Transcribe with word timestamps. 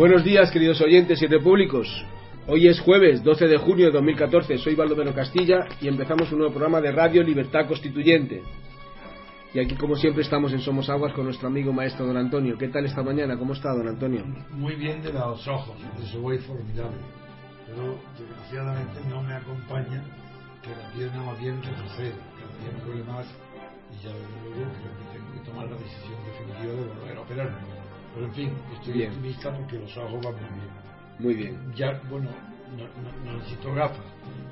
Buenos 0.00 0.24
días, 0.24 0.50
queridos 0.50 0.80
oyentes 0.80 1.20
y 1.20 1.26
repúblicos. 1.26 1.86
Hoy 2.46 2.68
es 2.68 2.80
jueves 2.80 3.22
12 3.22 3.46
de 3.46 3.58
junio 3.58 3.84
de 3.84 3.92
2014. 3.92 4.56
Soy 4.56 4.74
Baldomero 4.74 5.14
Castilla 5.14 5.68
y 5.78 5.88
empezamos 5.88 6.32
un 6.32 6.38
nuevo 6.38 6.54
programa 6.54 6.80
de 6.80 6.90
Radio 6.90 7.22
Libertad 7.22 7.68
Constituyente. 7.68 8.42
Y 9.52 9.58
aquí, 9.58 9.74
como 9.74 9.96
siempre, 9.96 10.22
estamos 10.22 10.54
en 10.54 10.60
Somos 10.60 10.88
Aguas 10.88 11.12
con 11.12 11.26
nuestro 11.26 11.48
amigo 11.48 11.70
maestro 11.74 12.06
don 12.06 12.16
Antonio. 12.16 12.56
¿Qué 12.56 12.68
tal 12.68 12.86
esta 12.86 13.02
mañana? 13.02 13.36
¿Cómo 13.36 13.52
está, 13.52 13.74
don 13.74 13.88
Antonio? 13.88 14.24
muy 14.52 14.74
bien 14.76 15.02
de 15.02 15.12
los 15.12 15.46
ojos, 15.46 15.76
eso 16.02 16.18
voy 16.22 16.38
formidable. 16.38 16.96
Pero 17.66 17.98
desgraciadamente 18.18 19.00
no 19.10 19.22
me 19.22 19.34
acompaña 19.34 20.02
que 20.62 20.70
la 20.70 20.90
pierna 20.94 21.24
más 21.24 21.38
bien 21.38 21.62
retrocede, 21.62 22.14
cada 22.40 22.56
día 22.56 22.72
me 22.72 22.84
duele 22.86 23.04
más 23.04 23.26
y 23.92 24.02
ya 24.02 24.14
desde 24.14 24.48
luego 24.48 24.72
creo 24.72 24.96
que 24.96 25.18
tengo 25.18 25.32
que 25.34 25.50
tomar 25.50 25.66
la 25.68 25.76
decisión 25.76 26.24
definitiva 26.24 26.72
de 26.72 26.88
volver 26.88 27.16
a 27.18 27.20
operarme. 27.20 27.79
Pero 28.14 28.26
en 28.26 28.32
fin, 28.34 28.50
estoy 28.78 28.92
Bien. 28.94 29.10
optimista 29.10 29.52
porque 29.56 29.78
los 29.78 29.96
ojos 29.96 30.20
van 30.22 30.34
muy 30.34 30.60
bien. 30.60 30.70
Muy 31.18 31.34
bien. 31.34 31.72
Ya, 31.76 32.00
bueno, 32.10 32.30
no, 32.76 32.84
no- 32.84 33.30
no 33.32 33.38
necesito 33.38 33.72
gafas 33.74 34.04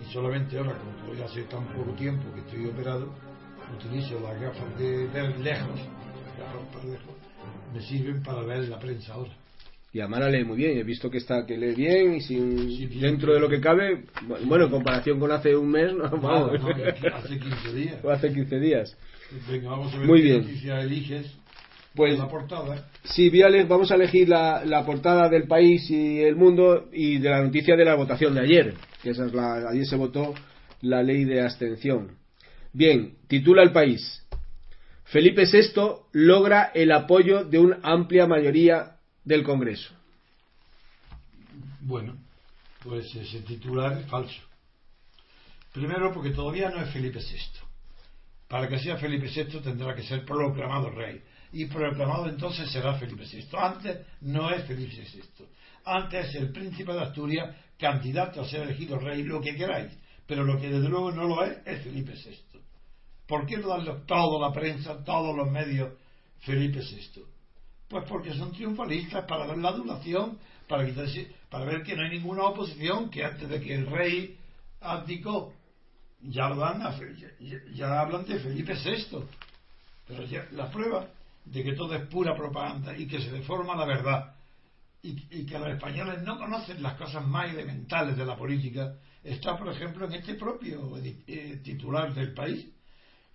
y 0.06 0.12
solamente 0.12 0.56
ahora, 0.58 0.74
como 0.78 0.90
todavía 1.02 1.24
hace 1.24 1.42
tan 1.44 1.64
poco 1.68 1.92
tiempo 1.92 2.24
que 2.34 2.40
estoy 2.40 2.66
operado, 2.66 3.08
utilizo 3.76 4.20
las 4.20 4.40
gafas 4.40 4.78
de 4.78 5.06
ver 5.08 5.38
lejos, 5.40 5.80
gafas 6.38 6.66
para 6.72 6.84
lejos, 6.84 7.14
me 7.74 7.80
sirven 7.82 8.22
para 8.22 8.42
ver 8.42 8.68
la 8.68 8.78
prensa 8.78 9.14
ahora. 9.14 9.32
Y 9.90 10.00
Amara 10.00 10.28
lee 10.28 10.44
muy 10.44 10.58
bien. 10.58 10.76
He 10.78 10.82
visto 10.82 11.10
que 11.10 11.16
está 11.16 11.46
que 11.46 11.56
lee 11.56 11.74
bien 11.74 12.14
y 12.16 12.20
sin, 12.20 12.58
Sí, 12.76 12.86
bien. 12.86 13.00
dentro 13.00 13.32
de 13.32 13.40
lo 13.40 13.48
que 13.48 13.58
cabe. 13.58 14.04
Bueno, 14.46 14.66
en 14.66 14.70
comparación 14.70 15.18
con 15.18 15.32
hace 15.32 15.56
un 15.56 15.70
mes, 15.70 15.94
no, 15.94 16.10
vamos. 16.20 16.60
¿no? 16.60 16.68
Hace 17.14 17.38
15 17.38 17.72
días. 17.74 18.04
O 18.04 18.10
hace 18.12 18.32
15 18.32 18.60
días. 18.60 18.96
Venga, 19.50 19.70
vamos 19.70 19.92
a 19.94 19.98
ver 19.98 20.06
Muy 20.06 20.18
qué 20.20 20.24
bien. 20.24 20.40
noticia 20.42 20.80
eliges. 20.82 21.37
Pues 21.98 22.16
la 22.16 22.28
portada. 22.28 22.88
Sí, 23.02 23.28
vamos 23.66 23.90
a 23.90 23.96
elegir 23.96 24.28
la, 24.28 24.64
la 24.64 24.86
portada 24.86 25.28
del 25.28 25.48
país 25.48 25.90
y 25.90 26.20
el 26.20 26.36
mundo 26.36 26.88
y 26.92 27.18
de 27.18 27.28
la 27.28 27.42
noticia 27.42 27.74
de 27.74 27.84
la 27.84 27.96
votación 27.96 28.36
de 28.36 28.42
ayer, 28.42 28.74
que 29.02 29.10
esa 29.10 29.26
es 29.26 29.34
la, 29.34 29.68
ayer 29.68 29.84
se 29.84 29.96
votó 29.96 30.32
la 30.82 31.02
ley 31.02 31.24
de 31.24 31.42
abstención. 31.42 32.16
Bien, 32.72 33.16
titula 33.26 33.64
el 33.64 33.72
país. 33.72 34.24
Felipe 35.06 35.42
VI 35.42 36.04
logra 36.12 36.70
el 36.72 36.92
apoyo 36.92 37.42
de 37.42 37.58
una 37.58 37.80
amplia 37.82 38.28
mayoría 38.28 38.98
del 39.24 39.42
Congreso. 39.42 39.92
Bueno, 41.80 42.16
pues 42.84 43.12
ese 43.16 43.40
titular 43.40 43.98
es 43.98 44.06
falso. 44.06 44.40
Primero 45.72 46.14
porque 46.14 46.30
todavía 46.30 46.70
no 46.70 46.80
es 46.80 46.90
Felipe 46.90 47.18
VI. 47.18 47.58
Para 48.46 48.68
que 48.68 48.78
sea 48.78 48.98
Felipe 48.98 49.26
VI 49.26 49.58
tendrá 49.58 49.96
que 49.96 50.04
ser 50.04 50.24
proclamado 50.24 50.90
rey. 50.90 51.22
Y 51.52 51.66
proclamado 51.66 52.28
entonces 52.28 52.70
será 52.70 52.94
Felipe 52.98 53.24
VI. 53.24 53.48
Antes 53.56 54.06
no 54.20 54.50
es 54.50 54.64
Felipe 54.66 54.94
VI. 54.94 55.22
Antes 55.84 56.28
es 56.28 56.34
el 56.36 56.52
príncipe 56.52 56.92
de 56.92 57.00
Asturias, 57.00 57.56
candidato 57.78 58.42
a 58.42 58.44
ser 58.48 58.62
elegido 58.62 58.98
rey, 58.98 59.22
lo 59.22 59.40
que 59.40 59.54
queráis. 59.56 59.92
Pero 60.26 60.44
lo 60.44 60.60
que 60.60 60.68
desde 60.68 60.88
luego 60.88 61.10
no 61.10 61.24
lo 61.24 61.42
es 61.44 61.58
es 61.66 61.82
Felipe 61.82 62.12
VI. 62.12 62.60
¿Por 63.26 63.46
qué 63.46 63.56
no 63.58 63.68
darle 63.68 63.92
toda 64.06 64.48
la 64.48 64.52
prensa, 64.54 65.02
todos 65.04 65.34
los 65.34 65.50
medios 65.50 65.92
Felipe 66.40 66.80
VI? 66.80 67.22
Pues 67.88 68.04
porque 68.06 68.34
son 68.34 68.52
triunfalistas 68.52 69.24
para 69.24 69.46
ver 69.46 69.56
la 69.58 69.70
adulación, 69.70 70.38
para, 70.66 70.86
quitarse- 70.86 71.28
para 71.48 71.64
ver 71.64 71.82
que 71.82 71.96
no 71.96 72.02
hay 72.02 72.10
ninguna 72.10 72.42
oposición, 72.44 73.08
que 73.08 73.24
antes 73.24 73.48
de 73.48 73.60
que 73.60 73.74
el 73.74 73.86
rey 73.86 74.36
abdicó, 74.80 75.54
ya, 76.20 76.50
lo 76.50 76.56
dan 76.56 76.82
Fe- 76.98 77.16
ya, 77.40 77.58
ya 77.74 78.00
hablan 78.00 78.26
de 78.26 78.38
Felipe 78.38 78.74
VI. 78.74 79.24
Pero 80.06 80.24
ya, 80.24 80.46
la 80.52 80.70
prueba 80.70 81.08
de 81.50 81.62
que 81.64 81.72
todo 81.72 81.94
es 81.94 82.06
pura 82.08 82.34
propaganda 82.34 82.96
y 82.96 83.06
que 83.06 83.20
se 83.20 83.30
deforma 83.30 83.74
la 83.74 83.84
verdad 83.84 84.34
y, 85.02 85.46
que 85.46 85.58
los 85.58 85.68
españoles 85.68 86.22
no 86.22 86.38
conocen 86.38 86.82
las 86.82 86.94
cosas 86.94 87.24
más 87.24 87.50
elementales 87.50 88.16
de 88.16 88.26
la 88.26 88.36
política 88.36 88.94
está, 89.22 89.56
por 89.56 89.68
ejemplo, 89.68 90.06
en 90.06 90.14
este 90.14 90.34
propio 90.34 90.96
eh, 90.98 91.60
titular 91.62 92.12
del 92.14 92.34
país. 92.34 92.66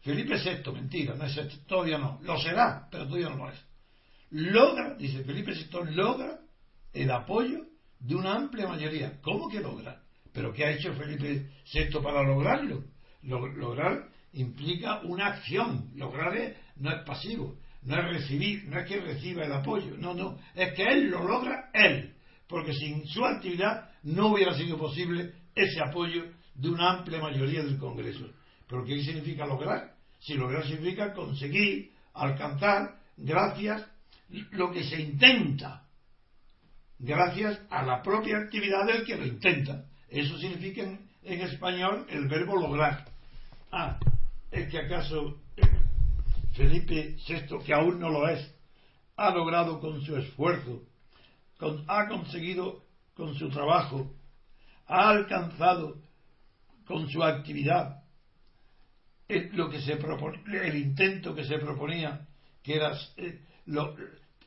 Felipe 0.02 0.36
VI, 0.36 0.72
mentira, 0.72 1.16
no 1.16 1.26
es 1.26 1.40
todavía 1.66 1.98
no. 1.98 2.20
Lo 2.22 2.38
será, 2.38 2.88
pero 2.92 3.06
todavía 3.06 3.30
no 3.30 3.38
lo 3.38 3.50
es 3.50 3.64
logra, 4.34 4.96
dice 4.96 5.24
Felipe 5.24 5.54
VI, 5.54 5.92
logra 5.94 6.40
el 6.92 7.12
apoyo 7.12 7.66
de 8.00 8.16
una 8.16 8.34
amplia 8.36 8.68
mayoría. 8.68 9.20
¿Cómo 9.22 9.48
que 9.48 9.60
logra? 9.60 10.02
¿Pero 10.34 10.52
qué 10.52 10.66
ha 10.66 10.72
hecho 10.72 10.94
Felipe 10.94 11.50
VI 11.72 12.00
para 12.02 12.24
lograrlo? 12.24 12.84
Lo- 13.22 13.48
lograr 13.48 14.10
implica 14.34 15.02
una 15.04 15.28
acción. 15.28 15.92
Lograr 15.96 16.36
es- 16.36 16.58
no 16.78 16.90
es 16.92 17.04
pasivo, 17.04 17.56
no 17.86 17.96
es 17.98 18.06
recibir, 18.06 18.66
no 18.70 18.80
es 18.80 18.88
que 18.88 19.02
reciba 19.02 19.44
el 19.44 19.52
apoyo, 19.52 19.96
no, 19.98 20.14
no, 20.14 20.40
es 20.56 20.74
que 20.74 20.84
él 20.84 21.10
lo 21.10 21.28
logra 21.28 21.70
él. 21.74 22.14
Porque 22.48 22.74
sin 22.74 23.06
su 23.08 23.26
actividad 23.26 23.90
no 24.04 24.28
hubiera 24.28 24.54
sido 24.54 24.78
posible 24.78 25.34
ese 25.56 25.80
apoyo 25.82 26.26
de 26.56 26.70
una 26.70 26.92
amplia 26.92 27.20
mayoría 27.20 27.64
del 27.64 27.78
Congreso. 27.78 28.30
¿Pero 28.68 28.84
qué 28.84 29.02
significa 29.04 29.46
lograr? 29.46 29.96
Si 30.20 30.36
lograr 30.36 30.66
significa 30.66 31.14
conseguir, 31.14 31.92
alcanzar, 32.14 33.00
gracias 33.18 33.86
lo 34.52 34.72
que 34.72 34.84
se 34.84 35.02
intenta 35.02 35.84
gracias 37.04 37.60
a 37.70 37.84
la 37.84 38.02
propia 38.02 38.38
actividad 38.38 38.86
del 38.86 39.04
que 39.06 39.18
lo 39.18 39.26
intenta. 39.26 39.86
Eso 40.10 40.38
significa 40.38 40.84
en, 40.84 41.10
en 41.24 41.42
español 41.42 42.06
el 42.10 42.28
verbo 42.28 42.56
lograr. 42.56 43.06
Ah, 43.72 44.00
es 44.52 44.70
que 44.70 44.80
acaso 44.80 45.42
eh, 45.58 45.62
Felipe 46.56 47.16
VI, 47.28 47.64
que 47.66 47.74
aún 47.74 48.00
no 48.00 48.10
lo 48.10 48.28
es, 48.28 48.40
ha 49.18 49.32
logrado 49.32 49.80
con 49.80 50.02
su 50.02 50.16
esfuerzo, 50.18 50.82
con- 51.58 51.84
ha 51.88 52.08
conseguido 52.08 52.84
con 53.16 53.34
su 53.36 53.50
trabajo, 53.50 54.12
ha 54.88 55.10
alcanzado 55.10 55.98
con 56.86 57.08
su 57.10 57.24
actividad 57.24 58.04
eh, 59.30 59.50
lo 59.54 59.70
que 59.70 59.80
se 59.82 59.94
el 59.94 60.76
intento 60.76 61.34
que 61.34 61.46
se 61.46 61.58
proponía, 61.58 62.26
que 62.62 62.76
era 62.76 62.92
eh, 63.18 63.40
lo- 63.66 63.96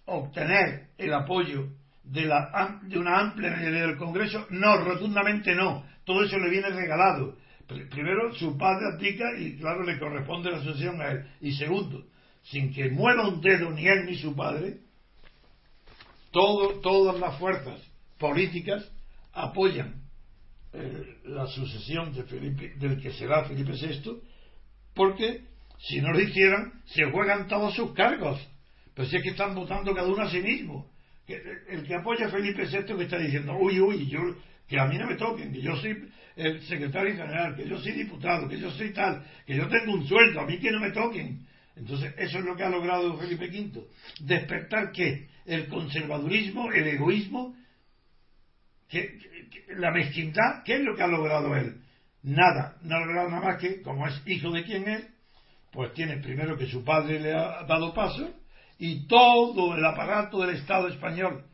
obtener 0.05 0.89
el 0.99 1.13
apoyo 1.15 1.69
de, 2.05 2.25
la, 2.27 2.79
de 2.83 2.99
una 2.99 3.19
amplia 3.21 3.51
mayoría 3.51 3.83
del 3.87 3.97
Congreso, 3.97 4.47
no, 4.51 4.77
rotundamente 4.77 5.55
no. 5.55 5.85
Todo 6.05 6.23
eso 6.23 6.39
le 6.39 6.51
viene 6.51 6.69
regalado. 6.71 7.37
Pr- 7.69 7.89
Primero, 7.91 8.35
su 8.35 8.57
padre 8.57 8.87
abdica 8.95 9.25
y, 9.39 9.57
claro, 9.57 9.83
le 9.85 9.99
corresponde 9.99 10.51
la 10.51 10.63
sucesión 10.63 11.01
a 11.01 11.11
él. 11.13 11.27
Y 11.41 11.53
segundo, 11.53 12.05
sin 12.45 12.73
que 12.73 12.91
mueva 12.91 13.29
un 13.29 13.41
dedo 13.41 13.71
ni 13.71 13.87
él 13.87 14.07
ni 14.07 14.17
su 14.17 14.35
padre, 14.35 14.79
todo, 16.31 16.81
todas 16.81 17.19
las 17.19 17.39
fuerzas 17.39 17.81
políticas 18.19 18.91
apoyan 19.33 20.03
eh, 20.73 21.19
la 21.25 21.47
sucesión 21.47 22.13
de 22.15 22.25
Felipe, 22.25 22.75
del 22.77 23.01
que 23.01 23.13
será 23.13 23.45
Felipe 23.45 23.73
VI, 23.73 24.21
porque 24.95 25.43
si 25.79 26.01
no 26.01 26.13
lo 26.13 26.21
hicieran, 26.21 26.73
se 26.87 27.05
juegan 27.11 27.49
todos 27.49 27.75
sus 27.75 27.93
cargos. 27.93 28.41
Pero 28.95 29.09
si 29.09 29.17
es 29.17 29.23
que 29.23 29.31
están 29.31 29.55
votando 29.55 29.95
cada 29.95 30.09
uno 30.09 30.23
a 30.23 30.31
sí 30.31 30.41
mismo. 30.41 30.91
que 31.27 31.41
el 31.69 31.83
que 31.87 31.95
apoya 31.95 32.27
a 32.27 32.31
Felipe 32.31 32.65
VI 32.67 32.85
que 32.97 33.03
está 33.03 33.19
diciendo, 33.19 33.57
uy, 33.59 33.81
uy, 33.81 34.07
yo, 34.09 34.21
que 34.69 34.79
a 34.79 34.87
mí 34.87 34.99
no 34.99 35.07
me 35.07 35.15
toquen, 35.15 35.53
que 35.53 35.61
yo 35.61 35.77
soy 35.77 36.11
el 36.37 36.61
secretario 36.63 37.15
general, 37.17 37.57
que 37.57 37.69
yo 37.69 37.79
soy 37.79 37.93
diputado, 37.93 38.49
que 38.49 38.59
yo 38.59 38.71
soy 38.73 38.93
tal, 38.93 39.25
que 39.47 39.57
yo 39.57 39.69
tengo 39.69 39.93
un 39.93 40.07
sueldo, 40.07 40.41
a 40.41 40.47
mí 40.47 40.59
que 40.59 40.71
no 40.71 40.81
me 40.81 40.91
toquen. 40.91 41.47
Entonces, 41.77 42.15
eso 42.17 42.39
es 42.39 42.45
lo 42.45 42.57
que 42.57 42.65
ha 42.65 42.71
logrado 42.71 43.17
Felipe 43.19 43.49
V. 43.49 43.87
Despertar 44.21 44.93
que 44.93 45.29
el 45.45 45.69
conservadurismo, 45.69 46.73
el 46.73 46.87
egoísmo, 46.89 47.55
la 49.77 49.91
mezquindad, 49.91 50.63
¿qué 50.65 50.77
es 50.77 50.81
lo 50.81 50.97
que 50.97 51.03
ha 51.03 51.09
logrado 51.09 51.55
él? 51.55 51.81
Nada, 52.23 52.77
no 52.83 52.97
ha 52.97 53.01
logrado 53.01 53.31
nada 53.31 53.43
más 53.43 53.59
que, 53.59 53.83
como 53.83 54.07
es 54.07 54.23
hijo 54.27 54.51
de 54.51 54.65
quien 54.65 54.89
es, 54.89 55.07
pues 55.73 55.93
tiene 55.93 56.17
primero 56.19 56.57
que 56.57 56.67
su 56.67 56.83
padre 56.83 57.21
le 57.21 57.35
ha 57.35 57.65
dado 57.65 57.93
paso 57.93 58.35
y 58.79 59.07
todo 59.07 59.77
el 59.77 59.85
aparato 59.85 60.41
del 60.41 60.57
Estado 60.57 60.89
español, 60.89 61.45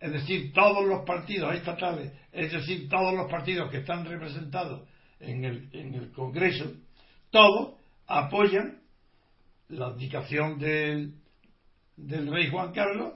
es 0.00 0.12
decir, 0.12 0.52
todos 0.52 0.84
los 0.86 1.04
partidos 1.04 1.54
estatales, 1.54 2.12
es 2.32 2.52
decir, 2.52 2.88
todos 2.88 3.14
los 3.14 3.30
partidos 3.30 3.70
que 3.70 3.78
están 3.78 4.04
representados 4.04 4.88
en 5.20 5.44
el, 5.44 5.68
en 5.72 5.94
el 5.94 6.12
Congreso, 6.12 6.72
todos 7.30 7.76
apoyan 8.06 8.80
la 9.68 9.86
abdicación 9.86 10.58
del, 10.58 11.14
del 11.96 12.30
rey 12.30 12.48
Juan 12.50 12.72
Carlos 12.72 13.14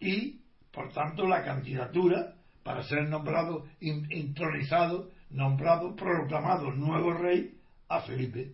y, 0.00 0.40
por 0.72 0.92
tanto, 0.92 1.26
la 1.26 1.44
candidatura 1.44 2.34
para 2.62 2.82
ser 2.82 3.08
nombrado, 3.08 3.64
in- 3.80 4.06
intronizado, 4.10 5.10
nombrado, 5.30 5.94
proclamado 5.94 6.72
nuevo 6.72 7.12
rey 7.14 7.54
a 7.88 8.00
Felipe, 8.00 8.52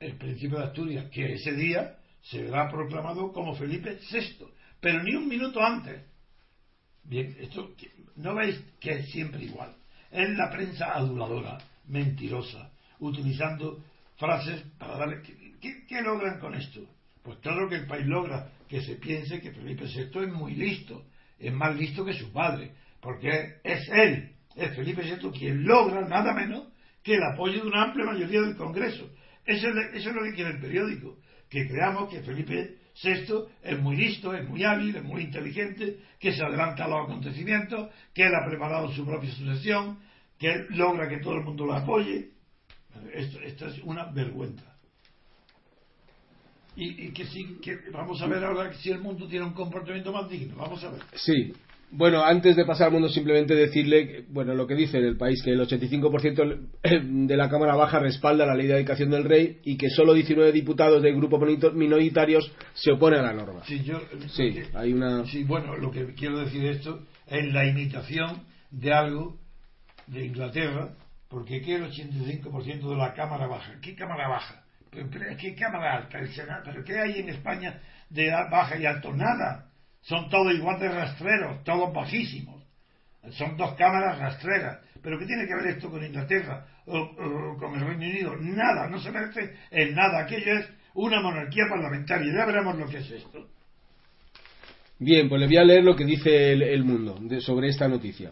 el 0.00 0.16
príncipe 0.16 0.56
de 0.56 0.64
Asturias, 0.64 1.10
que 1.10 1.34
ese 1.34 1.52
día 1.52 1.96
se 2.22 2.42
verá 2.42 2.68
proclamado 2.68 3.32
como 3.32 3.54
Felipe 3.54 3.98
VI, 4.10 4.46
pero 4.80 5.02
ni 5.02 5.14
un 5.14 5.28
minuto 5.28 5.60
antes. 5.62 6.04
Bien, 7.04 7.36
esto 7.40 7.74
no 8.16 8.34
veis 8.34 8.60
que 8.80 8.92
es 8.92 9.10
siempre 9.10 9.44
igual. 9.44 9.74
Es 10.10 10.28
la 10.30 10.50
prensa 10.50 10.92
aduladora, 10.94 11.58
mentirosa, 11.86 12.70
utilizando 12.98 13.82
frases 14.16 14.62
para 14.78 14.96
darle. 14.96 15.22
¿Qué, 15.60 16.02
logran 16.02 16.38
con 16.38 16.54
esto? 16.54 16.80
Pues 17.22 17.38
lo 17.44 17.68
que 17.68 17.76
el 17.76 17.86
país 17.86 18.06
logra, 18.06 18.50
que 18.68 18.80
se 18.82 18.96
piense 18.96 19.40
que 19.40 19.52
Felipe 19.52 19.84
VI 19.84 20.24
es 20.24 20.32
muy 20.32 20.54
listo, 20.54 21.04
es 21.38 21.52
más 21.52 21.76
listo 21.76 22.04
que 22.04 22.14
su 22.14 22.32
padre, 22.32 22.72
porque 23.00 23.56
es 23.62 23.88
él, 23.88 24.34
es 24.56 24.74
Felipe 24.74 25.02
VI 25.02 25.30
quien 25.30 25.64
logra 25.64 26.06
nada 26.08 26.32
menos 26.32 26.68
que 27.02 27.14
el 27.14 27.22
apoyo 27.22 27.62
de 27.62 27.68
una 27.68 27.84
amplia 27.84 28.06
mayoría 28.06 28.40
del 28.42 28.56
Congreso. 28.56 29.10
Eso 29.44 29.68
es, 29.68 29.94
eso 29.94 30.10
es 30.10 30.14
lo 30.14 30.22
que 30.22 30.34
quiere 30.34 30.50
el 30.50 30.60
periódico, 30.60 31.18
que 31.48 31.66
creamos 31.66 32.10
que 32.10 32.22
Felipe 32.22 32.79
VI 33.02 33.44
es 33.62 33.78
muy 33.78 33.96
listo, 33.96 34.34
es 34.34 34.48
muy 34.48 34.64
hábil, 34.64 34.96
es 34.96 35.04
muy 35.04 35.22
inteligente, 35.22 36.00
que 36.18 36.32
se 36.32 36.42
adelanta 36.42 36.84
a 36.84 36.88
los 36.88 37.04
acontecimientos, 37.04 37.90
que 38.14 38.24
él 38.24 38.32
ha 38.34 38.48
preparado 38.48 38.92
su 38.92 39.04
propia 39.04 39.30
sucesión, 39.30 39.98
que 40.38 40.50
él 40.52 40.66
logra 40.70 41.08
que 41.08 41.18
todo 41.18 41.34
el 41.34 41.44
mundo 41.44 41.66
lo 41.66 41.74
apoye. 41.74 42.30
Esto, 43.12 43.40
es 43.40 43.78
una 43.84 44.10
vergüenza. 44.10 44.64
Y, 46.76 47.10
que, 47.12 47.26
sí, 47.26 47.58
que 47.60 47.76
vamos 47.92 48.22
a 48.22 48.26
ver 48.26 48.42
ahora 48.42 48.72
si 48.74 48.90
el 48.90 49.00
mundo 49.00 49.28
tiene 49.28 49.44
un 49.44 49.52
comportamiento 49.52 50.12
más 50.12 50.28
digno. 50.30 50.56
Vamos 50.56 50.82
a 50.84 50.90
ver. 50.90 51.02
Sí. 51.14 51.52
Bueno, 51.92 52.24
antes 52.24 52.54
de 52.54 52.64
pasar 52.64 52.86
al 52.86 52.92
mundo, 52.92 53.08
simplemente 53.08 53.54
decirle, 53.54 54.24
bueno, 54.28 54.54
lo 54.54 54.66
que 54.66 54.74
dice 54.76 54.98
en 54.98 55.04
el 55.04 55.16
país, 55.16 55.42
que 55.42 55.50
el 55.50 55.60
85% 55.60 56.68
de 57.26 57.36
la 57.36 57.48
Cámara 57.48 57.74
Baja 57.74 57.98
respalda 57.98 58.46
la 58.46 58.54
ley 58.54 58.68
de 58.68 58.74
dedicación 58.74 59.10
del 59.10 59.24
rey 59.24 59.60
y 59.64 59.76
que 59.76 59.90
solo 59.90 60.14
19 60.14 60.52
diputados 60.52 61.02
de 61.02 61.12
grupos 61.12 61.40
minoritarios 61.74 62.52
se 62.74 62.92
oponen 62.92 63.20
a 63.20 63.22
la 63.24 63.32
norma. 63.32 63.64
Sí, 63.66 63.82
yo, 63.82 63.98
Sí, 64.28 64.52
porque- 64.52 64.68
hay 64.78 64.92
una... 64.92 65.26
Sí, 65.26 65.42
bueno, 65.44 65.76
lo 65.76 65.90
que 65.90 66.14
quiero 66.14 66.38
decir 66.38 66.64
esto 66.66 67.06
es 67.26 67.52
la 67.52 67.66
imitación 67.66 68.44
de 68.70 68.92
algo 68.92 69.38
de 70.06 70.26
Inglaterra, 70.26 70.90
porque 71.28 71.60
¿qué 71.60 71.74
el 71.76 71.84
85% 71.84 72.88
de 72.88 72.96
la 72.96 73.14
Cámara 73.14 73.46
Baja? 73.48 73.74
¿Qué 73.82 73.96
Cámara 73.96 74.28
Baja? 74.28 74.62
¿Qué 74.90 75.54
Cámara 75.54 75.96
Alta? 75.98 76.18
El 76.18 76.28
Senado. 76.30 76.62
¿Pero 76.64 76.84
qué 76.84 76.98
hay 76.98 77.20
en 77.20 77.28
España 77.30 77.80
de 78.08 78.30
baja 78.50 78.76
y 78.78 78.86
alto? 78.86 79.12
Nada. 79.12 79.69
Son 80.02 80.28
todos 80.28 80.52
igual 80.54 80.80
de 80.80 80.88
rastreros, 80.88 81.62
todos 81.64 81.92
bajísimos. 81.92 82.62
Son 83.32 83.56
dos 83.56 83.74
cámaras 83.74 84.18
rastreras. 84.18 84.78
¿Pero 85.02 85.18
qué 85.18 85.26
tiene 85.26 85.46
que 85.46 85.54
ver 85.54 85.76
esto 85.76 85.90
con 85.90 86.04
Inglaterra 86.04 86.66
o, 86.86 87.56
con 87.58 87.74
el 87.74 87.80
Reino 87.80 88.06
Unido? 88.06 88.36
Nada, 88.36 88.88
no 88.88 88.98
se 88.98 89.10
merece 89.10 89.56
en 89.70 89.94
nada. 89.94 90.20
Aquello 90.20 90.58
es 90.58 90.68
una 90.94 91.20
monarquía 91.20 91.64
parlamentaria. 91.68 92.32
Ya 92.32 92.46
veremos 92.46 92.78
lo 92.78 92.86
que 92.86 92.98
es 92.98 93.10
esto. 93.10 93.46
Bien, 94.98 95.28
pues 95.28 95.40
le 95.40 95.46
voy 95.46 95.56
a 95.56 95.64
leer 95.64 95.84
lo 95.84 95.96
que 95.96 96.04
dice 96.04 96.52
el, 96.52 96.84
mundo 96.84 97.18
sobre 97.40 97.68
esta 97.68 97.88
noticia. 97.88 98.30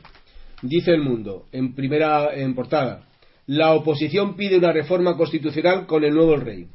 Dice 0.61 0.91
el 0.91 1.01
mundo, 1.01 1.47
en 1.53 1.75
primera, 1.75 2.35
en 2.35 2.55
portada, 2.55 3.07
la 3.47 3.73
oposición 3.73 4.37
pide 4.37 4.59
una 4.59 4.73
reforma 4.73 5.17
constitucional 5.17 5.87
con 5.87 6.05
el 6.05 6.13
nuevo 6.13 6.37
rey. 6.37 6.69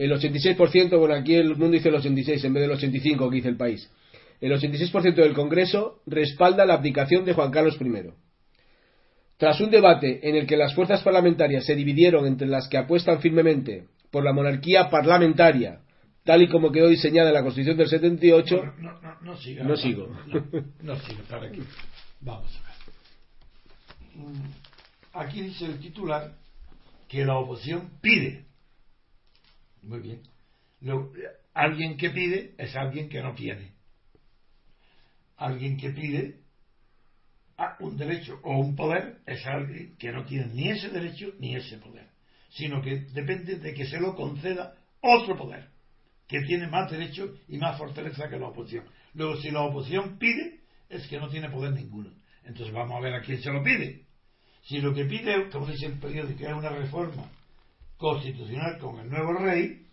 El 0.00 0.12
86%, 0.12 0.98
bueno, 0.98 1.14
aquí 1.14 1.34
el 1.34 1.50
mundo 1.56 1.72
dice 1.72 1.90
el 1.90 1.96
86 1.96 2.42
en 2.44 2.54
vez 2.54 2.62
del 2.62 2.70
85 2.70 3.28
que 3.28 3.36
dice 3.36 3.48
el 3.50 3.58
país. 3.58 3.90
El 4.40 4.50
86% 4.50 5.14
del 5.14 5.34
Congreso 5.34 6.00
respalda 6.06 6.64
la 6.64 6.72
abdicación 6.72 7.26
de 7.26 7.34
Juan 7.34 7.50
Carlos 7.50 7.76
I. 7.78 8.10
Tras 9.36 9.60
un 9.60 9.70
debate 9.70 10.26
en 10.26 10.36
el 10.36 10.46
que 10.46 10.56
las 10.56 10.74
fuerzas 10.74 11.02
parlamentarias 11.02 11.66
se 11.66 11.74
dividieron 11.74 12.24
entre 12.26 12.48
las 12.48 12.66
que 12.66 12.78
apuestan 12.78 13.20
firmemente 13.20 13.88
por 14.10 14.24
la 14.24 14.32
monarquía 14.32 14.88
parlamentaria, 14.88 15.80
tal 16.24 16.40
y 16.40 16.48
como 16.48 16.72
quedó 16.72 16.88
diseñada 16.88 17.28
en 17.28 17.34
la 17.34 17.42
Constitución 17.42 17.76
del 17.76 17.88
78, 17.88 18.56
Bueno, 18.56 18.72
no, 18.78 19.00
no, 19.02 19.20
no 19.20 19.36
siga. 19.36 19.76
Sigo. 19.76 20.08
No, 20.80 20.94
aquí. 20.94 21.60
Vamos 22.22 22.50
a 22.56 22.62
ver. 22.62 24.24
Mm, 24.24 24.50
Aquí 25.12 25.42
dice 25.42 25.66
el 25.66 25.78
titular 25.78 26.32
que 27.06 27.22
la 27.22 27.36
oposición 27.36 27.90
pide. 28.00 28.46
Muy 29.82 30.00
bien. 30.00 30.22
Alguien 31.54 31.96
que 31.96 32.10
pide 32.10 32.54
es 32.58 32.74
alguien 32.76 33.08
que 33.08 33.22
no 33.22 33.34
tiene. 33.34 33.72
Alguien 35.36 35.76
que 35.76 35.90
pide 35.90 36.40
a 37.56 37.76
un 37.80 37.96
derecho 37.96 38.38
o 38.42 38.58
un 38.58 38.76
poder 38.76 39.18
es 39.26 39.44
alguien 39.46 39.96
que 39.98 40.12
no 40.12 40.24
tiene 40.24 40.46
ni 40.54 40.70
ese 40.70 40.88
derecho 40.88 41.32
ni 41.38 41.54
ese 41.54 41.78
poder, 41.78 42.08
sino 42.50 42.80
que 42.82 43.00
depende 43.12 43.56
de 43.56 43.74
que 43.74 43.86
se 43.86 44.00
lo 44.00 44.14
conceda 44.14 44.74
otro 45.00 45.36
poder 45.36 45.68
que 46.26 46.42
tiene 46.42 46.68
más 46.68 46.90
derecho 46.90 47.34
y 47.48 47.58
más 47.58 47.76
fortaleza 47.76 48.28
que 48.28 48.38
la 48.38 48.48
oposición. 48.48 48.84
Luego, 49.14 49.36
si 49.40 49.50
la 49.50 49.62
oposición 49.62 50.16
pide, 50.18 50.60
es 50.88 51.06
que 51.08 51.18
no 51.18 51.28
tiene 51.28 51.50
poder 51.50 51.72
ninguno. 51.72 52.10
Entonces 52.44 52.72
vamos 52.72 52.96
a 52.96 53.00
ver 53.00 53.14
a 53.14 53.20
quién 53.20 53.42
se 53.42 53.50
lo 53.50 53.62
pide. 53.62 54.04
Si 54.62 54.78
lo 54.78 54.94
que 54.94 55.04
pide, 55.06 55.50
como 55.50 55.66
dice 55.66 55.86
el 55.86 55.98
periódico, 55.98 56.46
es 56.46 56.52
una 56.52 56.68
reforma 56.68 57.28
constitucional 58.00 58.78
con 58.78 58.98
el 58.98 59.10
nuevo 59.10 59.34
rey, 59.34 59.86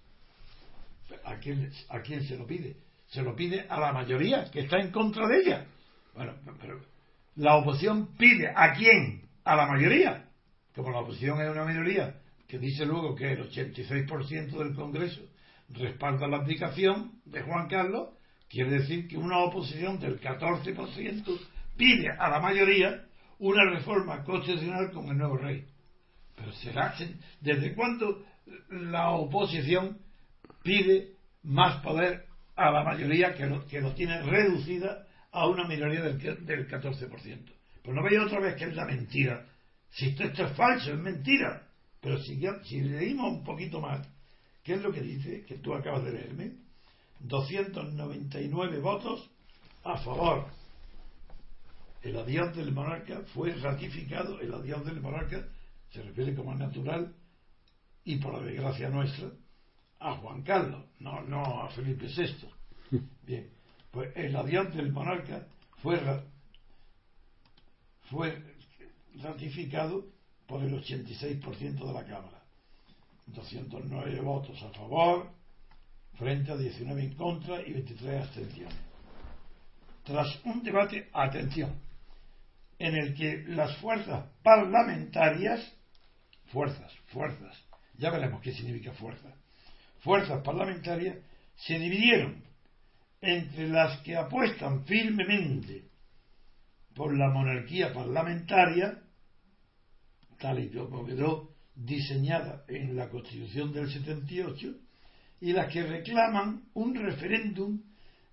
¿a 1.26 1.36
quién, 1.36 1.70
¿a 1.90 2.00
quién 2.00 2.24
se 2.24 2.38
lo 2.38 2.48
pide? 2.48 2.78
Se 3.08 3.22
lo 3.22 3.36
pide 3.36 3.68
a 3.70 3.80
la 3.80 3.92
mayoría 3.92 4.50
que 4.50 4.62
está 4.62 4.80
en 4.80 4.92
contra 4.92 5.28
de 5.28 5.42
ella. 5.42 5.66
Bueno, 6.16 6.34
pero 6.60 6.80
la 7.36 7.58
oposición 7.58 8.16
pide 8.18 8.52
a 8.56 8.74
quién? 8.74 9.22
A 9.44 9.56
la 9.56 9.68
mayoría. 9.68 10.26
Como 10.74 10.92
la 10.92 11.00
oposición 11.00 11.42
es 11.42 11.50
una 11.50 11.66
minoría, 11.66 12.16
que 12.48 12.58
dice 12.58 12.86
luego 12.86 13.14
que 13.14 13.34
el 13.34 13.50
86% 13.50 14.58
del 14.58 14.74
Congreso 14.74 15.22
respalda 15.70 16.28
la 16.28 16.38
abdicación 16.38 17.20
de 17.26 17.42
Juan 17.42 17.68
Carlos, 17.68 18.10
quiere 18.50 18.72
decir 18.72 19.08
que 19.08 19.18
una 19.18 19.40
oposición 19.40 20.00
del 20.00 20.22
14% 20.22 21.40
pide 21.76 22.10
a 22.18 22.30
la 22.30 22.40
mayoría 22.40 23.04
una 23.40 23.70
reforma 23.70 24.24
constitucional 24.24 24.92
con 24.92 25.10
el 25.10 25.18
nuevo 25.18 25.38
rey. 25.38 25.66
Pero 26.38 26.52
será, 26.54 26.96
¿desde 27.42 27.74
cuándo 27.74 28.24
la 28.70 29.10
oposición 29.10 29.98
pide 30.64 31.16
más 31.44 31.82
poder 31.82 32.26
a 32.56 32.72
la 32.72 32.84
mayoría 32.84 33.34
que 33.36 33.46
lo, 33.48 33.66
que 33.68 33.82
lo 33.82 33.94
tiene 33.94 34.22
reducida 34.22 35.06
a 35.32 35.48
una 35.48 35.68
minoría 35.68 36.02
del, 36.04 36.18
que- 36.20 36.36
del 36.36 36.68
14%? 36.70 37.10
Pues 37.84 37.96
no 37.96 38.04
veis 38.04 38.20
otra 38.20 38.40
vez 38.40 38.56
que 38.56 38.66
es 38.66 38.76
la 38.76 38.86
mentira. 38.86 39.46
Si 39.92 40.10
esto, 40.10 40.24
es 40.24 40.52
falso, 40.56 40.92
es 40.94 41.00
mentira. 41.00 41.64
Pero 42.02 42.20
si, 42.20 42.40
si 42.66 42.82
leímos 42.82 43.32
un 43.32 43.44
poquito 43.44 43.82
más, 43.82 44.08
¿qué 44.64 44.76
es 44.76 44.82
lo 44.82 44.92
que 44.94 45.02
dice? 45.02 45.44
Que 45.46 45.58
tú 45.58 45.74
acabas 45.74 46.04
de 46.04 46.12
leerme. 46.14 46.52
299 47.22 48.80
votos 48.80 49.28
a 49.84 49.98
favor. 49.98 50.46
El 52.04 52.16
adiós 52.18 52.56
del 52.56 52.72
monarca 52.72 53.22
fue 53.34 53.54
ratificado, 53.56 54.40
el 54.40 54.54
adiós 54.54 54.86
del 54.86 55.02
monarca 55.02 55.48
se 55.92 56.02
refiere 56.02 56.36
como 56.36 56.54
natural 56.56 57.14
y 58.04 58.18
por 58.18 58.34
la 58.34 58.46
desgracia 58.46 58.90
nuestra 58.90 59.30
a 60.00 60.16
Juan 60.16 60.44
Carlos, 60.44 60.86
no, 61.00 61.22
no 61.22 61.64
a 61.64 61.70
Felipe 61.70 62.08
VI. 62.08 63.00
Bien, 63.26 63.50
pues 63.92 64.16
el 64.16 64.36
adiós 64.36 64.74
del 64.76 64.92
monarca 64.92 65.48
fue, 65.82 66.00
fue 68.10 68.44
ratificado 69.16 70.06
por 70.46 70.64
el 70.64 70.74
86% 70.82 71.86
de 71.86 71.94
la 71.94 72.06
Cámara. 72.06 72.44
209 73.28 74.22
votos 74.22 74.62
a 74.64 74.70
favor, 74.70 75.30
frente 76.18 76.52
a 76.52 76.58
19 76.58 77.04
en 77.04 77.14
contra 77.16 77.62
y 77.62 77.74
23 77.74 78.24
abstenciones. 78.24 78.76
tras 80.04 80.40
un 80.46 80.64
debate, 80.64 81.10
atención, 81.12 81.76
en 82.80 82.96
el 82.96 83.14
que 83.14 83.44
las 83.48 83.76
fuerzas 83.78 84.26
parlamentarias, 84.42 85.77
fuerzas, 86.48 86.92
fuerzas, 87.08 87.56
ya 87.98 88.10
veremos 88.12 88.42
qué 88.42 88.54
significa 88.54 88.94
fuerza, 88.94 89.34
fuerzas 90.00 90.42
parlamentarias 90.44 91.18
se 91.56 91.80
dividieron 91.80 92.44
entre 93.22 93.68
las 93.68 94.00
que 94.02 94.16
apuestan 94.16 94.86
firmemente 94.86 95.86
por 96.96 97.16
la 97.16 97.30
monarquía 97.30 97.94
parlamentaria, 97.94 99.02
tal 100.40 100.60
y 100.60 100.70
como 100.70 101.06
quedó 101.06 101.52
diseñada 101.76 102.64
en 102.68 102.96
la 102.96 103.10
Constitución 103.10 103.72
del 103.72 103.92
78, 103.92 104.76
y 105.42 105.54
las 105.54 105.72
que 105.72 105.84
reclaman 105.84 106.64
un 106.74 106.96
referéndum 106.96 107.82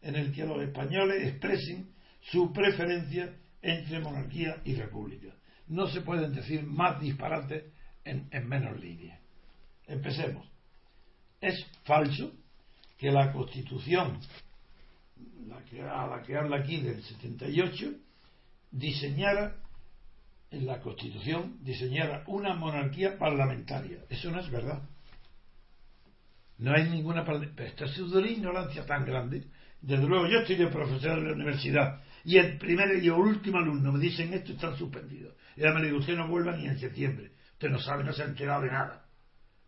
en 0.00 0.16
el 0.16 0.32
que 0.32 0.44
los 0.44 0.62
españoles 0.62 1.26
expresen 1.26 1.90
su 2.20 2.52
preferencia 2.52 3.34
entre 3.60 4.00
monarquía 4.00 4.60
y 4.64 4.74
república. 4.74 5.28
No 5.68 5.88
se 5.88 6.02
pueden 6.02 6.34
decir 6.34 6.62
más 6.62 7.00
disparates 7.00 7.64
en, 8.04 8.28
en 8.30 8.48
menos 8.48 8.78
líneas. 8.80 9.20
Empecemos. 9.86 10.46
Es 11.40 11.64
falso 11.84 12.32
que 12.98 13.10
la 13.10 13.32
Constitución, 13.32 14.18
la 15.46 15.62
que, 15.64 15.82
a 15.82 16.06
la 16.06 16.22
que 16.22 16.36
habla 16.36 16.58
aquí 16.58 16.80
del 16.80 17.02
78, 17.02 17.92
diseñara 18.70 19.56
en 20.50 20.66
la 20.66 20.80
Constitución 20.80 21.58
diseñara 21.60 22.22
una 22.26 22.54
monarquía 22.54 23.18
parlamentaria. 23.18 23.98
Eso 24.08 24.30
no 24.30 24.40
es 24.40 24.50
verdad. 24.50 24.82
No 26.58 26.72
hay 26.72 26.88
ninguna. 26.88 27.24
Esta 27.56 27.84
es 27.84 27.98
una 27.98 28.28
ignorancia 28.28 28.86
tan 28.86 29.04
grande. 29.04 29.48
Desde 29.80 30.06
luego, 30.06 30.28
yo 30.28 30.38
estoy 30.38 30.56
de 30.56 30.68
profesor 30.68 31.20
de 31.20 31.26
la 31.26 31.32
universidad 31.32 32.02
y 32.24 32.38
el 32.38 32.56
primer 32.56 33.02
y 33.02 33.06
el 33.06 33.12
último 33.12 33.58
alumno 33.58 33.92
me 33.92 33.98
dicen 33.98 34.32
esto 34.32 34.52
están 34.52 34.76
suspendidos. 34.76 35.34
Y 35.56 35.62
ahora 35.62 35.80
me 35.80 35.86
digo, 35.86 35.98
usted 35.98 36.16
no 36.16 36.28
vuelva 36.28 36.56
ni 36.56 36.66
en 36.66 36.78
septiembre. 36.78 37.32
Usted 37.54 37.70
no 37.70 37.78
sabe, 37.78 38.04
no 38.04 38.12
se 38.12 38.22
ha 38.22 38.26
enterado 38.26 38.62
de 38.62 38.70
nada. 38.70 39.06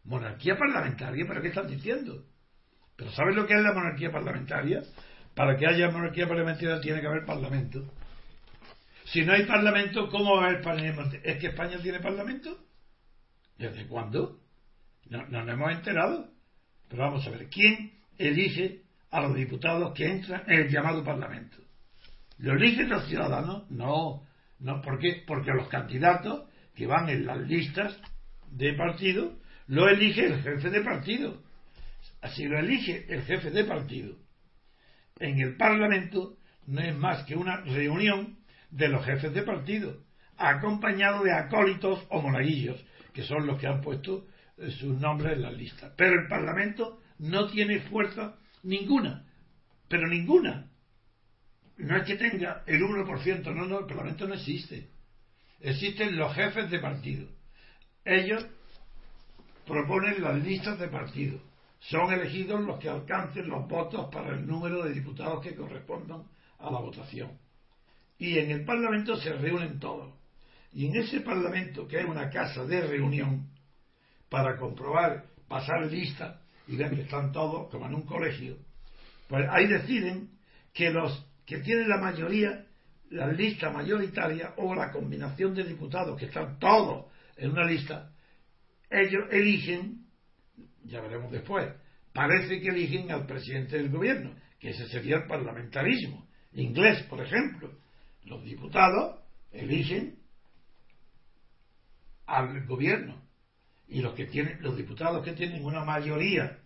Monarquía 0.05 0.57
parlamentaria, 0.57 1.25
¿pero 1.27 1.41
qué 1.43 1.49
están 1.49 1.69
diciendo? 1.69 2.25
¿Pero 2.97 3.11
sabes 3.13 3.35
lo 3.35 3.47
que 3.47 3.55
es 3.55 3.61
la 3.61 3.73
monarquía 3.73 4.11
parlamentaria? 4.13 4.83
Para 5.35 5.57
que 5.57 5.67
haya 5.67 5.91
monarquía 5.91 6.29
parlamentaria 6.29 6.81
tiene 6.81 7.01
que 7.01 7.07
haber 7.07 7.25
parlamento. 7.25 7.93
Si 9.05 9.25
no 9.25 9.33
hay 9.33 9.45
parlamento, 9.45 10.09
¿cómo 10.11 10.37
va 10.37 10.45
a 10.45 10.49
haber 10.49 10.63
parlamento? 10.63 11.17
¿Es 11.23 11.39
que 11.39 11.49
España 11.49 11.79
tiene 11.81 12.01
parlamento? 12.01 12.59
¿Desde 13.59 13.87
cuándo? 13.87 14.41
No, 15.09 15.27
no 15.29 15.45
nos 15.45 15.55
hemos 15.55 15.73
enterado. 15.73 16.31
Pero 16.89 17.03
vamos 17.03 17.27
a 17.27 17.31
ver, 17.31 17.49
¿quién 17.49 17.99
elige 18.19 18.83
a 19.11 19.21
los 19.21 19.35
diputados 19.35 19.93
que 19.95 20.07
entran 20.07 20.43
en 20.47 20.61
el 20.61 20.71
llamado 20.71 21.05
Parlamento? 21.05 21.59
¿Lo 22.39 22.55
eligen 22.55 22.89
los 22.89 23.07
ciudadanos? 23.07 23.71
No, 23.71 24.27
no, 24.59 24.83
¿por 24.83 24.99
qué? 24.99 25.23
Porque 25.27 25.53
los 25.53 25.69
candidatos 25.69 26.46
que 26.77 26.87
van 26.87 27.09
en 27.09 27.27
las 27.27 27.39
listas 27.39 27.99
de 28.51 28.75
partido 28.75 29.39
lo 29.67 29.89
elige 29.89 30.27
el 30.27 30.43
jefe 30.43 30.71
de 30.71 30.83
partido. 30.83 31.43
Así 32.21 32.45
lo 32.45 32.59
elige 32.59 33.07
el 33.09 33.23
jefe 33.23 33.51
de 33.51 33.65
partido. 33.65 34.17
En 35.19 35.41
el 35.41 35.57
Parlamento 35.57 36.37
no 36.67 36.81
es 36.81 36.95
más 36.95 37.25
que 37.25 37.35
una 37.35 37.63
reunión 37.63 38.39
de 38.71 38.89
los 38.89 39.05
jefes 39.05 39.33
de 39.33 39.43
partido, 39.43 40.05
acompañado 40.37 41.25
de 41.25 41.33
acólitos 41.33 42.05
o 42.11 42.21
monaguillos, 42.21 42.85
que 43.13 43.23
son 43.23 43.47
los 43.47 43.59
que 43.59 43.67
han 43.67 43.81
puesto 43.81 44.27
sus 44.79 44.99
nombres 44.99 45.35
en 45.35 45.43
la 45.43 45.51
lista. 45.51 45.93
Pero 45.97 46.21
el 46.21 46.29
Parlamento 46.29 47.01
no 47.19 47.49
tiene 47.49 47.81
fuerza 47.81 48.37
ninguna, 48.63 49.27
pero 49.89 50.07
ninguna. 50.07 50.71
No 51.79 51.97
es 51.97 52.05
que 52.05 52.17
tenga 52.17 52.63
el 52.67 52.83
1%, 52.83 53.55
no, 53.55 53.67
no, 53.67 53.81
el 53.81 53.87
Parlamento 53.87 54.27
no 54.27 54.35
existe. 54.35 54.89
Existen 55.61 56.17
los 56.17 56.35
jefes 56.35 56.71
de 56.71 56.79
partido. 56.79 57.29
Ellos 58.05 58.47
proponen 59.67 60.23
las 60.23 60.43
listas 60.43 60.79
de 60.79 60.89
partido. 60.89 61.41
Son 61.81 62.13
elegidos 62.13 62.61
los 62.63 62.79
que 62.79 62.89
alcancen 62.89 63.49
los 63.49 63.69
votos 63.69 64.09
para 64.13 64.31
el 64.31 64.47
número 64.47 64.85
de 64.85 64.93
diputados 64.93 65.43
que 65.43 65.55
correspondan 65.55 66.25
a 66.59 66.71
la 66.71 66.81
votación. 66.81 67.39
Y 68.19 68.39
en 68.39 68.51
el 68.51 68.65
Parlamento 68.65 69.17
se 69.17 69.33
reúnen 69.33 69.79
todos. 69.79 70.15
Y 70.73 70.87
en 70.87 70.97
ese 70.97 71.21
Parlamento, 71.21 71.87
que 71.87 72.01
es 72.01 72.05
una 72.05 72.31
casa 72.31 72.65
de 72.65 72.81
reunión, 72.87 73.51
para 74.29 74.57
comprobar, 74.59 75.27
pasar 75.49 75.87
lista 75.87 76.41
y 76.67 76.77
ver 76.77 76.95
que 76.95 77.03
están 77.03 77.33
todos 77.33 77.71
como 77.71 77.87
en 77.87 77.95
un 77.95 78.03
colegio, 78.03 78.57
pues 79.29 79.47
ahí 79.51 79.67
deciden 79.67 80.31
que 80.73 80.91
los 80.91 81.25
que 81.45 81.59
tienen 81.59 81.89
la 81.89 81.99
mayoría, 81.99 82.66
la 83.11 83.29
lista 83.33 83.71
mayoritaria 83.71 84.55
o 84.57 84.75
la 84.75 84.91
combinación 84.91 85.55
de 85.55 85.65
diputados 85.65 86.19
que 86.19 86.27
están 86.27 86.59
todos 86.59 87.07
en 87.37 87.51
una 87.51 87.65
lista, 87.65 88.11
ellos 88.91 89.25
eligen, 89.31 90.07
ya 90.85 91.01
veremos 91.01 91.31
después, 91.31 91.73
parece 92.13 92.61
que 92.61 92.69
eligen 92.69 93.11
al 93.11 93.27
presidente 93.27 93.77
del 93.77 93.91
gobierno, 93.91 94.35
que 94.59 94.71
ese 94.71 94.89
sería 94.89 95.17
el 95.17 95.27
parlamentarismo 95.27 96.27
inglés, 96.53 97.03
por 97.05 97.21
ejemplo. 97.21 97.79
Los 98.25 98.43
diputados 98.43 99.21
eligen 99.53 100.19
al 102.27 102.67
gobierno 102.67 103.23
y 103.89 104.01
los 104.01 104.15
que 104.15 104.27
tienen 104.27 104.61
los 104.63 104.77
diputados 104.77 105.25
que 105.25 105.33
tienen 105.33 105.65
una 105.65 105.85
mayoría 105.85 106.59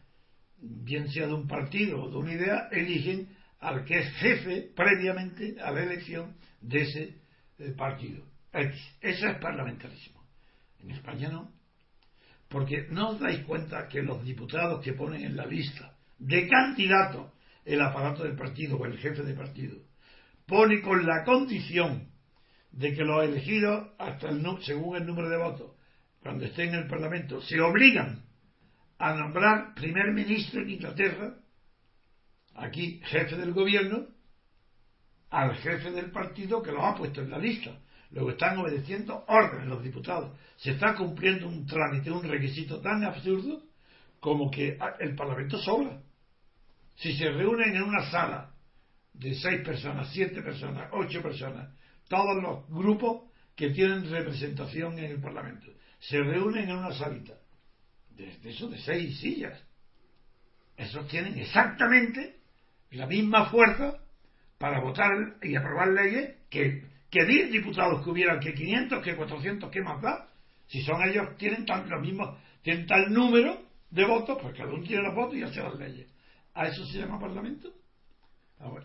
bien 0.59 1.09
sea 1.11 1.27
de 1.27 1.35
un 1.35 1.47
partido 1.47 2.03
o 2.03 2.11
de 2.11 2.17
una 2.17 2.33
idea 2.33 2.69
eligen 2.71 3.29
al 3.61 3.85
que 3.85 3.99
es 3.99 4.12
jefe 4.17 4.71
previamente 4.75 5.57
a 5.61 5.71
la 5.71 5.83
elección 5.83 6.37
de 6.61 6.83
ese 6.83 7.14
eh, 7.59 7.73
partido. 7.76 8.25
Eso 8.52 9.29
es 9.29 9.38
parlamentarismo. 9.38 10.23
En 10.81 10.90
España 10.90 11.29
no. 11.29 11.52
Porque 12.49 12.87
no 12.90 13.11
os 13.11 13.21
dais 13.21 13.45
cuenta 13.45 13.87
que 13.88 14.02
los 14.02 14.25
diputados 14.25 14.83
que 14.83 14.95
ponen 14.95 15.23
en 15.23 15.37
la 15.37 15.47
lista 15.47 15.97
de 16.19 16.49
candidatos 16.49 17.33
el 17.64 17.81
aparato 17.81 18.25
del 18.25 18.35
partido 18.35 18.76
o 18.76 18.87
el 18.87 18.99
jefe 18.99 19.23
de 19.23 19.35
partido 19.35 19.79
pone 20.47 20.81
con 20.81 21.07
la 21.07 21.23
condición 21.25 22.09
de 22.73 22.93
que 22.93 23.05
los 23.05 23.25
elegidos 23.25 23.90
hasta 23.99 24.29
el 24.31 24.43
según 24.62 24.97
el 24.97 25.07
número 25.07 25.29
de 25.29 25.37
votos 25.37 25.71
cuando 26.23 26.45
estén 26.45 26.71
en 26.71 26.81
el 26.81 26.87
Parlamento, 26.87 27.40
se 27.40 27.61
obligan 27.61 28.23
a 28.99 29.14
nombrar 29.14 29.75
primer 29.75 30.12
ministro 30.12 30.61
en 30.61 30.71
Inglaterra, 30.71 31.35
aquí 32.61 33.00
jefe 33.05 33.37
del 33.37 33.52
gobierno, 33.52 34.07
al 35.31 35.57
jefe 35.57 35.90
del 35.90 36.11
partido 36.11 36.62
que 36.62 36.73
los 36.73 36.83
ha 36.83 36.95
puesto 36.95 37.21
en 37.23 37.31
la 37.31 37.38
lista. 37.38 37.79
Luego 38.11 38.31
están 38.31 38.59
obedeciendo 38.59 39.25
órdenes 39.29 39.69
los 39.69 39.83
diputados. 39.83 40.37
Se 40.57 40.73
está 40.73 40.95
cumpliendo 40.95 41.47
un 41.47 41.64
trámite, 41.67 42.11
un 42.11 42.25
requisito 42.25 42.81
tan 42.81 43.05
absurdo 43.05 43.62
como 44.19 44.50
que 44.50 44.76
el 44.99 45.14
Parlamento 45.14 45.59
sobra. 45.59 46.02
Si 46.97 47.17
se 47.17 47.31
reúnen 47.31 47.75
en 47.76 47.83
una 47.83 48.11
sala 48.11 48.52
de 49.14 49.35
seis 49.35 49.62
personas, 49.62 50.11
siete 50.12 50.43
personas, 50.43 50.90
ocho 50.93 51.23
personas, 51.23 51.69
todos 52.09 52.43
los 52.43 52.69
grupos 52.69 53.31
que 53.55 53.71
tienen 53.71 54.11
representación 54.11 54.99
en 54.99 55.05
el 55.05 55.21
Parlamento 55.21 55.67
se 56.00 56.19
reúnen 56.19 56.69
en 56.69 56.76
una 56.76 56.93
salita 56.93 57.35
de, 58.11 58.37
eso 58.45 58.69
de 58.69 58.79
seis 58.79 59.21
sillas. 59.21 59.62
Esos 60.76 61.07
tienen 61.09 61.38
exactamente 61.38 62.40
la 62.91 63.07
misma 63.07 63.51
fuerza 63.51 63.99
para 64.59 64.81
votar 64.81 65.11
y 65.43 65.57
aprobar 65.57 65.89
leyes 65.89 66.37
que, 66.51 66.85
que 67.11 67.25
10 67.25 67.53
diputados 67.53 68.05
que 68.05 68.11
hubieran, 68.11 68.41
que 68.41 68.55
500, 68.55 69.03
que 69.03 69.17
400, 69.17 69.71
¿qué 69.71 69.81
más 69.83 70.03
da? 70.03 70.29
Si 70.67 70.83
son 70.83 71.03
ellos, 71.03 71.37
tienen 71.37 71.65
tan, 71.65 71.89
lo 71.89 72.01
mismo, 72.01 72.39
tienen 72.63 72.87
tal 72.87 73.13
número 73.13 73.63
de 73.91 74.05
votos, 74.05 74.39
pues 74.41 74.57
cada 74.57 74.73
uno 74.73 74.83
tiene 74.83 75.03
los 75.03 75.15
votos 75.15 75.37
y 75.37 75.43
hace 75.43 75.63
las 75.63 75.75
leyes. 75.77 76.09
¿A 76.55 76.67
eso 76.67 76.85
se 76.87 76.99
llama 76.99 77.19
Parlamento? 77.19 77.73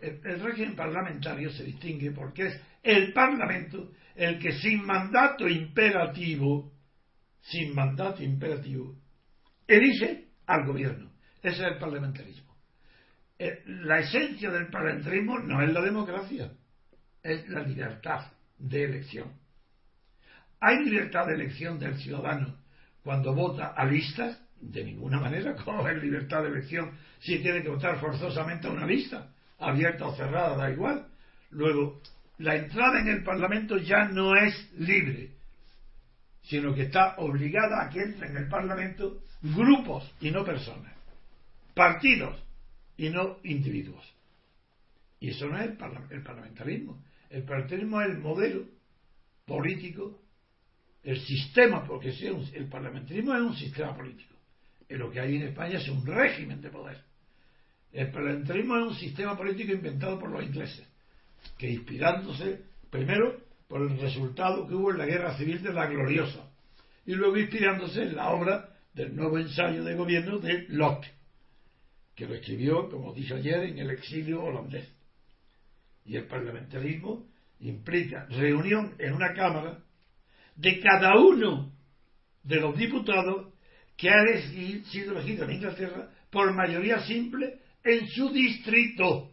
El, 0.02 0.40
régimen 0.40 0.76
parlamentario 0.76 1.52
se 1.52 1.66
distingue 1.66 2.12
porque 2.12 2.48
es 2.48 2.62
el 2.82 3.12
Parlamento 3.12 3.92
el 4.16 4.40
que 4.40 4.54
sin 4.54 4.86
mandato 4.86 5.50
imperativo 5.50 6.72
sin 7.46 7.76
mandato 7.76 8.24
imperativo, 8.24 8.96
elige 9.68 10.30
al 10.48 10.66
gobierno. 10.66 11.12
Ese 11.42 11.62
es 11.62 11.74
el 11.74 11.78
parlamentarismo. 11.78 12.45
Eh, 13.38 13.64
la 13.66 14.00
esencia 14.00 14.50
del 14.50 14.68
parlamentarismo 14.68 15.40
no 15.40 15.62
es 15.62 15.72
la 15.74 15.82
democracia, 15.82 16.52
es 17.22 17.48
la 17.50 17.62
libertad 17.64 18.32
de 18.58 18.84
elección. 18.86 19.34
¿Hay 20.62 20.86
libertad 20.86 21.28
de 21.28 21.34
elección 21.34 21.78
del 21.78 21.98
ciudadano 21.98 22.56
cuando 23.04 23.34
vota 23.34 23.74
a 23.76 23.86
listas? 23.86 24.42
De 24.62 24.84
ninguna 24.84 25.20
manera. 25.20 25.54
¿Cómo 25.66 25.88
es 25.88 26.02
libertad 26.02 26.44
de 26.44 26.50
elección 26.50 26.92
si 27.20 27.40
tiene 27.40 27.62
que 27.62 27.70
votar 27.70 28.00
forzosamente 28.00 28.68
a 28.68 28.72
una 28.72 28.86
lista? 28.86 29.30
Abierta 29.60 30.06
o 30.06 30.16
cerrada, 30.16 30.56
da 30.56 30.72
igual. 30.72 31.06
Luego, 31.52 32.02
la 32.38 32.56
entrada 32.56 33.02
en 33.02 33.10
el 33.10 33.24
Parlamento 33.24 33.78
ya 33.78 34.06
no 34.06 34.36
es 34.36 34.72
libre, 34.78 35.32
sino 36.44 36.74
que 36.74 36.84
está 36.84 37.16
obligada 37.18 37.84
a 37.84 37.90
que 37.90 38.02
entren 38.02 38.32
en 38.32 38.44
el 38.44 38.50
Parlamento 38.50 39.22
grupos 39.42 40.10
y 40.22 40.32
no 40.32 40.44
personas, 40.44 40.94
partidos 41.74 42.45
y 42.98 43.10
no 43.10 43.38
individuos. 43.44 44.04
Y 45.20 45.30
eso 45.30 45.48
no 45.48 45.58
es 45.58 45.66
el, 45.66 45.78
parla- 45.78 46.08
el 46.12 46.24
parlamentarismo. 46.24 47.04
El 47.30 47.44
parlamentarismo 47.44 48.02
es 48.02 48.10
el 48.10 48.18
modelo 48.20 48.66
político, 49.46 50.22
el 51.04 51.20
sistema, 51.20 51.86
porque 51.86 52.12
sí, 52.14 52.28
un- 52.28 52.48
el 52.54 52.68
parlamentarismo 52.68 53.34
es 53.36 53.42
un 53.42 53.56
sistema 53.56 53.96
político. 53.96 54.36
Y 54.90 54.96
lo 54.96 55.12
que 55.12 55.20
hay 55.20 55.36
en 55.36 55.44
España 55.44 55.78
es 55.80 55.88
un 55.90 56.06
régimen 56.06 56.62
de 56.62 56.70
poder. 56.70 57.02
El 57.92 58.12
parlamentarismo 58.12 58.78
es 58.78 58.84
un 58.88 58.96
sistema 58.96 59.38
político 59.38 59.72
inventado 59.72 60.20
por 60.20 60.30
los 60.30 60.44
ingleses, 60.44 60.88
que 61.58 61.72
inspirándose 61.72 62.62
primero 62.90 63.42
por 63.68 63.82
el 63.82 63.98
resultado 64.00 64.68
que 64.68 64.76
hubo 64.76 64.92
en 64.92 64.98
la 65.00 65.06
guerra 65.06 65.38
civil 65.38 65.64
de 65.64 65.74
la 65.74 65.88
gloriosa, 65.88 66.48
y 67.06 67.14
luego 67.14 67.38
inspirándose 67.38 68.04
en 68.04 68.16
la 68.16 68.30
obra 68.30 68.70
del 68.94 69.16
nuevo 69.16 69.38
ensayo 69.40 69.84
de 69.84 69.96
gobierno 69.96 70.40
de 70.40 70.66
Locke, 70.70 71.12
que 72.16 72.26
lo 72.26 72.36
escribió, 72.36 72.90
como 72.90 73.14
dije 73.14 73.34
ayer, 73.34 73.64
en 73.64 73.80
el 73.80 73.92
exilio 73.92 74.44
holandés. 74.44 74.90
Y 76.06 76.16
el 76.16 76.28
parlamentarismo 76.28 77.28
implica 77.60 78.26
reunión 78.30 78.96
en 79.00 79.14
una 79.14 79.34
Cámara 79.34 79.80
de 80.56 80.80
cada 80.80 81.18
uno 81.20 81.74
de 82.44 82.56
los 82.58 82.78
diputados 82.78 83.54
que 83.98 84.10
ha 84.10 84.42
sido 84.92 85.14
elegido 85.14 85.46
en 85.46 85.52
Inglaterra 85.52 86.10
por 86.30 86.54
mayoría 86.54 87.00
simple 87.02 87.60
en 87.84 88.08
su 88.08 88.30
distrito. 88.30 89.32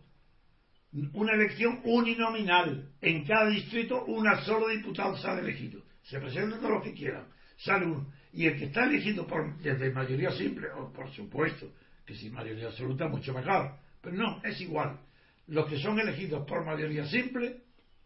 Una 1.15 1.35
elección 1.35 1.81
uninominal. 1.85 2.91
En 3.01 3.25
cada 3.25 3.49
distrito, 3.49 4.05
un 4.05 4.27
solo 4.45 4.69
diputado 4.69 5.17
sale 5.17 5.41
elegido. 5.41 5.83
Se 6.03 6.21
presentan 6.21 6.61
todos 6.61 6.73
los 6.73 6.85
que 6.85 6.93
quieran. 6.93 7.27
Sale 7.57 7.87
uno. 7.87 8.13
Y 8.33 8.47
el 8.47 8.59
que 8.59 8.67
está 8.67 8.85
elegido 8.85 9.27
por, 9.27 9.57
desde 9.59 9.91
mayoría 9.91 10.31
simple, 10.33 10.69
o 10.73 10.93
por 10.93 11.11
supuesto, 11.13 11.73
que 12.07 12.15
si 12.15 12.31
mayoría 12.31 12.67
absoluta, 12.67 13.09
mucho 13.09 13.33
mejor. 13.33 13.77
Pero 14.01 14.17
no, 14.17 14.41
es 14.45 14.61
igual. 14.61 14.99
Los 15.47 15.67
que 15.67 15.79
son 15.79 15.99
elegidos 15.99 16.47
por 16.47 16.65
mayoría 16.65 17.07
simple, 17.07 17.63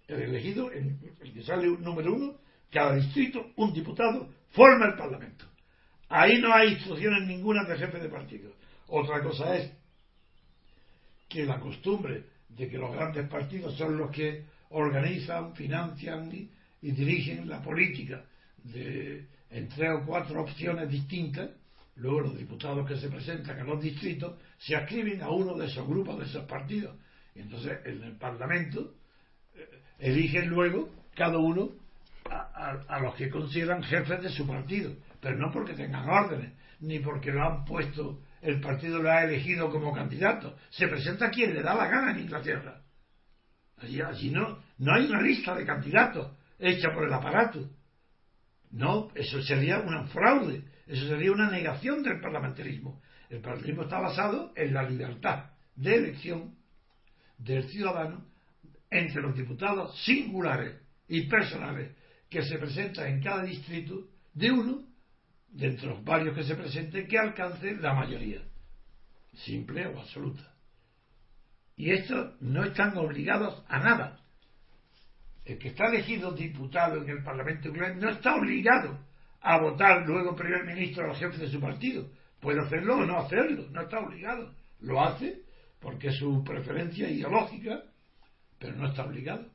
el 0.07 0.23
elegido, 0.23 0.71
el, 0.71 0.99
que 1.33 1.43
sale 1.43 1.67
número 1.67 2.15
uno, 2.15 2.38
cada 2.71 2.95
distrito, 2.95 3.53
un 3.57 3.73
diputado, 3.73 4.29
forma 4.50 4.87
el 4.87 4.95
Parlamento. 4.95 5.47
Ahí 6.09 6.41
no 6.41 6.53
hay 6.53 6.73
instrucciones 6.75 7.26
ninguna 7.26 7.65
de 7.65 7.76
jefe 7.76 7.99
de 7.99 8.09
partido. 8.09 8.53
Otra 8.88 9.23
cosa 9.23 9.57
es 9.57 9.73
que 11.29 11.45
la 11.45 11.59
costumbre 11.59 12.25
de 12.49 12.69
que 12.69 12.79
los 12.79 12.93
grandes 12.93 13.29
partidos 13.29 13.76
son 13.76 13.99
los 13.99 14.11
que 14.11 14.45
organizan, 14.71 15.55
financian 15.55 16.33
y, 16.33 16.50
y 16.83 16.91
dirigen 16.93 17.49
la 17.49 17.62
política 17.62 18.25
de, 18.62 19.26
en 19.50 19.69
tres 19.69 19.91
o 19.91 20.07
cuatro 20.07 20.43
opciones 20.43 20.88
distintas, 20.88 21.50
luego 21.97 22.21
los 22.21 22.38
diputados 22.38 22.87
que 22.87 22.97
se 22.97 23.09
presentan 23.09 23.59
en 23.59 23.67
los 23.67 23.83
distritos 23.83 24.38
se 24.59 24.76
ascriben 24.76 25.23
a 25.23 25.31
uno 25.31 25.55
de 25.55 25.67
esos 25.67 25.87
grupos, 25.87 26.19
de 26.19 26.25
esos 26.26 26.45
partidos. 26.45 26.97
Y 27.35 27.41
entonces 27.41 27.79
en 27.85 28.03
el 28.03 28.17
Parlamento 28.17 28.95
eh, 29.55 29.69
eligen 29.99 30.49
luego 30.49 30.91
cada 31.15 31.38
uno 31.38 31.71
a, 32.31 32.37
a- 32.37 32.97
a 32.97 33.00
los 33.00 33.15
que 33.15 33.31
consideran 33.31 33.83
jefes 33.83 34.23
de 34.23 34.29
su 34.31 34.47
partido, 34.47 34.93
pero 35.21 35.37
no 35.38 35.50
porque 35.53 35.75
tengan 35.75 36.09
órdenes, 36.09 36.53
ni 36.81 36.99
porque 36.99 37.31
lo 37.33 37.43
han 37.43 37.65
puesto, 37.65 38.21
el 38.43 38.61
partido 38.61 39.00
lo 39.03 39.11
ha 39.11 39.25
elegido 39.25 39.71
como 39.71 39.95
candidato. 39.95 40.57
Se 40.71 40.88
presenta 40.88 41.31
quien 41.31 41.55
le 41.55 41.62
da 41.62 41.75
la 41.75 41.88
gana 41.88 42.12
en 42.12 42.21
Inglaterra. 42.21 42.83
Allí, 43.79 44.00
allí 44.00 44.31
no, 44.31 44.59
no 44.79 44.95
hay 44.95 45.07
una 45.07 45.23
lista 45.23 45.55
de 45.55 45.65
candidatos 45.65 46.37
hecha 46.59 46.93
por 46.95 47.05
el 47.05 47.12
aparato. 47.12 47.71
No, 48.71 49.09
eso 49.15 49.41
sería 49.43 49.79
un 49.79 50.09
fraude, 50.09 50.62
eso 50.87 51.09
sería 51.09 51.33
una 51.33 51.50
negación 51.50 52.02
del 52.02 52.21
parlamentarismo. 52.21 53.00
El 53.28 53.40
parlamentarismo 53.40 53.83
está 53.83 53.99
basado 53.99 54.52
en 54.55 54.73
la 54.73 54.88
libertad 54.88 55.50
de 55.75 55.95
elección 55.97 56.55
del 57.38 57.69
ciudadano 57.69 58.25
entre 58.90 59.21
los 59.21 59.37
diputados 59.37 60.00
singulares 60.05 60.81
y 61.09 61.23
personales 61.28 61.97
que 62.31 62.43
se 62.43 62.59
presentan 62.59 63.09
en 63.09 63.23
cada 63.23 63.43
distrito 63.43 64.09
de 64.33 64.50
uno 64.50 64.84
de 65.49 65.69
entre 65.69 65.89
los 65.89 66.04
varios 66.04 66.34
que 66.34 66.45
se 66.45 66.54
presenten 66.54 67.06
que 67.08 67.19
alcance 67.19 67.76
la 67.76 67.95
mayoría, 67.95 68.43
simple 69.34 69.87
o 69.87 69.99
absoluta. 69.99 70.54
Y 71.76 71.91
estos 71.91 72.41
no 72.41 72.65
están 72.65 72.97
obligados 72.97 73.63
a 73.69 73.78
nada. 73.78 74.21
El 75.45 75.58
que 75.58 75.69
está 75.69 75.87
elegido 75.87 76.32
diputado 76.32 77.02
en 77.02 77.11
el 77.11 77.23
Parlamento 77.23 77.69
inglés 77.69 77.97
no 77.97 78.11
está 78.11 78.34
obligado 78.34 78.99
a 79.41 79.59
votar 79.59 80.07
luego 80.07 80.35
primer 80.35 80.65
ministro 80.65 81.05
a 81.05 81.09
los 81.09 81.19
jefes 81.19 81.41
de 81.41 81.49
su 81.49 81.61
partido. 81.61 82.09
Puede 82.41 82.61
hacerlo 82.61 82.97
o 82.97 83.07
no 83.07 83.19
hacerlo, 83.19 83.67
no 83.71 83.83
está 83.83 84.01
obligado. 84.01 84.53
Lo 84.81 85.03
hace 85.03 85.43
porque 85.81 86.09
es 86.09 86.17
su 86.17 86.43
preferencia 86.45 87.09
ideológica, 87.09 87.83
pero 88.59 88.75
no 88.77 88.89
está 88.89 89.05
obligado. 89.05 89.47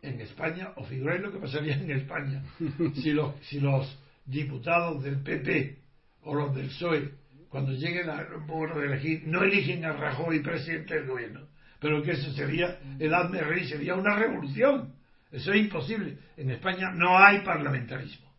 En 0.00 0.20
España, 0.20 0.72
o 0.76 0.84
figuráis 0.84 1.22
lo 1.22 1.30
que 1.30 1.38
pasaría 1.38 1.74
en 1.74 1.90
España 1.90 2.42
si 2.94 3.12
los, 3.12 3.34
si 3.42 3.60
los 3.60 3.98
diputados 4.24 5.02
del 5.02 5.22
PP 5.22 5.78
o 6.22 6.34
los 6.34 6.54
del 6.54 6.66
PSOE, 6.66 7.12
cuando 7.48 7.72
lleguen 7.72 8.08
a 8.08 8.26
bueno, 8.46 8.78
de 8.78 8.86
elegir, 8.86 9.22
no 9.26 9.42
eligen 9.42 9.84
a 9.84 9.92
Rajoy 9.92 10.40
presidente 10.40 10.94
del 10.94 11.06
gobierno, 11.06 11.42
pero 11.78 12.02
que 12.02 12.12
eso 12.12 12.32
sería, 12.32 12.78
el 12.98 13.12
hazme 13.12 13.40
reír, 13.42 13.68
sería 13.68 13.94
una 13.94 14.16
revolución. 14.16 14.94
Eso 15.30 15.52
es 15.52 15.60
imposible. 15.60 16.16
En 16.36 16.50
España 16.50 16.90
no 16.92 17.18
hay 17.18 17.40
parlamentarismo. 17.40 18.31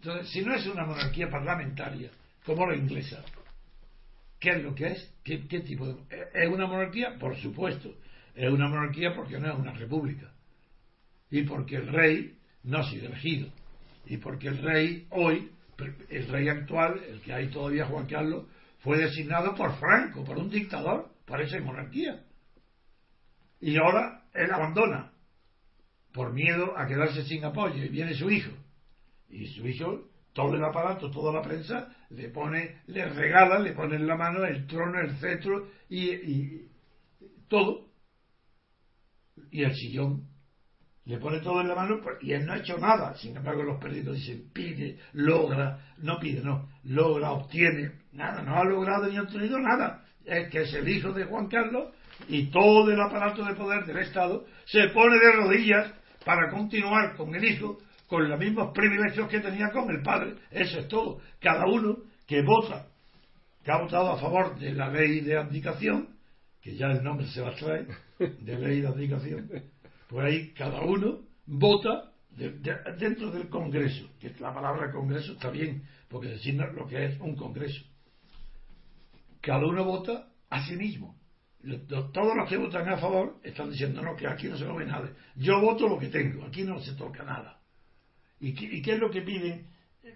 Entonces, 0.00 0.30
si 0.30 0.42
no 0.42 0.54
es 0.54 0.66
una 0.66 0.84
monarquía 0.84 1.28
parlamentaria, 1.28 2.10
como 2.44 2.66
la 2.66 2.76
inglesa, 2.76 3.24
¿qué 4.38 4.50
es 4.50 4.62
lo 4.62 4.74
que 4.74 4.86
es? 4.88 5.14
¿Qué, 5.24 5.38
tipo 5.38 5.86
de.? 5.86 5.96
¿Es 6.34 6.48
una 6.48 6.66
monarquía? 6.66 7.18
Por 7.18 7.36
supuesto. 7.36 7.94
Es 8.34 8.50
una 8.50 8.68
monarquía 8.68 9.14
porque 9.14 9.38
no 9.38 9.52
es 9.52 9.58
una 9.58 9.72
república. 9.72 10.32
Y 11.30 11.42
porque 11.42 11.76
el 11.76 11.88
rey 11.88 12.38
no 12.62 12.78
ha 12.78 12.90
sido 12.90 13.06
elegido. 13.06 13.48
Y 14.06 14.18
porque 14.18 14.48
el 14.48 14.58
rey 14.58 15.06
hoy, 15.10 15.50
el 16.08 16.28
rey 16.28 16.48
actual, 16.48 17.02
el 17.04 17.20
que 17.20 17.32
hay 17.32 17.48
todavía 17.48 17.86
Juan 17.86 18.06
Carlos, 18.06 18.46
fue 18.78 18.98
designado 18.98 19.54
por 19.54 19.76
Franco, 19.78 20.24
por 20.24 20.38
un 20.38 20.48
dictador, 20.48 21.10
por 21.26 21.40
esa 21.40 21.58
monarquía. 21.60 22.22
Y 23.60 23.76
ahora 23.76 24.22
él 24.32 24.50
abandona 24.52 25.10
por 26.12 26.32
miedo 26.32 26.78
a 26.78 26.86
quedarse 26.86 27.24
sin 27.24 27.44
apoyo 27.44 27.82
y 27.82 27.88
viene 27.88 28.14
su 28.14 28.30
hijo 28.30 28.52
y 29.30 29.46
su 29.48 29.66
hijo 29.66 30.08
todo 30.32 30.54
el 30.54 30.64
aparato 30.64 31.10
toda 31.10 31.32
la 31.32 31.42
prensa 31.42 31.94
le 32.10 32.28
pone 32.28 32.82
le 32.86 33.08
regala 33.08 33.58
le 33.58 33.72
pone 33.72 33.96
en 33.96 34.06
la 34.06 34.16
mano 34.16 34.44
el 34.44 34.66
trono 34.66 35.00
el 35.00 35.16
cetro 35.18 35.68
y, 35.88 36.10
y 36.10 36.68
todo. 37.48 37.88
Y 39.50 39.62
el 39.62 39.74
sillón 39.74 40.28
le 41.04 41.18
pone 41.18 41.40
todo 41.40 41.62
en 41.62 41.68
la 41.68 41.74
mano 41.74 42.00
pues, 42.02 42.18
y 42.20 42.32
él 42.32 42.44
no 42.44 42.52
ha 42.52 42.58
hecho 42.58 42.76
nada. 42.76 43.14
Sin 43.16 43.36
embargo 43.36 43.62
los 43.62 43.80
periódicos 43.80 44.16
dicen 44.16 44.50
pide 44.52 44.98
logra 45.12 45.94
no 45.98 46.18
pide 46.18 46.42
no 46.42 46.68
logra 46.84 47.32
obtiene 47.32 47.92
nada 48.12 48.42
no 48.42 48.56
ha 48.56 48.64
logrado 48.64 49.08
ni 49.08 49.18
obtenido 49.18 49.58
nada. 49.58 50.04
Es 50.24 50.50
que 50.50 50.62
es 50.62 50.74
el 50.74 50.88
hijo 50.88 51.12
de 51.12 51.24
Juan 51.24 51.48
Carlos 51.48 51.94
y 52.28 52.50
todo 52.50 52.90
el 52.90 53.00
aparato 53.00 53.44
de 53.44 53.54
poder 53.54 53.86
del 53.86 53.98
Estado 53.98 54.44
se 54.66 54.88
pone 54.88 55.16
de 55.18 55.32
rodillas 55.32 55.94
para 56.24 56.50
continuar 56.50 57.16
con 57.16 57.34
el 57.34 57.44
hijo 57.44 57.78
con 58.08 58.28
los 58.28 58.38
mismos 58.38 58.72
privilegios 58.74 59.28
que 59.28 59.40
tenía 59.40 59.70
con 59.70 59.88
el 59.90 60.02
padre. 60.02 60.34
Eso 60.50 60.80
es 60.80 60.88
todo. 60.88 61.20
Cada 61.40 61.66
uno 61.66 61.98
que 62.26 62.42
vota, 62.42 62.86
que 63.62 63.70
ha 63.70 63.76
votado 63.82 64.12
a 64.12 64.18
favor 64.18 64.58
de 64.58 64.72
la 64.72 64.88
ley 64.88 65.20
de 65.20 65.36
abdicación, 65.36 66.16
que 66.60 66.74
ya 66.74 66.86
el 66.86 67.02
nombre 67.04 67.26
se 67.28 67.40
las 67.42 67.56
trae, 67.56 67.86
de 68.18 68.58
ley 68.58 68.80
de 68.80 68.88
abdicación, 68.88 69.48
pues 70.08 70.26
ahí 70.26 70.50
cada 70.54 70.80
uno 70.80 71.20
vota 71.46 72.10
de- 72.30 72.50
de- 72.58 72.96
dentro 72.98 73.30
del 73.30 73.48
Congreso, 73.48 74.08
que 74.20 74.30
la 74.40 74.52
palabra 74.54 74.90
Congreso 74.92 75.32
está 75.32 75.50
bien, 75.50 75.82
porque 76.08 76.28
designa 76.28 76.66
lo 76.72 76.86
que 76.86 77.04
es 77.04 77.20
un 77.20 77.36
Congreso. 77.36 77.84
Cada 79.40 79.66
uno 79.66 79.84
vota 79.84 80.28
a 80.50 80.64
sí 80.66 80.76
mismo. 80.76 81.16
Todos 81.88 82.36
los 82.36 82.48
que 82.48 82.56
votan 82.56 82.88
a 82.88 82.98
favor 82.98 83.36
están 83.42 83.70
diciendo 83.70 84.00
no, 84.00 84.16
que 84.16 84.26
aquí 84.26 84.46
no 84.48 84.56
se 84.56 84.64
mueve 84.64 84.86
nada. 84.90 85.10
Yo 85.36 85.60
voto 85.60 85.88
lo 85.88 85.98
que 85.98 86.08
tengo, 86.08 86.44
aquí 86.44 86.62
no 86.62 86.78
se 86.80 86.94
toca 86.94 87.22
nada. 87.24 87.57
¿Y 88.40 88.54
qué, 88.54 88.64
y 88.66 88.82
qué 88.82 88.92
es 88.92 88.98
lo 89.00 89.10
que 89.10 89.22
piden 89.22 89.66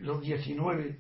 los 0.01 0.21
19? 0.23 0.99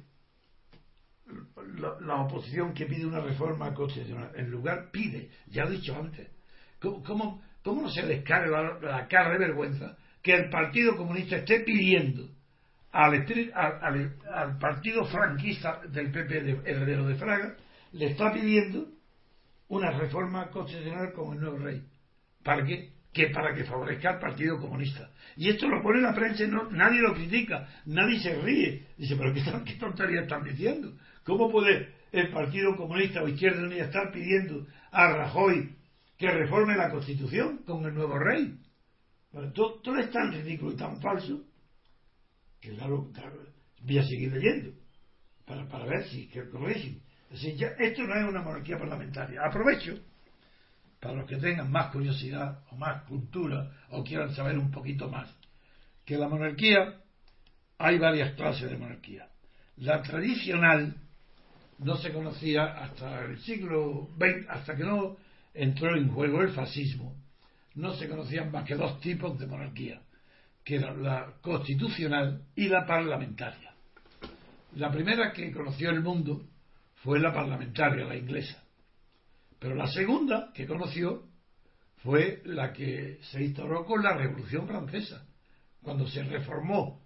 La, 2.00 2.16
oposición 2.16 2.74
que 2.74 2.86
pide 2.86 3.06
una 3.06 3.20
reforma 3.20 3.72
constitucional. 3.72 4.32
En 4.34 4.50
lugar, 4.50 4.90
pide, 4.90 5.30
ya 5.46 5.64
he 5.64 5.70
dicho 5.70 5.96
antes. 5.96 6.28
¿Cómo, 6.80 7.02
cómo, 7.02 7.42
cómo 7.62 7.82
no 7.82 7.88
se 7.90 8.02
les 8.02 8.22
cae 8.24 8.48
la, 8.48 9.06
cara 9.08 9.30
de 9.32 9.38
vergüenza 9.38 9.96
que 10.22 10.34
el 10.34 10.50
Partido 10.50 10.96
Comunista 10.96 11.36
esté 11.36 11.60
pidiendo 11.60 12.28
al, 12.90 13.24
al- 13.54 14.16
al 14.32 14.58
partido 14.58 15.04
franquista 15.06 15.80
del 15.88 16.10
PP 16.12 16.40
de 16.42 16.50
Heredero 16.70 17.06
de 17.06 17.14
Fraga, 17.14 17.56
le 17.92 18.06
está 18.10 18.32
pidiendo 18.32 18.88
una 19.68 19.90
reforma 19.90 20.50
constitucional 20.50 21.12
como 21.12 21.32
el 21.32 21.40
nuevo 21.40 21.58
rey. 21.58 21.82
¿Para 22.44 22.64
qué? 22.64 22.91
Que 23.12 23.28
para 23.28 23.54
que 23.54 23.64
favorezca 23.64 24.10
al 24.10 24.18
Partido 24.18 24.58
Comunista. 24.58 25.10
Y 25.36 25.50
esto 25.50 25.68
lo 25.68 25.82
pone 25.82 26.00
la 26.00 26.14
prensa 26.14 26.44
y 26.44 26.48
no, 26.48 26.70
nadie 26.70 27.00
lo 27.00 27.14
critica, 27.14 27.68
nadie 27.86 28.20
se 28.20 28.40
ríe. 28.40 28.86
Dice, 28.96 29.16
pero 29.16 29.34
¿qué, 29.34 29.42
qué 29.64 29.78
tontería 29.78 30.22
están 30.22 30.44
diciendo? 30.44 30.96
¿Cómo 31.24 31.50
puede 31.50 32.02
el 32.12 32.30
Partido 32.30 32.76
Comunista 32.76 33.22
o 33.22 33.28
Izquierda 33.28 33.62
Unida 33.62 33.84
estar 33.84 34.12
pidiendo 34.12 34.66
a 34.90 35.12
Rajoy 35.12 35.74
que 36.18 36.30
reforme 36.30 36.76
la 36.76 36.90
Constitución 36.90 37.58
con 37.64 37.84
el 37.84 37.94
nuevo 37.94 38.18
rey. 38.18 38.56
Bueno, 39.32 39.50
todo, 39.52 39.80
todo 39.80 39.96
es 39.98 40.10
tan 40.10 40.30
ridículo 40.30 40.72
y 40.72 40.76
tan 40.76 41.00
falso 41.00 41.42
que 42.60 42.70
claro, 42.76 43.10
claro, 43.12 43.38
voy 43.80 43.98
a 43.98 44.04
seguir 44.04 44.30
leyendo 44.32 44.72
para, 45.46 45.66
para 45.68 45.86
ver 45.86 46.04
si 46.08 46.28
corrigen. 46.28 47.02
Es 47.30 47.40
ya, 47.56 47.68
esto 47.78 48.02
no 48.02 48.14
es 48.14 48.28
una 48.28 48.42
monarquía 48.42 48.78
parlamentaria. 48.78 49.40
Aprovecho 49.42 49.98
para 51.02 51.14
los 51.16 51.26
que 51.26 51.36
tengan 51.36 51.68
más 51.68 51.90
curiosidad 51.90 52.60
o 52.70 52.76
más 52.76 53.02
cultura 53.02 53.72
o 53.90 54.04
quieran 54.04 54.32
saber 54.36 54.56
un 54.56 54.70
poquito 54.70 55.08
más, 55.10 55.28
que 56.04 56.16
la 56.16 56.28
monarquía 56.28 57.00
hay 57.76 57.98
varias 57.98 58.34
clases 58.36 58.70
de 58.70 58.78
monarquía. 58.78 59.28
La 59.78 60.00
tradicional 60.00 60.94
no 61.78 61.96
se 61.96 62.12
conocía 62.12 62.66
hasta 62.84 63.24
el 63.24 63.40
siglo 63.40 64.10
XX, 64.16 64.48
hasta 64.48 64.76
que 64.76 64.84
no 64.84 65.16
entró 65.54 65.96
en 65.96 66.08
juego 66.08 66.40
el 66.40 66.52
fascismo, 66.52 67.16
no 67.74 67.94
se 67.94 68.08
conocían 68.08 68.52
más 68.52 68.64
que 68.64 68.76
dos 68.76 69.00
tipos 69.00 69.36
de 69.40 69.48
monarquía, 69.48 70.00
que 70.62 70.76
era 70.76 70.94
la 70.94 71.32
constitucional 71.40 72.44
y 72.54 72.68
la 72.68 72.86
parlamentaria. 72.86 73.74
La 74.76 74.92
primera 74.92 75.32
que 75.32 75.50
conoció 75.50 75.90
el 75.90 76.00
mundo 76.00 76.44
fue 77.02 77.18
la 77.18 77.34
parlamentaria, 77.34 78.04
la 78.04 78.14
inglesa. 78.14 78.62
Pero 79.62 79.76
la 79.76 79.86
segunda 79.86 80.50
que 80.52 80.66
conoció 80.66 81.22
fue 82.02 82.42
la 82.46 82.72
que 82.72 83.20
se 83.30 83.44
instauró 83.44 83.84
con 83.84 84.02
la 84.02 84.16
Revolución 84.16 84.66
Francesa, 84.66 85.24
cuando 85.80 86.08
se 86.08 86.24
reformó 86.24 87.00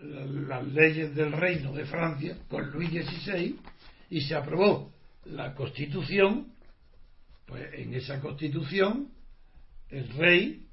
las 0.00 0.66
leyes 0.66 1.14
del 1.14 1.30
reino 1.30 1.72
de 1.72 1.84
Francia 1.84 2.36
con 2.48 2.68
Luis 2.72 2.90
XVI 2.90 3.60
y 4.10 4.20
se 4.22 4.34
aprobó 4.34 4.92
la 5.26 5.54
constitución, 5.54 6.52
pues 7.46 7.72
en 7.74 7.94
esa 7.94 8.20
constitución 8.20 9.12
el 9.88 10.08
rey 10.16 10.66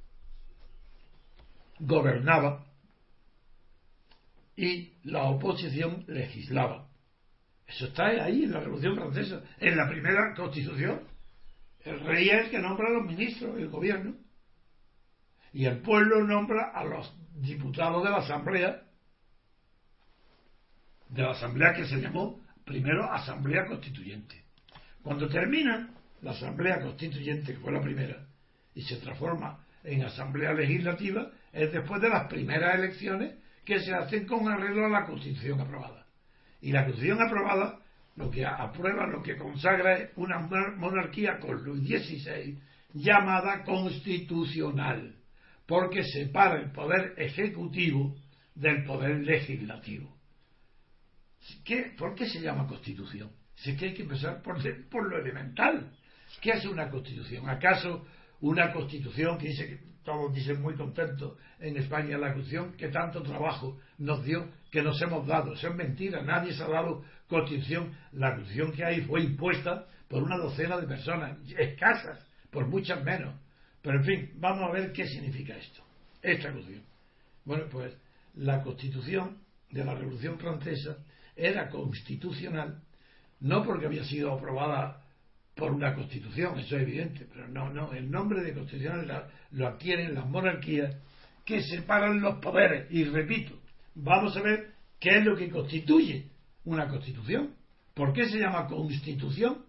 gobernaba 1.79 2.65
y 4.55 4.93
la 5.03 5.25
oposición 5.25 6.03
legislaba. 6.07 6.89
Eso 7.67 7.85
está 7.85 8.07
ahí 8.07 8.43
en 8.43 8.53
la 8.53 8.59
Revolución 8.59 8.95
Francesa, 8.95 9.43
en 9.59 9.77
la 9.77 9.87
primera 9.87 10.33
constitución. 10.35 11.10
El 11.83 11.99
rey 12.01 12.29
es 12.29 12.45
el 12.45 12.51
que 12.51 12.59
nombra 12.59 12.87
a 12.87 12.91
los 12.91 13.05
ministros 13.05 13.55
del 13.55 13.69
gobierno 13.69 14.15
y 15.53 15.65
el 15.65 15.81
pueblo 15.81 16.23
nombra 16.23 16.71
a 16.73 16.83
los 16.83 17.13
diputados 17.35 18.03
de 18.03 18.09
la 18.09 18.17
Asamblea, 18.17 18.83
de 21.09 21.21
la 21.21 21.31
Asamblea 21.31 21.73
que 21.73 21.85
se 21.85 21.97
llamó 21.97 22.39
primero 22.63 23.11
Asamblea 23.11 23.65
Constituyente. 23.65 24.45
Cuando 25.01 25.27
termina 25.27 25.89
la 26.21 26.31
Asamblea 26.31 26.79
Constituyente, 26.79 27.53
que 27.53 27.59
fue 27.59 27.71
la 27.71 27.81
primera, 27.81 28.27
y 28.73 28.83
se 28.83 28.97
transforma 28.97 29.65
en 29.83 30.03
Asamblea 30.03 30.53
Legislativa, 30.53 31.31
es 31.51 31.71
después 31.71 32.01
de 32.01 32.09
las 32.09 32.27
primeras 32.27 32.75
elecciones 32.75 33.35
que 33.65 33.79
se 33.79 33.93
hacen 33.93 34.25
con 34.25 34.47
arreglo 34.47 34.85
a 34.85 34.89
la 34.89 35.05
Constitución 35.05 35.59
aprobada. 35.59 36.05
Y 36.61 36.71
la 36.71 36.85
Constitución 36.85 37.21
aprobada 37.21 37.80
lo 38.15 38.29
que 38.29 38.45
aprueba, 38.45 39.07
lo 39.07 39.21
que 39.23 39.37
consagra 39.37 39.97
es 39.97 40.11
una 40.15 40.39
monarquía 40.39 41.39
con 41.39 41.63
Luis 41.63 41.87
XVI 41.87 42.59
llamada 42.93 43.63
constitucional, 43.63 45.15
porque 45.65 46.03
separa 46.03 46.59
el 46.59 46.71
poder 46.71 47.13
ejecutivo 47.17 48.15
del 48.55 48.83
poder 48.83 49.21
legislativo. 49.21 50.13
¿Qué, 51.63 51.93
¿Por 51.97 52.15
qué 52.15 52.27
se 52.27 52.41
llama 52.41 52.67
constitución? 52.67 53.31
Si 53.55 53.71
es 53.71 53.77
que 53.77 53.85
hay 53.87 53.93
que 53.93 54.03
empezar 54.03 54.41
por, 54.41 55.09
lo 55.09 55.17
elemental. 55.17 55.91
¿Qué 56.41 56.51
hace 56.51 56.67
una 56.67 56.89
constitución? 56.89 57.49
¿Acaso 57.49 58.05
una 58.41 58.71
constitución 58.71 59.37
que 59.37 59.49
dice 59.49 59.67
que 59.67 59.79
todos 60.03 60.33
dicen 60.33 60.61
muy 60.61 60.75
contentos 60.75 61.37
en 61.59 61.77
España 61.77 62.17
la 62.17 62.33
constitución 62.33 62.73
que 62.73 62.87
tanto 62.87 63.21
trabajo 63.21 63.79
nos 63.99 64.23
dio 64.25 64.49
que 64.71 64.81
nos 64.81 64.99
hemos 65.01 65.27
dado. 65.27 65.53
Eso 65.53 65.67
es 65.67 65.75
mentira. 65.75 66.23
Nadie 66.23 66.53
se 66.53 66.63
ha 66.63 66.67
dado 66.67 67.03
constitución. 67.27 67.95
La 68.13 68.35
constitución 68.35 68.71
que 68.71 68.85
hay 68.85 69.01
fue 69.01 69.21
impuesta 69.21 69.85
por 70.07 70.23
una 70.23 70.37
docena 70.37 70.79
de 70.79 70.87
personas 70.87 71.37
escasas 71.57 72.25
por 72.49 72.67
muchas 72.67 73.03
menos. 73.03 73.35
Pero 73.81 73.99
en 73.99 74.05
fin 74.05 74.31
vamos 74.35 74.69
a 74.69 74.71
ver 74.71 74.91
qué 74.91 75.05
significa 75.07 75.55
esto 75.55 75.83
esta 76.21 76.51
constitución. 76.51 76.85
Bueno 77.45 77.65
pues 77.69 77.93
la 78.35 78.61
constitución 78.61 79.37
de 79.69 79.83
la 79.83 79.95
revolución 79.95 80.37
francesa 80.37 80.97
era 81.35 81.69
constitucional 81.69 82.81
no 83.39 83.63
porque 83.63 83.87
había 83.87 84.03
sido 84.03 84.33
aprobada 84.33 85.03
por 85.55 85.71
una 85.71 85.93
constitución, 85.93 86.57
eso 86.59 86.77
es 86.77 86.83
evidente, 86.83 87.27
pero 87.31 87.47
no, 87.47 87.69
no, 87.71 87.91
el 87.93 88.09
nombre 88.09 88.41
de 88.41 88.53
constitucional 88.53 89.29
lo 89.51 89.67
adquieren 89.67 90.15
las 90.15 90.27
monarquías 90.27 90.95
que 91.43 91.61
separan 91.61 92.21
los 92.21 92.35
poderes. 92.35 92.87
Y 92.91 93.03
repito, 93.03 93.59
vamos 93.95 94.35
a 94.37 94.41
ver 94.41 94.73
qué 94.99 95.17
es 95.17 95.25
lo 95.25 95.35
que 95.35 95.49
constituye 95.49 96.29
una 96.65 96.87
constitución. 96.87 97.55
¿Por 97.93 98.13
qué 98.13 98.29
se 98.29 98.39
llama 98.39 98.67
constitución? 98.67 99.65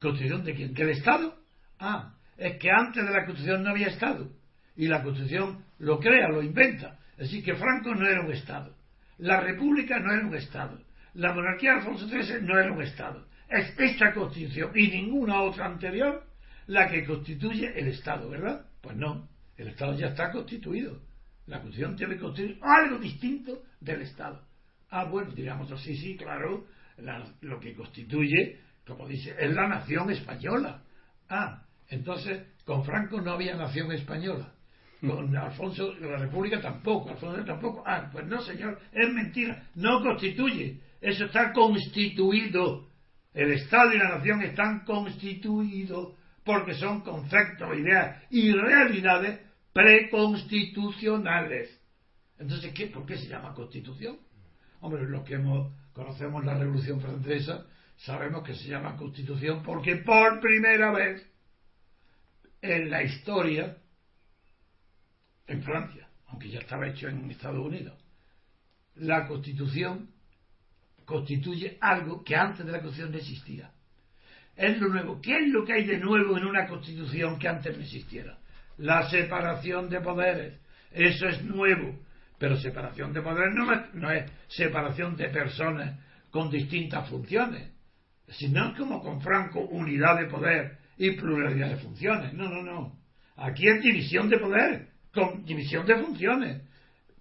¿Constitución 0.00 0.44
de 0.44 0.54
quién? 0.54 0.74
¿Del 0.74 0.90
Estado? 0.90 1.36
Ah, 1.78 2.14
es 2.36 2.58
que 2.58 2.70
antes 2.70 3.04
de 3.04 3.12
la 3.12 3.24
constitución 3.24 3.62
no 3.62 3.70
había 3.70 3.88
Estado. 3.88 4.30
Y 4.76 4.88
la 4.88 5.02
constitución 5.02 5.64
lo 5.78 6.00
crea, 6.00 6.28
lo 6.28 6.42
inventa. 6.42 6.98
Decir, 7.16 7.44
que 7.44 7.54
Franco 7.54 7.94
no 7.94 8.08
era 8.08 8.22
un 8.22 8.32
Estado. 8.32 8.74
La 9.18 9.40
República 9.40 9.98
no 9.98 10.12
era 10.12 10.26
un 10.26 10.34
Estado. 10.34 10.80
La 11.14 11.32
monarquía 11.32 11.72
de 11.72 11.78
Alfonso 11.80 12.08
XIII 12.08 12.42
no 12.42 12.58
era 12.58 12.72
un 12.72 12.82
Estado 12.82 13.26
es 13.52 13.78
esta 13.78 14.12
constitución 14.12 14.72
y 14.74 14.88
ninguna 14.88 15.42
otra 15.42 15.66
anterior 15.66 16.24
la 16.66 16.88
que 16.88 17.04
constituye 17.04 17.78
el 17.78 17.88
Estado, 17.88 18.30
¿verdad? 18.30 18.64
Pues 18.80 18.96
no, 18.96 19.28
el 19.56 19.68
Estado 19.68 19.94
ya 19.94 20.08
está 20.08 20.30
constituido. 20.30 21.00
La 21.46 21.60
constitución 21.60 21.96
tiene 21.96 22.14
que 22.14 22.20
constituir 22.20 22.58
algo 22.62 22.98
distinto 22.98 23.62
del 23.80 24.02
Estado. 24.02 24.42
Ah, 24.90 25.04
bueno, 25.04 25.32
digamos 25.32 25.70
así, 25.72 25.96
sí, 25.96 26.16
claro, 26.16 26.66
lo 27.40 27.60
que 27.60 27.74
constituye, 27.74 28.60
como 28.86 29.08
dice, 29.08 29.34
es 29.38 29.52
la 29.52 29.68
nación 29.68 30.10
española. 30.10 30.82
Ah, 31.28 31.62
entonces 31.88 32.46
con 32.64 32.84
Franco 32.84 33.20
no 33.20 33.32
había 33.32 33.56
nación 33.56 33.90
española. 33.92 34.52
Con 35.00 35.36
Alfonso, 35.36 35.94
la 35.94 36.16
República 36.16 36.60
tampoco, 36.60 37.10
Alfonso 37.10 37.44
tampoco. 37.44 37.82
Ah, 37.84 38.08
pues 38.12 38.24
no, 38.26 38.40
señor, 38.40 38.78
es 38.92 39.12
mentira, 39.12 39.66
no 39.74 40.00
constituye. 40.00 40.78
Eso 41.00 41.24
está 41.24 41.52
constituido 41.52 42.86
el 43.34 43.52
Estado 43.52 43.92
y 43.92 43.98
la 43.98 44.18
nación 44.18 44.42
están 44.42 44.84
constituidos 44.84 46.14
porque 46.44 46.74
son 46.74 47.00
conceptos, 47.00 47.76
ideas 47.76 48.22
y 48.30 48.52
realidades 48.52 49.40
preconstitucionales. 49.72 51.80
Entonces, 52.38 52.72
¿qué, 52.72 52.88
¿por 52.88 53.06
qué 53.06 53.16
se 53.16 53.28
llama 53.28 53.54
constitución? 53.54 54.18
Hombre, 54.80 55.08
los 55.08 55.24
que 55.24 55.34
hemos, 55.34 55.72
conocemos 55.92 56.44
la 56.44 56.58
Revolución 56.58 57.00
Francesa 57.00 57.66
sabemos 57.98 58.42
que 58.42 58.54
se 58.54 58.68
llama 58.68 58.96
constitución 58.96 59.62
porque 59.62 59.96
por 59.96 60.40
primera 60.40 60.90
vez 60.92 61.24
en 62.60 62.90
la 62.90 63.02
historia, 63.02 63.76
en 65.46 65.62
Francia, 65.62 66.08
aunque 66.28 66.48
ya 66.48 66.60
estaba 66.60 66.88
hecho 66.88 67.08
en 67.08 67.30
Estados 67.30 67.64
Unidos, 67.64 67.98
la 68.96 69.26
constitución 69.26 70.10
constituye 71.04 71.78
algo 71.80 72.24
que 72.24 72.36
antes 72.36 72.64
de 72.64 72.72
la 72.72 72.80
Constitución 72.80 73.12
no 73.12 73.18
existía. 73.18 73.72
Es 74.54 74.78
lo 74.78 74.88
nuevo. 74.88 75.20
¿Qué 75.20 75.36
es 75.36 75.48
lo 75.48 75.64
que 75.64 75.72
hay 75.72 75.84
de 75.84 75.98
nuevo 75.98 76.36
en 76.36 76.44
una 76.44 76.66
Constitución 76.66 77.38
que 77.38 77.48
antes 77.48 77.76
no 77.76 77.82
existiera? 77.82 78.38
La 78.78 79.08
separación 79.10 79.88
de 79.88 80.00
poderes. 80.00 80.60
Eso 80.90 81.28
es 81.28 81.42
nuevo. 81.44 81.98
Pero 82.38 82.56
separación 82.56 83.12
de 83.12 83.22
poderes 83.22 83.54
no 83.54 83.72
es, 83.72 83.94
no 83.94 84.10
es 84.10 84.30
separación 84.48 85.16
de 85.16 85.28
personas 85.28 85.98
con 86.30 86.50
distintas 86.50 87.08
funciones, 87.08 87.70
sino 88.28 88.74
como 88.74 89.00
con 89.00 89.20
Franco 89.20 89.60
unidad 89.60 90.18
de 90.18 90.26
poder 90.26 90.78
y 90.96 91.12
pluralidad 91.12 91.68
de 91.68 91.76
funciones. 91.76 92.32
No, 92.32 92.48
no, 92.48 92.62
no. 92.62 92.98
Aquí 93.36 93.68
es 93.68 93.82
división 93.82 94.28
de 94.28 94.38
poder, 94.38 94.88
con 95.12 95.44
división 95.44 95.86
de 95.86 95.96
funciones, 95.96 96.62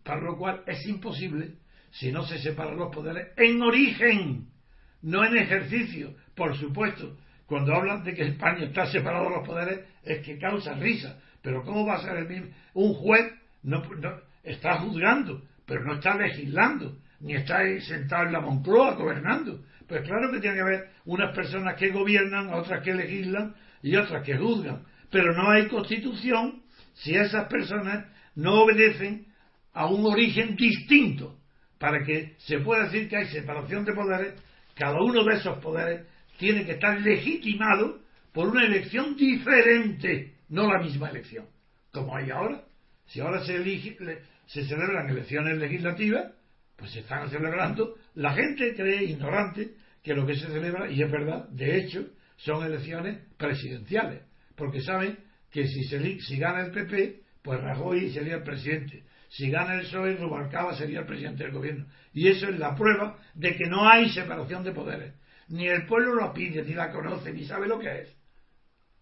para 0.04 0.22
lo 0.22 0.38
cual 0.38 0.64
es 0.66 0.86
imposible 0.88 1.56
si 1.92 2.12
no 2.12 2.26
se 2.26 2.40
separan 2.40 2.78
los 2.78 2.94
poderes 2.94 3.28
en 3.38 3.62
origen, 3.62 4.48
no 5.02 5.24
en 5.26 5.38
ejercicio. 5.38 6.16
Por 6.36 6.56
supuesto, 6.58 7.18
cuando 7.46 7.76
hablan 7.76 8.04
de 8.04 8.14
que 8.14 8.24
España 8.24 8.66
está 8.66 8.86
separado 8.86 9.26
de 9.26 9.36
los 9.36 9.48
poderes, 9.48 9.82
es 10.04 10.26
que 10.26 10.38
causa 10.38 10.74
risa. 10.76 11.20
Pero 11.42 11.64
¿cómo 11.64 11.86
va 11.86 11.96
a 11.96 12.02
ser 12.02 12.18
el 12.18 12.28
mismo? 12.28 12.48
Un 12.74 12.94
juez 12.94 13.34
no, 13.64 13.84
está 14.44 14.80
juzgando, 14.80 15.42
pero 15.66 15.84
no 15.84 15.96
está 15.96 16.16
legislando, 16.16 16.98
ni 17.20 17.36
está 17.36 17.60
sentado 17.82 18.26
en 18.26 18.34
la 18.34 18.42
Moncloa 18.42 18.96
gobernando. 18.96 19.64
Pues 19.88 20.02
claro 20.04 20.32
que 20.32 20.40
tiene 20.40 20.56
que 20.56 20.62
haber 20.62 20.90
unas 21.06 21.36
personas 21.36 21.76
que 21.76 21.90
gobiernan, 21.90 22.54
otras 22.54 22.84
que 22.84 22.94
legislan 22.94 23.56
y 23.82 23.96
otras 23.96 24.24
que 24.24 24.38
juzgan. 24.38 24.84
Pero 25.10 25.34
no 25.34 25.52
hay 25.52 25.68
constitución 25.68 26.62
si 26.94 27.16
esas 27.16 27.48
personas 27.48 28.06
no 28.36 28.64
obedecen 28.64 29.26
a 29.74 29.88
un 29.88 30.06
origen 30.06 30.56
distinto 30.56 31.38
para 31.78 32.04
que 32.04 32.36
se 32.38 32.60
pueda 32.60 32.84
decir 32.84 33.10
que 33.10 33.18
hay 33.18 33.28
separación 33.28 33.84
de 33.84 33.94
poderes, 33.94 34.34
cada 34.76 35.02
uno 35.02 35.24
de 35.24 35.36
esos 35.36 35.58
poderes 35.60 36.06
tiene 36.38 36.66
que 36.66 36.74
estar 36.74 37.00
legitimado 37.02 38.00
por 38.34 38.48
una 38.48 38.66
elección 38.66 39.16
diferente, 39.16 40.36
no 40.52 40.72
la 40.72 40.82
misma 40.84 41.10
elección, 41.10 41.48
como 41.92 42.16
hay 42.16 42.30
ahora. 42.30 42.64
Si 43.08 43.20
ahora 43.20 43.44
se, 43.44 43.56
elige, 43.56 43.98
se 44.46 44.66
celebran 44.66 45.10
elecciones 45.10 45.58
legislativas, 45.58 46.32
pues 46.76 46.92
se 46.92 47.00
están 47.00 47.30
celebrando. 47.30 47.96
La 48.16 48.34
gente 48.34 48.76
cree 48.76 49.04
ignorante 49.04 49.72
que 50.04 50.14
lo 50.14 50.26
que 50.26 50.36
se 50.36 50.48
celebra, 50.48 50.90
y 50.92 51.02
es 51.02 51.12
verdad, 51.12 51.48
de 51.50 51.78
hecho, 51.78 52.06
son 52.38 52.64
elecciones 52.66 53.20
presidenciales, 53.38 54.22
porque 54.56 54.82
saben 54.82 55.18
que 55.52 55.68
si, 55.68 55.84
se, 55.86 56.20
si 56.20 56.38
gana 56.38 56.66
el 56.66 56.72
PP, 56.72 57.22
pues 57.42 57.62
Rajoy 57.62 58.12
sería 58.12 58.36
el 58.36 58.44
presidente. 58.44 59.04
Si 59.30 59.50
gana 59.50 59.76
el 59.76 59.82
PSOE, 59.82 60.18
Rubalcaba 60.18 60.76
sería 60.76 61.00
el 61.00 61.06
presidente 61.06 61.44
del 61.44 61.54
gobierno. 61.54 61.86
Y 62.14 62.28
eso 62.28 62.50
es 62.50 62.60
la 62.60 62.76
prueba 62.76 63.18
de 63.34 63.56
que 63.56 63.68
no 63.68 63.88
hay 63.88 64.10
separación 64.10 64.64
de 64.64 64.74
poderes. 64.74 65.14
Ni 65.48 65.68
el 65.68 65.86
pueblo 65.86 66.16
lo 66.16 66.34
pide, 66.34 66.64
ni 66.64 66.74
la 66.74 66.92
conoce, 66.92 67.32
ni 67.32 67.46
sabe 67.46 67.68
lo 67.68 67.80
que 67.80 68.02
es. 68.02 68.21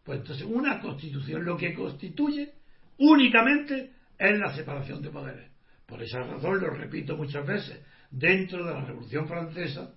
Pues 0.09 0.21
entonces 0.21 0.47
una 0.47 0.79
constitución 0.79 1.45
lo 1.45 1.55
que 1.55 1.75
constituye 1.75 2.51
únicamente 2.97 3.91
es 4.17 4.39
la 4.39 4.55
separación 4.55 5.03
de 5.03 5.11
poderes. 5.11 5.51
Por 5.85 6.01
esa 6.01 6.21
razón, 6.21 6.59
lo 6.61 6.71
repito 6.71 7.15
muchas 7.15 7.45
veces, 7.45 7.79
dentro 8.09 8.65
de 8.65 8.73
la 8.73 8.85
Revolución 8.85 9.27
Francesa, 9.27 9.93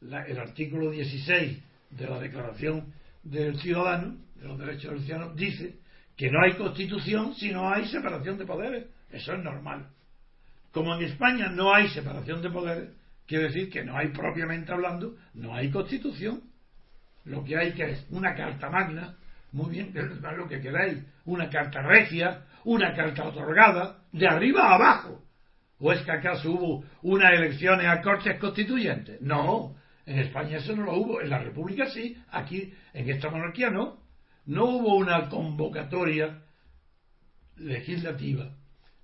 el 0.00 0.36
artículo 0.36 0.90
16 0.90 1.62
de 1.90 2.08
la 2.08 2.18
Declaración 2.18 2.92
del 3.22 3.56
Ciudadano, 3.60 4.16
de 4.34 4.48
los 4.48 4.58
Derechos 4.58 4.94
del 4.94 5.04
Ciudadano, 5.04 5.32
dice 5.36 5.78
que 6.16 6.28
no 6.28 6.42
hay 6.42 6.54
constitución 6.54 7.32
si 7.36 7.52
no 7.52 7.72
hay 7.72 7.86
separación 7.86 8.36
de 8.36 8.46
poderes. 8.46 8.86
Eso 9.12 9.32
es 9.34 9.44
normal. 9.44 9.90
Como 10.72 10.92
en 10.96 11.04
España 11.04 11.46
no 11.50 11.72
hay 11.72 11.88
separación 11.90 12.42
de 12.42 12.50
poderes, 12.50 12.90
quiere 13.28 13.44
decir 13.44 13.70
que 13.70 13.84
no 13.84 13.96
hay 13.96 14.08
propiamente 14.08 14.72
hablando, 14.72 15.14
no 15.34 15.54
hay 15.54 15.70
constitución. 15.70 16.42
Lo 17.26 17.44
que 17.44 17.56
hay 17.56 17.74
que 17.74 17.84
es 17.92 18.06
una 18.10 18.34
carta 18.34 18.68
magna, 18.70 19.18
muy 19.52 19.70
bien, 19.70 19.92
lo 20.36 20.48
que 20.48 20.60
queráis, 20.60 20.98
una 21.24 21.48
carta 21.48 21.82
regia, 21.82 22.44
una 22.64 22.94
carta 22.94 23.24
otorgada, 23.24 24.04
de 24.12 24.26
arriba 24.26 24.68
a 24.68 24.74
abajo. 24.74 25.22
¿O 25.78 25.92
es 25.92 26.02
que 26.02 26.12
acaso 26.12 26.50
hubo 26.52 26.84
unas 27.02 27.32
elecciones 27.32 27.86
a 27.86 28.02
cortes 28.02 28.38
constituyentes? 28.38 29.20
No, 29.22 29.76
en 30.06 30.18
España 30.18 30.58
eso 30.58 30.76
no 30.76 30.84
lo 30.84 30.96
hubo, 30.96 31.20
en 31.20 31.30
la 31.30 31.38
República 31.38 31.86
sí, 31.86 32.16
aquí 32.30 32.72
en 32.92 33.08
esta 33.08 33.30
monarquía 33.30 33.70
no. 33.70 33.98
No 34.46 34.64
hubo 34.64 34.96
una 34.96 35.28
convocatoria 35.28 36.42
legislativa 37.56 38.54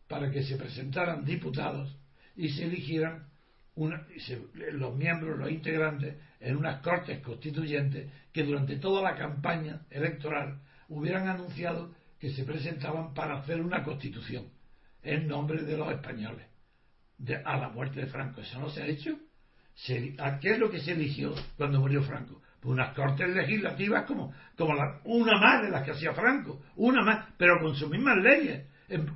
para 0.09 0.31
que 0.31 0.43
se 0.43 0.57
presentaran 0.57 1.25
diputados 1.25 1.97
y 2.37 2.51
se 2.51 2.65
eligieran 2.65 3.27
los 3.77 4.97
miembros, 4.97 5.39
los 5.39 5.51
integrantes, 5.51 6.17
en 6.41 6.57
unas 6.57 6.81
cortes 6.81 7.21
constituyentes 7.21 8.11
que 8.33 8.43
durante 8.43 8.77
toda 8.77 9.03
la 9.03 9.17
campaña 9.17 9.83
electoral 9.91 10.61
hubieran 10.89 11.29
anunciado 11.29 11.95
que 12.19 12.31
se 12.31 12.45
presentaban 12.45 13.13
para 13.15 13.39
hacer 13.39 13.61
una 13.61 13.83
constitución 13.83 14.49
en 15.03 15.29
nombre 15.29 15.63
de 15.63 15.77
los 15.77 15.91
españoles 15.93 16.47
a 17.45 17.57
la 17.57 17.69
muerte 17.69 18.01
de 18.01 18.07
Franco. 18.07 18.41
¿Eso 18.41 18.59
no 18.59 18.71
se 18.71 18.83
ha 18.83 18.87
hecho? 18.87 19.19
¿A 20.19 20.39
qué 20.39 20.53
es 20.53 20.59
lo 20.59 20.71
que 20.71 20.81
se 20.81 20.93
eligió 20.93 21.35
cuando 21.57 21.81
murió 21.81 22.03
Franco? 22.03 22.41
Pues 22.61 22.73
unas 22.73 22.95
cortes 22.95 23.29
legislativas 23.29 24.07
como, 24.07 24.33
como 24.57 24.75
la, 24.75 25.01
una 25.05 25.39
más 25.39 25.63
de 25.63 25.71
las 25.71 25.85
que 25.85 25.93
hacía 25.93 26.15
Franco, 26.15 26.63
una 26.77 27.03
más, 27.03 27.29
pero 27.37 27.61
con 27.61 27.77
sus 27.77 27.91
mismas 27.91 28.17
leyes 28.19 28.67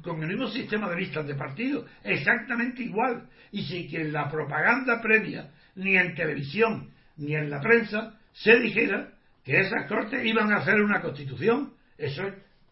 con 0.03 0.23
el 0.23 0.29
mismo 0.29 0.49
sistema 0.49 0.89
de 0.91 0.97
listas 0.97 1.27
de 1.27 1.35
partidos, 1.35 1.89
exactamente 2.03 2.83
igual. 2.83 3.29
Y 3.53 3.63
sin 3.65 3.89
que 3.89 4.01
en 4.01 4.13
la 4.13 4.29
propaganda 4.29 5.01
previa, 5.01 5.51
ni 5.77 5.97
en 5.97 6.15
televisión, 6.15 6.91
ni 7.17 7.35
en 7.35 7.51
la 7.51 7.61
prensa, 7.61 8.19
se 8.33 8.59
dijera 8.59 9.13
que 9.45 9.61
esas 9.61 9.87
cortes 9.89 10.25
iban 10.25 10.53
a 10.53 10.59
hacer 10.59 10.81
una 10.81 11.01
constitución. 11.01 11.75
Eso, 11.97 12.23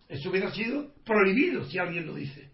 eso 0.09 0.31
hubiera 0.31 0.51
sido 0.53 0.93
prohibido 1.05 1.65
si 1.65 1.79
alguien 1.79 2.07
lo 2.07 2.15
dice. 2.15 2.51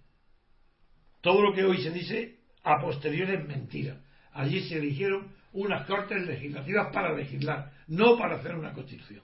Todo 1.20 1.42
lo 1.42 1.54
que 1.54 1.64
hoy 1.64 1.82
se 1.82 1.90
dice 1.90 2.36
a 2.64 2.80
posteriori 2.80 3.34
es 3.34 3.46
mentira. 3.46 4.00
Allí 4.32 4.60
se 4.68 4.76
eligieron 4.76 5.32
unas 5.52 5.86
cortes 5.86 6.26
legislativas 6.26 6.92
para 6.92 7.14
legislar, 7.14 7.70
no 7.86 8.18
para 8.18 8.36
hacer 8.36 8.54
una 8.54 8.72
constitución. 8.72 9.22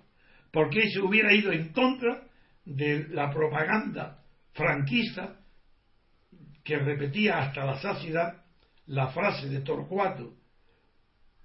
Porque 0.52 0.88
se 0.90 1.00
hubiera 1.00 1.33
ido 1.35 1.52
en 1.52 1.72
contra 1.72 2.22
de 2.64 3.09
la 3.09 3.30
propaganda 3.30 4.19
franquista 4.52 5.36
que 6.64 6.78
repetía 6.78 7.38
hasta 7.38 7.64
la 7.64 7.80
saciedad 7.80 8.42
la 8.86 9.08
frase 9.08 9.48
de 9.48 9.60
Torcuato 9.60 10.34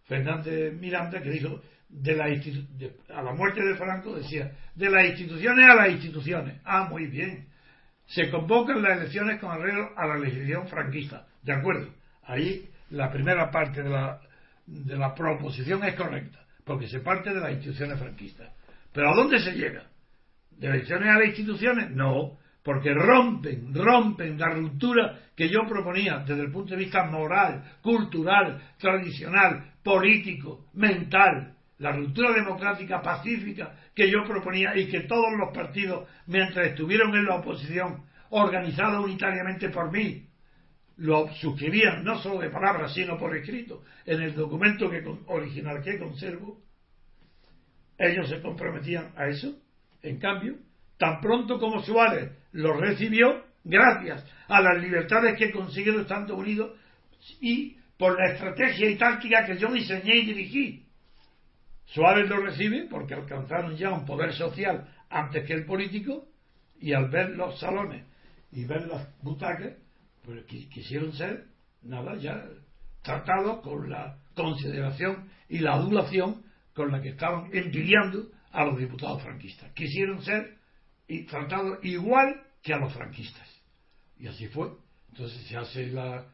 Fernández 0.04 0.74
Miranda 0.74 1.22
que 1.22 1.30
dijo 1.30 1.62
de 1.88 2.16
la 2.16 2.26
a 2.26 3.22
la 3.22 3.34
muerte 3.34 3.62
de 3.62 3.76
Franco 3.76 4.16
decía 4.16 4.52
de 4.74 4.90
las 4.90 5.06
instituciones 5.06 5.70
a 5.70 5.76
las 5.76 5.90
instituciones 5.90 6.60
ah 6.64 6.88
muy 6.90 7.08
bien. 7.08 7.48
Se 8.08 8.30
convocan 8.30 8.82
las 8.82 9.00
elecciones 9.00 9.40
con 9.40 9.52
arreglo 9.52 9.98
a 9.98 10.06
la 10.06 10.18
legislación 10.18 10.68
franquista. 10.68 11.28
De 11.42 11.54
acuerdo. 11.54 11.92
Ahí 12.24 12.70
la 12.92 13.12
primera 13.12 13.50
parte 13.50 13.82
de 13.82 13.90
la 13.90 14.22
de 14.66 14.98
la 14.98 15.14
proposición 15.14 15.84
es 15.84 15.96
correcta 15.96 16.46
porque 16.64 16.88
se 16.88 17.00
parte 17.00 17.32
de 17.34 17.40
las 17.40 17.52
instituciones 17.52 18.00
franquistas. 18.00 18.52
Pero 18.92 19.12
¿a 19.12 19.16
dónde 19.16 19.40
se 19.40 19.52
llega? 19.52 19.84
¿de 20.52 20.68
elecciones 20.68 21.10
a 21.10 21.20
las 21.20 21.28
instituciones? 21.28 21.92
no 21.92 22.38
porque 22.66 22.96
rompen, 22.96 23.72
rompen 23.76 24.40
la 24.40 24.50
ruptura 24.50 25.20
que 25.36 25.48
yo 25.48 25.68
proponía 25.70 26.24
desde 26.26 26.42
el 26.42 26.52
punto 26.52 26.74
de 26.74 26.80
vista 26.80 27.06
moral, 27.06 27.64
cultural, 27.84 28.60
tradicional, 28.80 29.74
político, 29.84 30.66
mental, 30.74 31.54
la 31.78 31.92
ruptura 31.92 32.34
democrática 32.34 33.04
pacífica 33.04 33.76
que 33.94 34.10
yo 34.10 34.24
proponía 34.28 34.76
y 34.76 34.88
que 34.88 35.02
todos 35.02 35.32
los 35.38 35.54
partidos, 35.54 36.10
mientras 36.26 36.70
estuvieron 36.70 37.14
en 37.14 37.26
la 37.26 37.36
oposición, 37.36 38.04
organizados 38.32 39.06
unitariamente 39.06 39.70
por 39.70 39.92
mí, 39.92 40.28
lo 40.98 41.32
suscribían 41.34 42.04
no 42.04 42.18
solo 42.18 42.40
de 42.40 42.50
palabras, 42.50 42.96
sino 42.96 43.16
por 43.16 43.38
escrito, 43.38 43.84
en 44.08 44.24
el 44.24 44.34
documento 44.34 44.90
original 45.28 45.84
que 45.84 46.00
conservo, 46.00 46.64
ellos 48.00 48.28
se 48.28 48.42
comprometían 48.42 49.12
a 49.16 49.28
eso. 49.28 49.56
En 50.02 50.18
cambio, 50.18 50.65
tan 50.98 51.22
pronto 51.22 51.60
como 51.60 51.82
Suárez 51.84 52.32
lo 52.52 52.74
recibió, 52.74 53.44
gracias 53.64 54.26
a 54.48 54.62
las 54.62 54.82
libertades 54.82 55.38
que 55.38 55.52
consiguieron 55.52 56.02
estando 56.02 56.36
unidos 56.36 56.78
y 57.42 57.78
por 57.98 58.18
la 58.20 58.34
estrategia 58.34 58.90
y 58.90 58.98
táctica 58.98 59.46
que 59.46 59.58
yo 59.58 59.72
diseñé 59.72 60.16
y 60.18 60.26
dirigí. 60.26 60.86
Suárez 61.86 62.30
lo 62.30 62.38
recibe 62.38 62.88
porque 62.90 63.14
alcanzaron 63.14 63.76
ya 63.76 63.92
un 63.92 64.06
poder 64.06 64.34
social 64.34 64.88
antes 65.10 65.46
que 65.46 65.54
el 65.54 65.66
político 65.66 66.26
y 66.80 66.94
al 66.94 67.10
ver 67.10 67.32
los 67.32 67.60
salones 67.60 68.06
y 68.52 68.66
ver 68.66 68.88
las 68.88 69.08
butacas, 69.22 69.74
pues 70.24 70.44
quisieron 70.46 71.14
ser, 71.14 71.46
nada, 71.84 72.16
ya 72.16 72.44
tratados 73.02 73.62
con 73.62 73.90
la 73.90 74.18
consideración 74.36 75.30
y 75.48 75.60
la 75.60 75.74
adulación 75.74 76.44
con 76.74 76.92
la 76.92 77.02
que 77.02 77.10
estaban 77.10 77.50
envidiando 77.54 78.30
a 78.52 78.66
los 78.66 78.78
diputados 78.78 79.22
franquistas. 79.22 79.72
Quisieron 79.74 80.22
ser 80.24 80.58
y 81.08 81.26
tratado 81.26 81.80
igual 81.84 82.42
que 82.62 82.74
a 82.74 82.78
los 82.78 82.94
franquistas. 82.94 83.48
Y 84.18 84.28
así 84.28 84.48
fue. 84.48 84.70
Entonces 85.12 85.46
se 85.48 85.58
hace 85.58 85.88
la, 85.88 86.26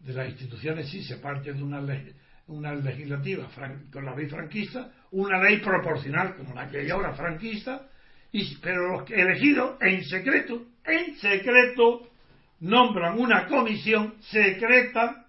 de 0.00 0.12
las 0.12 0.28
instituciones, 0.28 0.88
sí, 0.90 1.02
se 1.02 1.16
parte 1.16 1.52
de 1.52 1.62
una, 1.62 1.80
ley, 1.80 2.12
una 2.46 2.74
legislativa 2.74 3.48
con 3.92 4.04
la 4.04 4.14
ley 4.14 4.26
franquista, 4.26 4.92
una 5.12 5.42
ley 5.42 5.58
proporcional 5.58 6.36
como 6.36 6.54
la 6.54 6.68
que 6.68 6.80
hay 6.80 6.90
ahora 6.90 7.14
franquista, 7.14 7.88
y, 8.30 8.56
pero 8.56 8.98
los 8.98 9.10
elegidos 9.10 9.80
en 9.80 10.04
secreto, 10.04 10.66
en 10.84 11.16
secreto, 11.16 12.10
nombran 12.60 13.18
una 13.18 13.46
comisión 13.46 14.14
secreta 14.20 15.26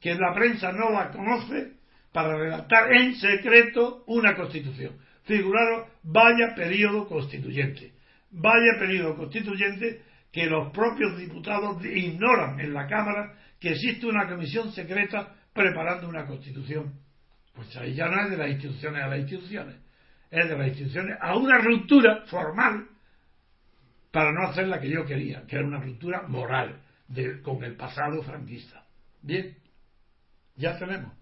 que 0.00 0.14
la 0.14 0.34
prensa 0.34 0.72
no 0.72 0.90
la 0.90 1.10
conoce 1.10 1.74
para 2.12 2.36
redactar 2.36 2.92
en 2.92 3.14
secreto 3.14 4.02
una 4.08 4.34
constitución. 4.34 4.98
Figuraros, 5.22 5.88
vaya 6.02 6.54
periodo 6.56 7.06
constituyente 7.06 7.92
vaya 8.32 8.78
periodo 8.78 9.16
constituyente 9.16 10.02
que 10.32 10.46
los 10.46 10.72
propios 10.72 11.18
diputados 11.18 11.84
ignoran 11.84 12.58
en 12.58 12.72
la 12.72 12.86
Cámara 12.86 13.34
que 13.60 13.70
existe 13.70 14.06
una 14.06 14.26
comisión 14.26 14.72
secreta 14.72 15.34
preparando 15.52 16.08
una 16.08 16.26
constitución. 16.26 16.94
Pues 17.54 17.76
ahí 17.76 17.94
ya 17.94 18.08
no 18.08 18.24
es 18.24 18.30
de 18.30 18.36
las 18.38 18.50
instituciones 18.50 19.02
a 19.02 19.08
las 19.08 19.18
instituciones, 19.20 19.76
es 20.30 20.48
de 20.48 20.56
las 20.56 20.68
instituciones 20.68 21.16
a 21.20 21.36
una 21.36 21.58
ruptura 21.58 22.24
formal 22.26 22.88
para 24.10 24.32
no 24.32 24.48
hacer 24.48 24.68
la 24.68 24.80
que 24.80 24.90
yo 24.90 25.04
quería, 25.04 25.46
que 25.46 25.56
era 25.56 25.66
una 25.66 25.80
ruptura 25.80 26.22
moral 26.26 26.80
con 27.42 27.62
el 27.62 27.76
pasado 27.76 28.22
franquista. 28.22 28.86
Bien, 29.20 29.54
ya 30.56 30.78
tenemos 30.78 31.12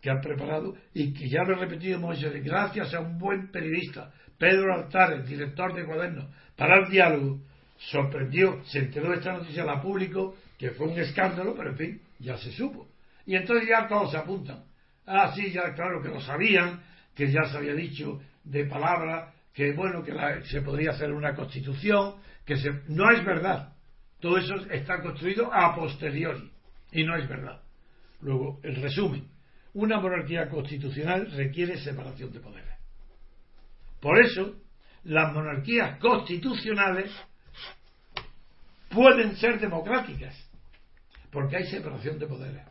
que 0.00 0.10
han 0.10 0.20
preparado 0.20 0.74
y 0.94 1.12
que 1.12 1.28
ya 1.28 1.42
lo 1.44 1.52
he 1.52 1.60
repetido 1.60 2.00
Moisés, 2.00 2.42
gracias 2.42 2.92
a 2.94 3.00
un 3.00 3.18
buen 3.18 3.50
periodista 3.50 4.12
Pedro 4.40 4.74
Altares, 4.74 5.28
director 5.28 5.74
de 5.74 5.84
Cuadernos, 5.84 6.24
para 6.56 6.78
el 6.78 6.90
diálogo, 6.90 7.40
sorprendió, 7.76 8.64
se 8.64 8.78
enteró 8.78 9.10
de 9.10 9.18
esta 9.18 9.34
noticia, 9.34 9.66
la 9.66 9.82
público, 9.82 10.34
que 10.58 10.70
fue 10.70 10.86
un 10.86 10.98
escándalo, 10.98 11.54
pero 11.54 11.70
en 11.70 11.76
fin, 11.76 12.02
ya 12.18 12.38
se 12.38 12.50
supo. 12.50 12.88
Y 13.26 13.36
entonces 13.36 13.68
ya 13.68 13.86
todos 13.86 14.10
se 14.10 14.16
apuntan. 14.16 14.64
Ah, 15.06 15.30
sí, 15.36 15.50
ya 15.52 15.74
claro 15.74 16.00
que 16.00 16.08
lo 16.08 16.22
sabían, 16.22 16.80
que 17.14 17.30
ya 17.30 17.44
se 17.50 17.58
había 17.58 17.74
dicho 17.74 18.18
de 18.42 18.64
palabra 18.64 19.34
que 19.52 19.72
bueno, 19.72 20.02
que 20.02 20.14
se 20.46 20.62
podría 20.62 20.92
hacer 20.92 21.12
una 21.12 21.34
constitución, 21.34 22.14
que 22.46 22.56
se, 22.56 22.70
no 22.88 23.10
es 23.10 23.22
verdad. 23.22 23.74
Todo 24.20 24.38
eso 24.38 24.54
está 24.70 25.02
construido 25.02 25.52
a 25.52 25.74
posteriori 25.74 26.50
y 26.92 27.04
no 27.04 27.14
es 27.14 27.28
verdad. 27.28 27.60
Luego, 28.22 28.58
el 28.62 28.76
resumen. 28.76 29.28
Una 29.74 30.00
monarquía 30.00 30.48
constitucional 30.48 31.30
requiere 31.32 31.76
separación 31.76 32.32
de 32.32 32.40
poderes. 32.40 32.69
Por 34.00 34.18
eso, 34.24 34.56
las 35.04 35.32
monarquías 35.32 35.98
constitucionales 35.98 37.10
pueden 38.88 39.36
ser 39.36 39.60
democráticas, 39.60 40.36
porque 41.30 41.56
hay 41.56 41.66
separación 41.66 42.18
de 42.18 42.26
poderes 42.26 42.62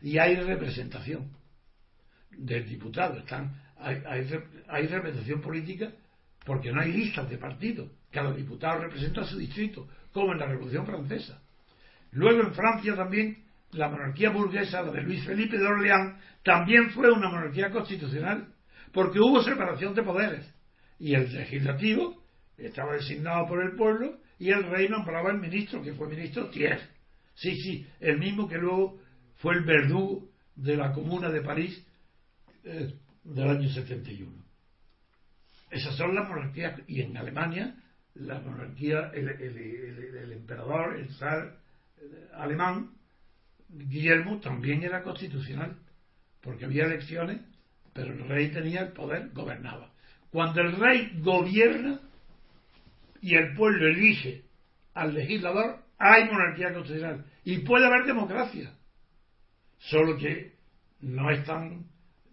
y 0.00 0.18
hay 0.18 0.36
representación 0.36 1.30
del 2.30 2.68
diputado. 2.68 3.18
Están, 3.18 3.60
hay, 3.78 4.02
hay, 4.06 4.30
hay 4.68 4.86
representación 4.86 5.40
política 5.40 5.90
porque 6.44 6.70
no 6.70 6.80
hay 6.80 6.92
listas 6.92 7.28
de 7.28 7.38
partido. 7.38 7.90
Cada 8.10 8.32
diputado 8.32 8.80
representa 8.80 9.22
a 9.22 9.24
su 9.24 9.38
distrito, 9.38 9.88
como 10.12 10.32
en 10.32 10.38
la 10.38 10.46
Revolución 10.46 10.86
Francesa. 10.86 11.40
Luego 12.12 12.42
en 12.42 12.54
Francia 12.54 12.94
también 12.94 13.44
la 13.72 13.88
monarquía 13.88 14.30
burguesa, 14.30 14.82
la 14.82 14.92
de 14.92 15.02
Luis 15.02 15.24
Felipe 15.24 15.58
de 15.58 15.66
Orleans, 15.66 16.20
también 16.44 16.90
fue 16.90 17.10
una 17.10 17.28
monarquía 17.28 17.70
constitucional, 17.70 18.46
porque 18.94 19.18
hubo 19.20 19.42
separación 19.42 19.94
de 19.94 20.02
poderes. 20.02 20.54
Y 20.98 21.14
el 21.14 21.32
legislativo 21.34 22.22
estaba 22.56 22.94
designado 22.94 23.46
por 23.46 23.62
el 23.62 23.76
pueblo 23.76 24.18
y 24.38 24.50
el 24.50 24.64
rey 24.70 24.88
nombraba 24.88 25.30
el 25.32 25.38
ministro, 25.38 25.82
que 25.82 25.92
fue 25.92 26.08
ministro 26.08 26.48
Thiers. 26.50 26.82
Sí, 27.34 27.56
sí, 27.60 27.86
el 28.00 28.18
mismo 28.18 28.48
que 28.48 28.56
luego 28.56 28.98
fue 29.36 29.54
el 29.56 29.64
verdugo 29.64 30.28
de 30.54 30.76
la 30.76 30.92
Comuna 30.92 31.30
de 31.30 31.40
París 31.40 31.84
eh, 32.62 32.94
del 33.24 33.48
año 33.50 33.68
71. 33.68 34.32
Esas 35.70 35.96
son 35.96 36.14
las 36.14 36.28
monarquías. 36.28 36.80
Y 36.86 37.02
en 37.02 37.16
Alemania, 37.16 37.74
la 38.14 38.38
monarquía, 38.40 39.10
el- 39.12 39.28
el 39.28 40.32
emperador, 40.32 40.96
el 40.96 41.08
zar 41.16 41.56
eh, 42.00 42.28
alemán, 42.34 42.90
Guillermo, 43.68 44.38
también 44.40 44.84
era 44.84 45.02
constitucional, 45.02 45.76
porque 46.40 46.64
había 46.66 46.84
elecciones, 46.84 47.40
pero 47.94 48.12
el 48.12 48.28
rey 48.28 48.50
tenía 48.50 48.82
el 48.82 48.92
poder, 48.92 49.30
gobernaba. 49.32 49.92
Cuando 50.30 50.60
el 50.60 50.76
rey 50.76 51.12
gobierna 51.20 52.00
y 53.20 53.36
el 53.36 53.54
pueblo 53.54 53.86
elige 53.86 54.42
al 54.92 55.14
legislador, 55.14 55.84
hay 55.96 56.24
monarquía 56.24 56.74
constitucional 56.74 57.24
y 57.44 57.58
puede 57.58 57.86
haber 57.86 58.04
democracia. 58.04 58.74
Solo 59.78 60.18
que 60.18 60.56
no 61.00 61.30
es 61.30 61.44
tan 61.44 61.86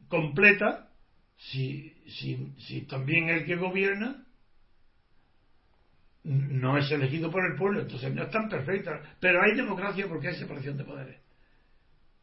completa 0.07 0.89
si, 1.37 1.93
también 2.89 3.29
el 3.29 3.45
que 3.45 3.55
gobierna 3.55 4.25
no 6.23 6.77
es 6.77 6.91
elegido 6.91 7.31
por 7.31 7.45
el 7.45 7.57
pueblo, 7.57 7.81
entonces 7.81 8.13
no 8.13 8.23
es 8.23 8.31
tan 8.31 8.49
perfecta. 8.49 8.99
Pero 9.19 9.41
hay 9.43 9.55
democracia 9.55 10.07
porque 10.07 10.29
hay 10.29 10.35
separación 10.35 10.77
de 10.77 10.83
poderes. 10.83 11.21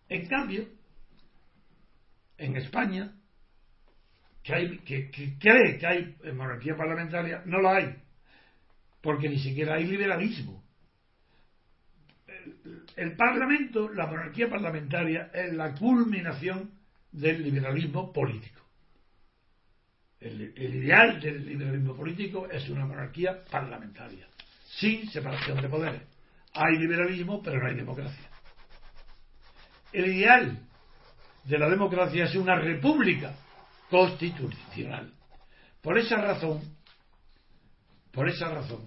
En 0.08 0.26
cambio, 0.26 0.66
en 2.36 2.56
España, 2.56 3.17
que, 4.48 4.54
hay, 4.54 4.78
que, 4.78 5.10
cree 5.38 5.78
que 5.78 5.86
hay 5.86 6.16
monarquía 6.32 6.74
parlamentaria, 6.74 7.42
no 7.44 7.60
la 7.60 7.76
hay, 7.76 7.94
porque 9.02 9.28
ni 9.28 9.38
siquiera 9.38 9.74
hay 9.74 9.84
liberalismo. 9.84 10.64
El, 12.96 13.14
Parlamento, 13.14 13.90
la 13.90 14.06
monarquía 14.06 14.48
parlamentaria, 14.48 15.30
es 15.34 15.52
la 15.52 15.74
culminación 15.74 16.70
del 17.12 17.42
liberalismo 17.42 18.10
político. 18.10 18.62
El 20.18 20.74
ideal 20.74 21.20
del 21.20 21.44
liberalismo 21.44 21.94
político 21.94 22.48
es 22.50 22.70
una 22.70 22.86
monarquía 22.86 23.44
parlamentaria, 23.44 24.26
sin 24.64 25.10
separación 25.10 25.60
de 25.60 25.68
poderes. 25.68 26.02
Hay 26.54 26.78
liberalismo, 26.78 27.42
pero 27.42 27.60
no 27.60 27.68
hay 27.68 27.74
democracia. 27.74 28.30
El 29.92 30.06
ideal 30.06 30.58
de 31.44 31.58
la 31.58 31.68
democracia 31.68 32.24
es 32.24 32.34
una 32.34 32.56
república 32.56 33.34
constitucional. 33.90 35.12
Por 35.80 35.98
esa 35.98 36.16
razón, 36.16 36.60
por 38.12 38.28
esa 38.28 38.48
razón, 38.48 38.84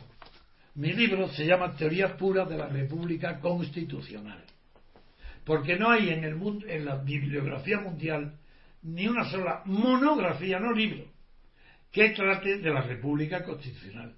mi 0.76 0.94
libro 0.94 1.28
se 1.30 1.46
llama 1.46 1.76
Teorías 1.76 2.14
puras 2.14 2.48
de 2.50 2.58
la 2.58 2.68
República 2.68 3.40
Constitucional. 3.40 4.44
Porque 5.46 5.78
no 5.78 5.90
hay 5.90 6.10
en 6.10 6.24
el 6.24 6.36
mundo, 6.36 6.66
en 6.68 6.86
la 6.86 6.98
bibliografía 6.98 7.80
mundial, 7.80 8.38
ni 8.84 9.08
una 9.08 9.30
sola 9.30 9.64
monografía, 9.66 10.60
no 10.60 10.72
libro, 10.72 11.06
que 11.92 12.10
trate 12.10 12.60
de 12.60 12.70
la 12.70 12.82
República 12.82 13.44
Constitucional. 13.44 14.16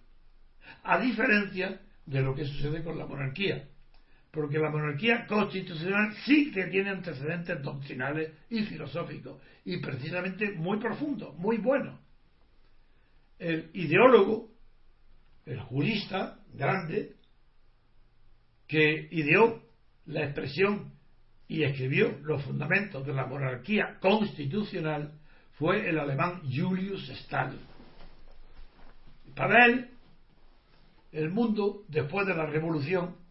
A 0.83 0.99
diferencia 0.99 1.81
de 2.05 2.21
lo 2.21 2.35
que 2.35 2.45
sucede 2.45 2.83
con 2.83 2.97
la 2.97 3.05
monarquía. 3.05 3.67
Porque 4.33 4.57
la 4.57 4.71
monarquía 4.71 5.27
constitucional 5.27 6.11
sí 6.25 6.51
que 6.51 6.65
tiene 6.65 6.89
antecedentes 6.89 7.61
doctrinales 7.61 8.31
y 8.49 8.63
filosóficos, 8.63 9.39
y 9.63 9.77
precisamente 9.77 10.53
muy 10.53 10.79
profundos, 10.79 11.37
muy 11.37 11.57
buenos. 11.57 11.99
El 13.37 13.69
ideólogo, 13.75 14.49
el 15.45 15.59
jurista 15.59 16.39
grande, 16.51 17.13
que 18.67 19.07
ideó 19.11 19.61
la 20.07 20.23
expresión 20.23 20.93
y 21.47 21.61
escribió 21.61 22.17
los 22.23 22.43
fundamentos 22.43 23.05
de 23.05 23.13
la 23.13 23.27
monarquía 23.27 23.99
constitucional, 23.99 25.13
fue 25.59 25.87
el 25.87 25.99
alemán 25.99 26.41
Julius 26.51 27.07
Stahl. 27.25 27.59
Para 29.35 29.67
él, 29.67 29.91
el 31.11 31.29
mundo, 31.29 31.83
después 31.87 32.25
de 32.25 32.33
la 32.33 32.47
revolución, 32.47 33.21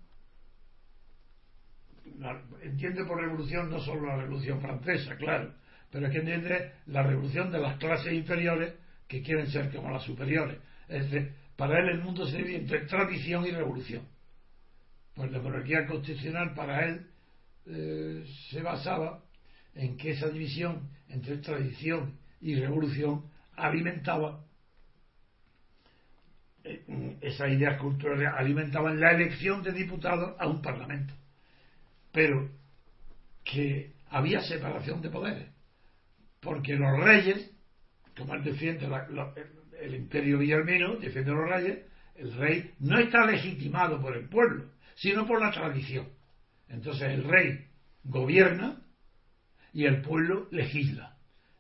la- 2.23 2.41
entiende 2.63 3.05
por 3.05 3.21
revolución 3.21 3.71
no 3.71 3.81
solo 3.81 4.07
la 4.07 4.17
revolución 4.17 4.61
francesa, 4.61 5.17
claro, 5.17 5.53
pero 5.91 6.07
es 6.07 6.13
que 6.13 6.19
entiende 6.19 6.73
la 6.87 7.03
revolución 7.03 7.51
de 7.51 7.59
las 7.61 7.77
clases 7.79 8.13
inferiores 8.13 8.75
que 9.09 9.23
quieren 9.23 9.49
ser 9.49 9.71
como 9.71 9.91
las 9.91 10.03
superiores. 10.05 10.59
Es 10.89 11.11
decir, 11.11 11.35
para 11.57 11.79
él 11.81 11.89
el 11.91 12.01
mundo 12.03 12.27
se 12.27 12.37
divide 12.39 12.57
entre 12.57 12.87
tradición 12.87 13.45
y 13.47 13.51
revolución. 13.51 14.07
Pues 15.15 15.31
la 15.31 15.41
monarquía 15.41 15.87
constitucional 15.87 16.55
para 16.55 16.87
él 16.87 17.07
eh, 17.67 18.25
se 18.51 18.63
basaba 18.63 19.23
en 19.75 19.97
que 19.97 20.11
esa 20.11 20.29
división 20.29 20.89
entre 21.09 21.37
tradición 21.39 22.17
y 22.41 22.55
revolución 22.57 23.25
alimentaba 23.57 24.45
eh, 26.65 27.17
esas 27.21 27.51
ideas 27.51 27.79
culturales 27.81 28.29
alimentaban 28.35 28.99
la 28.99 29.13
elección 29.13 29.63
de 29.63 29.73
diputados 29.73 30.35
a 30.39 30.47
un 30.47 30.63
parlamento 30.63 31.15
pero 32.13 32.51
que 33.45 33.93
había 34.11 34.41
separación 34.43 35.03
de 35.03 35.11
poderes 35.11 35.49
porque 36.41 36.75
los 36.75 36.99
reyes 37.01 37.51
como 38.17 38.35
él 38.35 38.45
defiende 38.45 38.89
el, 39.81 39.95
imperio 39.95 40.39
guillermino 40.39 40.97
defiende 40.97 41.31
a 41.31 41.35
los 41.35 41.49
reyes 41.49 41.79
el 42.15 42.35
rey 42.35 42.75
no 42.81 42.99
está 42.99 43.25
legitimado 43.27 44.01
por 44.01 44.17
el 44.17 44.29
pueblo 44.29 44.71
sino 44.97 45.27
por 45.27 45.41
la 45.41 45.51
tradición 45.51 46.09
entonces 46.69 47.11
el 47.11 47.25
rey 47.25 47.67
gobierna 48.05 48.83
y 49.73 49.87
el 49.87 50.03
pueblo 50.03 50.49
legisla 50.51 51.17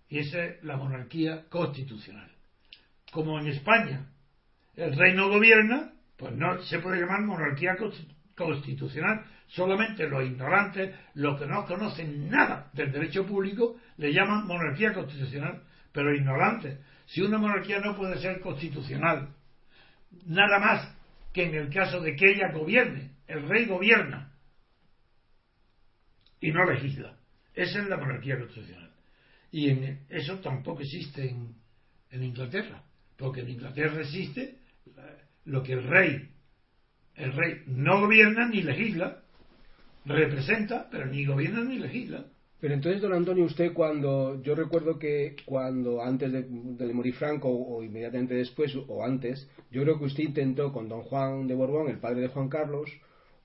y 0.08 0.18
esa 0.18 0.44
es 0.44 0.62
la 0.62 0.76
monarquía 0.76 1.46
constitucional 1.48 2.30
como 3.10 3.38
en 3.40 3.48
España 3.48 4.08
el 4.74 4.96
rey 4.96 5.14
no 5.14 5.28
gobierna, 5.28 5.92
pues 6.16 6.32
no 6.34 6.62
se 6.62 6.78
puede 6.78 7.00
llamar 7.00 7.20
monarquía 7.22 7.76
consti- 7.76 8.14
constitucional. 8.34 9.24
Solamente 9.54 10.08
los 10.08 10.24
ignorantes, 10.24 10.94
los 11.14 11.38
que 11.38 11.46
no 11.46 11.66
conocen 11.66 12.30
nada 12.30 12.70
del 12.72 12.90
derecho 12.90 13.26
público, 13.26 13.76
le 13.98 14.10
llaman 14.10 14.46
monarquía 14.46 14.94
constitucional. 14.94 15.62
Pero 15.92 16.14
ignorantes, 16.14 16.78
si 17.04 17.20
una 17.20 17.36
monarquía 17.36 17.78
no 17.80 17.94
puede 17.94 18.18
ser 18.18 18.40
constitucional, 18.40 19.28
nada 20.24 20.58
más 20.58 20.96
que 21.34 21.44
en 21.44 21.54
el 21.54 21.68
caso 21.68 22.00
de 22.00 22.16
que 22.16 22.30
ella 22.30 22.50
gobierne, 22.50 23.10
el 23.26 23.46
rey 23.46 23.66
gobierna 23.66 24.32
y 26.40 26.50
no 26.50 26.64
legisla. 26.64 27.14
Esa 27.52 27.82
es 27.82 27.88
la 27.88 27.98
monarquía 27.98 28.38
constitucional. 28.38 28.90
Y 29.50 29.68
en 29.68 30.06
eso 30.08 30.38
tampoco 30.38 30.80
existe 30.80 31.28
en, 31.28 31.54
en 32.10 32.24
Inglaterra, 32.24 32.82
porque 33.18 33.42
en 33.42 33.50
Inglaterra 33.50 34.00
existe 34.00 34.56
lo 35.44 35.62
que 35.62 35.74
el 35.74 35.84
rey, 35.84 36.30
el 37.16 37.32
rey 37.34 37.64
no 37.66 38.00
gobierna 38.00 38.48
ni 38.48 38.62
legisla, 38.62 39.21
representa, 40.04 40.88
pero 40.90 41.06
ni 41.06 41.24
gobierna 41.24 41.62
ni 41.64 41.78
legisla. 41.78 42.24
Pero 42.60 42.74
entonces, 42.74 43.02
don 43.02 43.12
Antonio, 43.12 43.44
usted 43.44 43.72
cuando, 43.72 44.40
yo 44.42 44.54
recuerdo 44.54 44.96
que 44.98 45.34
cuando 45.44 46.00
antes 46.00 46.30
de, 46.30 46.42
de 46.48 46.92
morir 46.94 47.14
Franco 47.14 47.48
o 47.50 47.82
inmediatamente 47.82 48.34
después 48.34 48.72
o 48.86 49.04
antes, 49.04 49.48
yo 49.72 49.82
creo 49.82 49.98
que 49.98 50.04
usted 50.04 50.22
intentó 50.22 50.72
con 50.72 50.88
don 50.88 51.02
Juan 51.02 51.48
de 51.48 51.54
Borbón, 51.54 51.88
el 51.88 51.98
padre 51.98 52.20
de 52.20 52.28
Juan 52.28 52.48
Carlos, 52.48 52.88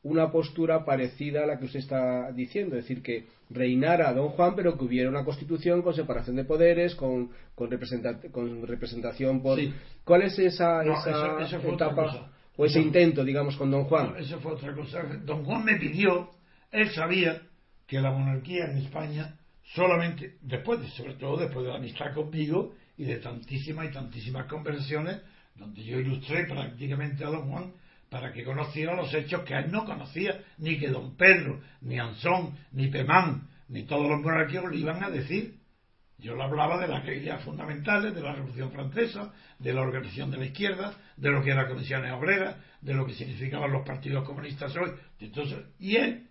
una 0.04 0.32
postura 0.32 0.86
parecida 0.86 1.44
a 1.44 1.48
la 1.48 1.58
que 1.58 1.66
usted 1.66 1.80
está 1.80 2.32
diciendo, 2.32 2.76
es 2.78 2.84
decir, 2.84 3.02
que 3.02 3.26
reinara 3.50 4.14
don 4.14 4.30
Juan, 4.30 4.56
pero 4.56 4.78
que 4.78 4.86
hubiera 4.86 5.10
una 5.10 5.26
constitución 5.26 5.82
con 5.82 5.96
separación 5.96 6.36
de 6.36 6.44
poderes, 6.46 6.94
con, 6.94 7.32
con, 7.56 7.72
representa- 7.72 8.22
con 8.32 8.68
representación 8.68 9.42
por... 9.42 9.58
Sí. 9.58 9.74
¿Cuál 10.06 10.22
es 10.22 10.38
esa, 10.38 10.84
No, 10.84 10.94
esa 10.94 11.58
etapa 11.58 12.32
o 12.56 12.66
ese 12.66 12.80
intento, 12.80 13.24
digamos, 13.26 13.58
con 13.58 13.72
don 13.72 13.86
Juan? 13.86 14.12
No, 14.12 14.18
eso 14.18 14.40
fue 14.40 14.54
otra 14.54 14.74
cosa. 14.76 15.02
Don 15.26 15.44
Juan 15.44 15.66
me 15.66 15.76
pidió, 15.78 16.30
él 16.72 16.90
sabía 16.92 17.42
que 17.88 18.02
la 18.02 18.12
monarquía 18.12 18.66
en 18.66 18.78
España 18.78 19.36
solamente, 19.74 20.38
después 20.42 20.80
de, 20.80 20.90
sobre 20.90 21.16
todo 21.16 21.38
después 21.38 21.66
de 21.66 21.72
la 21.72 21.78
amistad 21.78 22.14
conmigo 22.14 22.76
y 22.98 23.06
de 23.06 23.18
tantísimas 23.18 23.88
y 23.90 23.94
tantísimas 23.94 24.46
conversaciones, 24.48 25.22
donde 25.56 25.84
yo 25.84 26.00
ilustré 26.00 26.46
prácticamente 26.46 27.24
a 27.24 27.30
don 27.30 27.50
Juan 27.50 27.74
para 28.10 28.32
que 28.32 28.44
conociera 28.44 28.96
los 28.96 29.14
hechos 29.14 29.44
que 29.44 29.54
él 29.54 29.72
no 29.72 29.86
conocía, 29.86 30.42
ni 30.58 30.80
que 30.80 30.88
don 30.88 31.16
Pedro, 31.18 31.62
ni 31.82 32.00
Anzón, 32.00 32.58
ni 32.72 32.88
Pemán, 32.88 33.48
ni 33.68 33.84
todos 33.84 34.10
los 34.10 34.22
monarquías 34.22 34.64
le 34.66 34.78
iban 34.78 35.04
a 35.04 35.10
decir. 35.10 35.58
Yo 36.20 36.36
le 36.36 36.44
hablaba 36.44 36.80
de 36.80 36.88
las 36.88 37.06
ideas 37.06 37.44
fundamentales 37.44 38.16
de 38.16 38.22
la 38.22 38.34
Revolución 38.34 38.72
Francesa, 38.72 39.34
de 39.60 39.74
la 39.74 39.82
organización 39.82 40.32
de 40.32 40.38
la 40.38 40.46
izquierda, 40.46 40.96
de 41.16 41.30
lo 41.30 41.44
que 41.44 41.52
eran 41.52 41.68
comisiones 41.68 42.12
obreras, 42.12 42.56
de 42.82 42.94
lo 42.94 43.06
que 43.06 43.14
significaban 43.14 43.72
los 43.72 43.86
partidos 43.86 44.26
comunistas 44.26 44.76
hoy. 44.78 44.92
Entonces, 45.20 45.60
y 45.80 45.98
él, 45.98 46.27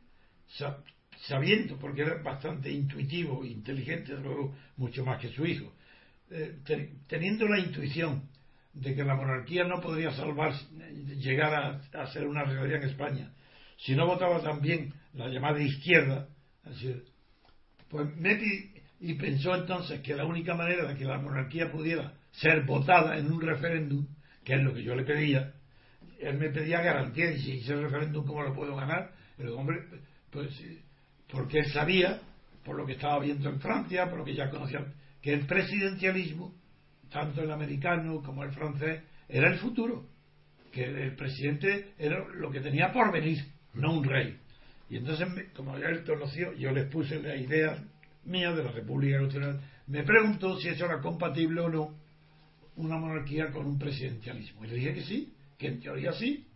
sabiendo, 1.26 1.78
porque 1.78 2.02
era 2.02 2.22
bastante 2.22 2.70
intuitivo 2.70 3.44
inteligente, 3.44 4.12
luego 4.14 4.54
mucho 4.76 5.04
más 5.04 5.20
que 5.20 5.28
su 5.28 5.46
hijo, 5.46 5.72
eh, 6.30 6.58
te- 6.64 6.90
teniendo 7.08 7.46
la 7.48 7.58
intuición 7.58 8.22
de 8.74 8.94
que 8.94 9.04
la 9.04 9.14
monarquía 9.14 9.64
no 9.64 9.80
podría 9.80 10.10
salvar, 10.12 10.52
llegar 11.18 11.54
a, 11.54 12.00
a 12.00 12.06
ser 12.12 12.26
una 12.26 12.44
realidad 12.44 12.82
en 12.82 12.90
España, 12.90 13.32
si 13.78 13.94
no 13.94 14.06
votaba 14.06 14.42
también 14.42 14.92
la 15.14 15.28
llamada 15.28 15.60
izquierda, 15.60 16.28
decir, 16.64 17.04
pues 17.88 18.14
me 18.16 18.36
pi- 18.36 18.70
y 19.00 19.14
pensó 19.14 19.54
entonces 19.54 20.00
que 20.00 20.14
la 20.14 20.24
única 20.24 20.54
manera 20.54 20.86
de 20.86 20.96
que 20.96 21.04
la 21.04 21.18
monarquía 21.18 21.70
pudiera 21.70 22.14
ser 22.32 22.64
votada 22.64 23.16
en 23.18 23.30
un 23.32 23.40
referéndum, 23.40 24.06
que 24.44 24.54
es 24.54 24.62
lo 24.62 24.74
que 24.74 24.82
yo 24.82 24.94
le 24.94 25.04
pedía, 25.04 25.52
él 26.20 26.38
me 26.38 26.50
pedía 26.50 26.80
garantía 26.82 27.30
y 27.32 27.40
si 27.40 27.58
ese 27.58 27.76
referéndum 27.76 28.26
cómo 28.26 28.42
lo 28.42 28.54
puedo 28.54 28.74
ganar, 28.76 29.12
el 29.38 29.48
hombre, 29.48 29.82
porque 31.30 31.58
él 31.58 31.66
sabía, 31.72 32.20
por 32.64 32.76
lo 32.76 32.86
que 32.86 32.92
estaba 32.92 33.20
viendo 33.20 33.48
en 33.48 33.60
Francia, 33.60 34.08
por 34.08 34.18
lo 34.18 34.24
que 34.24 34.34
ya 34.34 34.50
conocía, 34.50 34.84
que 35.20 35.32
el 35.32 35.46
presidencialismo, 35.46 36.54
tanto 37.10 37.42
el 37.42 37.50
americano 37.50 38.22
como 38.22 38.44
el 38.44 38.52
francés, 38.52 39.02
era 39.28 39.50
el 39.50 39.58
futuro, 39.58 40.06
que 40.72 40.84
el 40.84 41.16
presidente 41.16 41.94
era 41.98 42.24
lo 42.34 42.50
que 42.50 42.60
tenía 42.60 42.92
por 42.92 43.12
venir, 43.12 43.38
no 43.74 43.92
un 43.92 44.04
rey. 44.04 44.38
Y 44.88 44.98
entonces, 44.98 45.26
como 45.54 45.76
él 45.76 46.04
conoció, 46.04 46.52
yo 46.54 46.70
les 46.70 46.88
puse 46.88 47.20
la 47.20 47.36
idea 47.36 47.82
mía 48.24 48.52
de 48.52 48.64
la 48.64 48.72
República 48.72 49.20
Nacional, 49.20 49.60
me 49.86 50.02
preguntó 50.02 50.58
si 50.58 50.68
eso 50.68 50.84
era 50.84 51.00
compatible 51.00 51.60
o 51.60 51.68
no 51.68 51.94
una 52.76 52.98
monarquía 52.98 53.50
con 53.50 53.66
un 53.66 53.78
presidencialismo. 53.78 54.64
Y 54.64 54.68
le 54.68 54.74
dije 54.74 54.94
que 54.94 55.02
sí, 55.02 55.32
que 55.58 55.68
en 55.68 55.80
teoría 55.80 56.12
sí. 56.12 56.46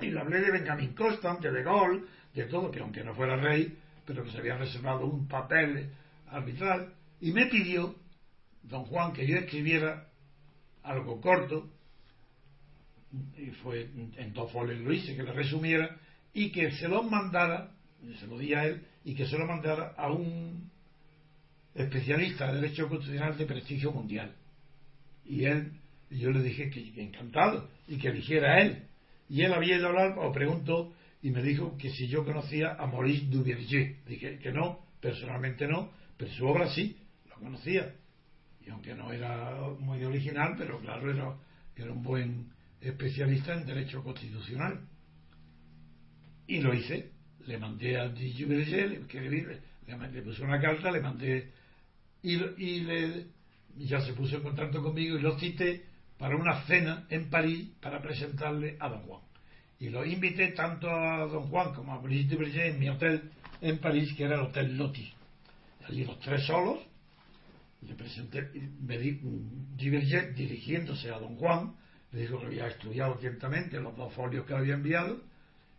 Y 0.00 0.10
le 0.10 0.20
hablé 0.20 0.40
de 0.40 0.50
Benjamin 0.50 0.94
Constant, 0.94 1.40
de 1.40 1.52
De 1.52 1.62
Gaulle, 1.62 2.02
de 2.38 2.50
todo, 2.50 2.70
que 2.70 2.80
aunque 2.80 3.04
no 3.04 3.14
fuera 3.14 3.36
rey, 3.36 3.76
pero 4.06 4.24
que 4.24 4.30
se 4.30 4.38
había 4.38 4.56
reservado 4.56 5.06
un 5.06 5.28
papel 5.28 5.90
arbitral. 6.28 6.92
Y 7.20 7.32
me 7.32 7.46
pidió, 7.46 7.94
don 8.62 8.84
Juan, 8.84 9.12
que 9.12 9.26
yo 9.26 9.36
escribiera 9.36 10.08
algo 10.82 11.20
corto, 11.20 11.68
y 13.36 13.50
fue 13.62 13.88
en 14.16 14.32
dos 14.32 14.52
folios 14.52 14.80
lo 14.80 14.92
hice, 14.92 15.16
que 15.16 15.22
le 15.22 15.32
resumiera, 15.32 15.96
y 16.32 16.50
que 16.50 16.70
se 16.72 16.88
lo 16.88 17.02
mandara, 17.02 17.70
se 18.18 18.26
lo 18.26 18.38
di 18.38 18.54
a 18.54 18.64
él, 18.64 18.84
y 19.04 19.14
que 19.14 19.26
se 19.26 19.38
lo 19.38 19.46
mandara 19.46 19.94
a 19.96 20.10
un 20.10 20.70
especialista 21.74 22.52
de 22.52 22.60
derecho 22.60 22.88
constitucional 22.88 23.36
de 23.36 23.46
prestigio 23.46 23.92
mundial. 23.92 24.34
Y 25.24 25.44
él, 25.44 25.72
yo 26.10 26.30
le 26.30 26.42
dije 26.42 26.70
que 26.70 27.02
encantado, 27.02 27.68
y 27.86 27.98
que 27.98 28.08
eligiera 28.08 28.54
a 28.54 28.60
él. 28.60 28.84
Y 29.28 29.42
él 29.42 29.52
había 29.52 29.76
ido 29.76 29.86
a 29.86 29.90
hablar, 29.90 30.18
o 30.18 30.32
preguntó, 30.32 30.92
y 31.22 31.30
me 31.30 31.42
dijo 31.42 31.76
que 31.76 31.90
si 31.90 32.08
yo 32.08 32.24
conocía 32.24 32.74
a 32.74 32.86
Maurice 32.86 33.26
Duverger. 33.26 33.96
Dije 34.06 34.38
que 34.38 34.52
no, 34.52 34.86
personalmente 35.00 35.66
no, 35.66 35.90
pero 36.16 36.30
su 36.32 36.46
obra 36.46 36.68
sí, 36.70 36.96
lo 37.28 37.36
conocía. 37.36 37.94
Y 38.64 38.70
aunque 38.70 38.94
no 38.94 39.12
era 39.12 39.60
muy 39.78 40.04
original, 40.04 40.54
pero 40.56 40.78
claro, 40.80 41.10
era, 41.10 41.36
era 41.76 41.92
un 41.92 42.02
buen 42.02 42.52
especialista 42.80 43.54
en 43.54 43.66
derecho 43.66 44.02
constitucional. 44.02 44.80
Y 46.46 46.60
lo 46.60 46.74
hice. 46.74 47.10
Le 47.46 47.58
mandé 47.58 47.98
a 47.98 48.08
Duverger, 48.08 48.90
le 48.90 48.96
escribí, 48.98 49.42
le, 49.42 50.22
puse 50.22 50.42
una 50.42 50.60
carta, 50.60 50.90
le 50.90 51.00
mandé 51.00 51.50
y, 52.22 52.34
y 52.34 52.80
le, 52.80 53.26
ya 53.76 54.00
se 54.00 54.12
puso 54.12 54.36
en 54.36 54.42
contacto 54.42 54.82
conmigo 54.82 55.16
y 55.16 55.22
lo 55.22 55.38
cité 55.38 55.84
para 56.18 56.36
una 56.36 56.64
cena 56.66 57.06
en 57.08 57.30
París 57.30 57.70
para 57.80 58.02
presentarle 58.02 58.76
a 58.80 58.88
don 58.88 59.02
Juan. 59.02 59.27
Y 59.80 59.90
lo 59.90 60.04
invité 60.04 60.48
tanto 60.52 60.90
a 60.90 61.26
don 61.26 61.48
Juan 61.48 61.72
como 61.72 61.94
a 61.94 61.98
Brigitte 61.98 62.36
Berger 62.36 62.66
en 62.66 62.78
mi 62.80 62.88
hotel 62.88 63.30
en 63.60 63.78
París, 63.78 64.12
que 64.16 64.24
era 64.24 64.34
el 64.34 64.42
Hotel 64.42 64.76
Loti. 64.76 65.12
Allí 65.88 66.04
los 66.04 66.18
tres 66.20 66.44
solos, 66.46 66.80
le 67.82 67.94
presenté, 67.94 68.50
me 68.80 68.98
di, 68.98 69.20
Diverger 69.76 70.34
dirigiéndose 70.34 71.10
a 71.10 71.18
don 71.18 71.36
Juan, 71.36 71.74
le 72.12 72.22
dijo 72.22 72.40
que 72.40 72.46
había 72.46 72.66
estudiado 72.66 73.14
atentamente 73.14 73.80
los 73.80 73.96
dos 73.96 74.12
folios 74.14 74.44
que 74.46 74.54
había 74.54 74.74
enviado, 74.74 75.20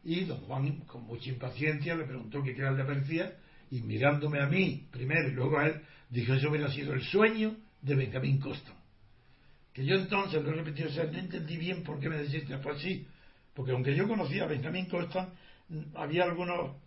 y 0.03 0.23
don 0.23 0.39
Juan, 0.41 0.77
con 0.87 1.03
mucha 1.03 1.29
impaciencia, 1.29 1.95
le 1.95 2.05
preguntó 2.05 2.41
qué 2.41 2.51
era 2.51 2.71
le 2.71 2.85
parecía, 2.85 3.35
y 3.69 3.81
mirándome 3.81 4.39
a 4.41 4.47
mí 4.47 4.87
primero 4.91 5.27
y 5.27 5.33
luego 5.33 5.59
a 5.59 5.67
él, 5.67 5.81
dijo: 6.09 6.33
Eso 6.33 6.49
hubiera 6.49 6.71
sido 6.71 6.93
el 6.93 7.03
sueño 7.03 7.55
de 7.81 7.95
Benjamín 7.95 8.39
Constant. 8.39 8.77
Que 9.73 9.85
yo 9.85 9.95
entonces 9.95 10.41
lo 10.41 10.51
he 10.51 10.55
repetido, 10.55 10.89
o 10.89 10.91
sea, 10.91 11.03
no 11.03 11.17
entendí 11.17 11.57
bien 11.57 11.83
por 11.83 11.99
qué 11.99 12.09
me 12.09 12.17
deciste, 12.17 12.57
pues 12.57 12.81
sí, 12.81 13.05
porque 13.59 13.73
aunque 13.73 13.93
yo 13.93 14.07
conocía 14.07 14.45
a 14.45 14.47
Benjamín 14.47 14.85
Constant, 14.85 15.33
había 15.95 16.23
algunos 16.23 16.77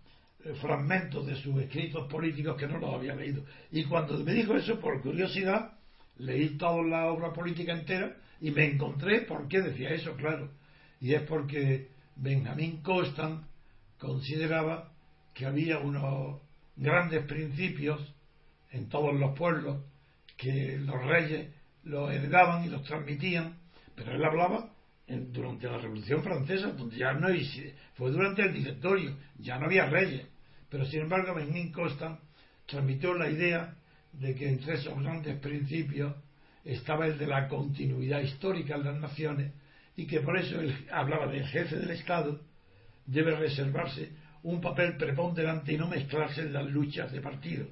eh, 0.43 0.55
fragmentos 0.55 1.27
de 1.27 1.37
sus 1.37 1.61
escritos 1.61 2.11
políticos 2.11 2.57
que 2.57 2.67
no 2.67 2.79
los 2.79 2.95
había 2.95 3.15
leído. 3.15 3.45
Y 3.71 3.85
cuando 3.85 4.17
me 4.25 4.33
dijo 4.33 4.55
eso, 4.55 4.81
por 4.81 5.03
curiosidad, 5.03 5.75
leí 6.17 6.57
toda 6.57 6.83
la 6.83 7.13
obra 7.13 7.31
política 7.31 7.75
entera 7.75 8.17
y 8.41 8.53
me 8.53 8.65
encontré 8.65 9.21
por 9.21 9.49
qué 9.49 9.61
decía 9.61 9.91
eso, 9.91 10.17
claro. 10.17 10.49
Y 10.99 11.13
es 11.13 11.21
porque 11.25 11.89
Benjamín 12.17 12.81
Constant 12.81 13.45
consideraba 13.99 14.95
que 15.35 15.45
había 15.45 15.79
unos 15.79 16.41
grandes 16.75 17.27
principios 17.27 18.01
en 18.71 18.89
todos 18.89 19.13
los 19.15 19.37
pueblos 19.37 19.83
que 20.39 20.79
los 20.79 21.05
reyes 21.05 21.51
los 21.85 22.11
heredaban 22.11 22.65
y 22.65 22.71
los 22.71 22.83
transmitían, 22.85 23.59
pero 23.95 24.13
él 24.13 24.25
hablaba 24.25 24.72
durante 25.33 25.67
la 25.67 25.79
Revolución 25.79 26.23
Francesa, 26.23 26.73
donde 26.73 26.97
ya 26.97 27.13
no 27.13 27.29
fue 27.95 28.11
durante 28.11 28.43
el 28.43 28.53
directorio, 28.53 29.17
ya 29.39 29.59
no 29.59 29.67
había 29.67 29.87
reyes, 29.87 30.27
pero 30.69 30.85
sin 30.87 31.01
embargo 31.03 31.35
Benjamin 31.35 31.73
Constant 31.73 32.19
transmitió 32.67 33.15
la 33.15 33.31
idea 33.31 33.75
de 34.13 34.35
que 34.35 34.49
entre 34.49 34.75
esos 34.75 34.99
grandes 34.99 35.39
principios 35.41 36.15
estaba 36.65 37.07
el 37.07 37.19
de 37.19 37.27
la 37.27 37.49
continuidad 37.49 38.21
histórica 38.21 38.77
en 38.77 38.85
las 38.85 39.01
naciones 39.01 39.53
y 39.97 40.07
que 40.07 40.21
por 40.21 40.39
eso 40.39 40.61
él 40.61 40.75
hablaba 40.91 41.27
del 41.27 41.47
jefe 41.47 41.77
del 41.77 41.91
Estado 41.91 42.41
debe 43.07 43.37
reservarse 43.37 44.11
un 44.45 44.61
papel 44.61 44.97
preponderante 44.97 45.73
y 45.73 45.77
no 45.77 45.89
mezclarse 45.89 46.43
en 46.43 46.53
las 46.53 46.67
luchas 46.67 47.13
de 47.13 47.21
partido. 47.21 47.67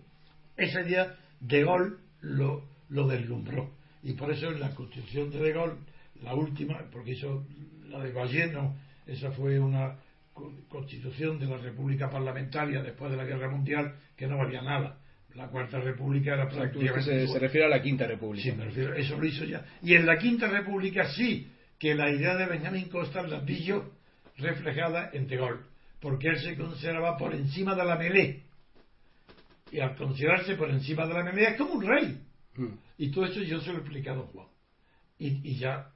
Esa 0.56 0.82
idea 0.82 1.16
De 1.40 1.64
Gaulle 1.64 1.96
lo, 2.20 2.64
lo 2.90 3.08
deslumbró. 3.08 3.70
Y 4.02 4.12
por 4.12 4.30
eso 4.30 4.50
en 4.50 4.60
la 4.60 4.74
constitución 4.74 5.30
de 5.30 5.38
De 5.38 5.52
Gaulle, 5.52 5.78
la 6.22 6.34
última, 6.34 6.78
porque 6.90 7.12
eso, 7.12 7.46
la 7.88 8.00
de 8.00 8.12
Balleno, 8.12 8.76
esa 9.06 9.30
fue 9.32 9.58
una 9.58 9.96
co- 10.32 10.52
constitución 10.68 11.38
de 11.38 11.46
la 11.46 11.56
República 11.56 12.10
Parlamentaria 12.10 12.82
después 12.82 13.10
de 13.10 13.16
la 13.16 13.24
Guerra 13.24 13.50
Mundial 13.50 13.94
que 14.16 14.26
no 14.26 14.38
valía 14.38 14.62
nada. 14.62 14.98
La 15.34 15.46
Cuarta 15.48 15.78
República 15.78 16.34
era 16.34 16.48
prácticamente. 16.48 17.26
se, 17.28 17.38
refiere 17.38 17.66
a 17.66 17.70
la 17.70 17.80
Quinta 17.80 18.06
República. 18.06 18.50
Sí, 18.50 18.56
me 18.56 18.64
refiero, 18.64 18.94
eso 18.94 19.16
lo 19.16 19.24
hizo 19.24 19.44
ya. 19.44 19.64
Y 19.82 19.94
en 19.94 20.04
la 20.04 20.18
Quinta 20.18 20.48
República 20.48 21.08
sí, 21.12 21.48
que 21.78 21.94
la 21.94 22.10
idea 22.10 22.36
de 22.36 22.46
Benjamín 22.46 22.88
Constant 22.88 23.28
la 23.28 23.44
yo 23.44 23.92
reflejada 24.36 25.10
en 25.12 25.28
Gaulle, 25.28 25.60
porque 26.00 26.28
él 26.28 26.38
se 26.40 26.56
consideraba 26.56 27.16
por 27.16 27.34
encima 27.34 27.74
de 27.74 27.84
la 27.84 27.96
melé. 27.96 28.42
Y 29.70 29.78
al 29.78 29.94
considerarse 29.96 30.56
por 30.56 30.68
encima 30.70 31.06
de 31.06 31.14
la 31.14 31.22
melé 31.22 31.50
es 31.50 31.56
como 31.56 31.74
un 31.74 31.86
rey. 31.86 32.20
Mm. 32.56 32.74
Y 32.98 33.10
todo 33.10 33.26
eso 33.26 33.40
yo 33.42 33.60
se 33.60 33.70
lo 33.70 33.78
he 33.78 33.80
explicado 33.82 34.22
a 34.24 34.26
Juan. 34.26 34.48
Y, 35.18 35.48
y 35.48 35.54
ya, 35.56 35.90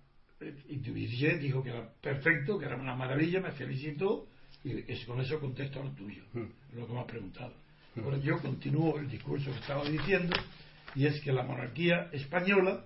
eh, 0.45 0.55
y 0.69 0.77
Duvivier 0.77 1.39
dijo 1.39 1.63
que 1.63 1.71
era 1.71 1.89
perfecto, 2.01 2.59
que 2.59 2.67
era 2.67 2.77
una 2.77 2.95
maravilla, 2.95 3.41
me 3.41 3.53
felicitó, 3.53 4.29
y 4.63 4.91
es, 4.91 5.05
con 5.05 5.21
eso 5.21 5.41
contesto 5.41 5.81
a 5.81 5.85
lo 5.85 5.91
tuyo, 5.91 6.23
Mm. 6.33 6.77
lo 6.77 6.87
que 6.87 6.93
me 6.93 7.01
has 7.01 7.07
preguntado. 7.07 7.55
Ahora 8.03 8.19
yo 8.19 8.39
continúo 8.41 8.99
el 8.99 9.09
discurso 9.09 9.51
que 9.51 9.59
estaba 9.59 9.89
diciendo, 9.89 10.35
y 10.95 11.07
es 11.07 11.21
que 11.21 11.33
la 11.33 11.43
monarquía 11.43 12.09
española 12.13 12.85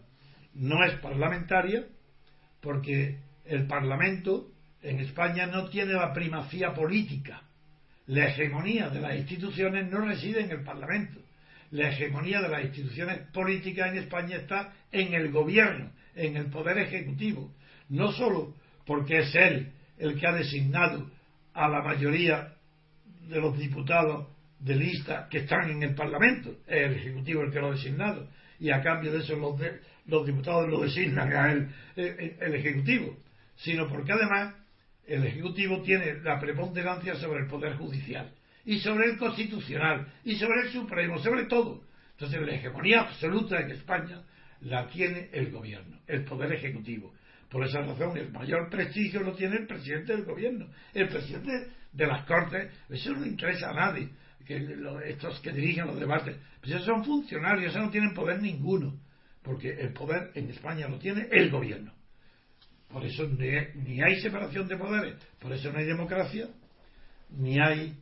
no 0.55 0.85
es 0.85 0.95
parlamentaria, 1.01 1.87
porque 2.61 3.19
el 3.45 3.67
Parlamento 3.67 4.51
en 4.83 5.01
España 5.01 5.47
no 5.47 5.69
tiene 5.69 5.93
la 5.95 6.13
primacía 6.13 6.75
política. 6.75 7.43
La 8.07 8.29
hegemonía 8.29 8.89
de 8.89 9.01
las 9.01 9.17
instituciones 9.17 9.91
no 9.91 10.01
reside 10.01 10.41
en 10.41 10.51
el 10.51 10.63
Parlamento. 10.65 11.21
La 11.71 11.91
hegemonía 11.91 12.41
de 12.41 12.49
las 12.49 12.65
instituciones 12.65 13.19
políticas 13.33 13.93
en 13.93 13.99
España 13.99 14.37
está 14.37 14.73
en 14.91 15.13
el 15.13 15.31
gobierno, 15.31 15.91
en 16.19 16.37
el 16.37 16.51
poder 16.51 16.79
ejecutivo. 16.79 17.51
No 17.89 18.13
solo 18.13 18.55
porque 18.87 19.19
es 19.19 19.35
él 19.35 19.73
el 19.99 20.19
que 20.19 20.27
ha 20.27 20.33
designado 20.33 21.11
a 21.55 21.69
la 21.69 21.83
mayoría 21.83 22.55
de 23.29 23.41
los 23.41 23.59
diputados 23.59 24.27
de 24.59 24.75
lista 24.75 25.29
que 25.31 25.39
están 25.39 25.71
en 25.71 25.83
el 25.83 25.95
Parlamento, 25.95 26.51
es 26.67 26.91
el 26.91 26.95
Ejecutivo 26.95 27.43
el 27.43 27.53
que 27.53 27.61
lo 27.61 27.69
ha 27.69 27.73
designado, 27.73 28.29
y 28.59 28.71
a 28.71 28.83
cambio 28.83 29.13
de 29.13 29.19
eso 29.19 29.37
los, 29.37 29.61
los 30.07 30.27
diputados 30.27 30.69
lo 30.69 30.81
designan 30.81 31.33
a 31.33 31.53
él, 31.53 31.69
el 31.97 32.55
Ejecutivo, 32.55 33.17
sino 33.57 33.89
porque 33.89 34.13
además 34.13 34.55
el 35.07 35.25
Ejecutivo 35.25 35.83
tiene 35.83 36.21
la 36.23 36.41
preponderancia 36.41 37.15
sobre 37.17 37.43
el 37.43 37.49
Poder 37.49 37.77
Judicial, 37.77 38.33
y 38.65 38.81
sobre 38.81 39.11
el 39.11 39.17
Constitucional, 39.17 40.13
y 40.25 40.37
sobre 40.37 40.63
el 40.63 40.71
Supremo, 40.71 41.19
sobre 41.19 41.45
todo. 41.45 41.83
Entonces 42.13 42.41
la 42.41 42.55
hegemonía 42.55 43.03
absoluta 43.03 43.61
en 43.61 43.71
España 43.71 44.23
la 44.63 44.89
tiene 44.89 45.29
el 45.33 45.51
Gobierno, 45.51 45.99
el 46.07 46.25
Poder 46.25 46.53
Ejecutivo. 46.53 47.13
Por 47.49 47.65
esa 47.65 47.81
razón, 47.81 48.17
el 48.17 48.31
mayor 48.31 48.69
prestigio 48.69 49.23
lo 49.23 49.35
tiene 49.35 49.57
el 49.57 49.67
presidente 49.67 50.15
del 50.15 50.25
gobierno. 50.25 50.69
El 50.93 51.09
presidente 51.09 51.69
de 51.93 52.07
las 52.07 52.27
Cortes, 52.27 52.71
eso 52.91 53.13
no 53.13 53.25
interesa 53.25 53.71
a 53.71 53.75
nadie, 53.75 54.11
que 54.45 54.77
estos 55.07 55.41
que 55.41 55.53
dirigen 55.53 55.87
los 55.87 55.99
debates, 55.99 56.37
pues 56.61 56.75
esos 56.75 56.87
son 56.87 57.05
funcionarios, 57.05 57.71
esos 57.71 57.85
no 57.85 57.91
tienen 57.91 58.15
poder 58.15 58.41
ninguno, 58.43 59.01
porque 59.43 59.71
el 59.71 59.93
poder 59.93 60.31
en 60.35 60.51
España 60.51 60.89
lo 60.89 60.99
tiene 60.99 61.27
el 61.31 61.51
gobierno. 61.51 61.93
Por 62.89 63.05
eso 63.05 63.27
ni 63.29 64.03
hay 64.03 64.21
separación 64.21 64.67
de 64.69 64.77
poderes, 64.77 65.17
por 65.39 65.53
eso 65.53 65.71
no 65.73 65.79
hay 65.79 65.87
democracia, 65.87 66.49
ni 67.31 67.59
hay 67.59 67.95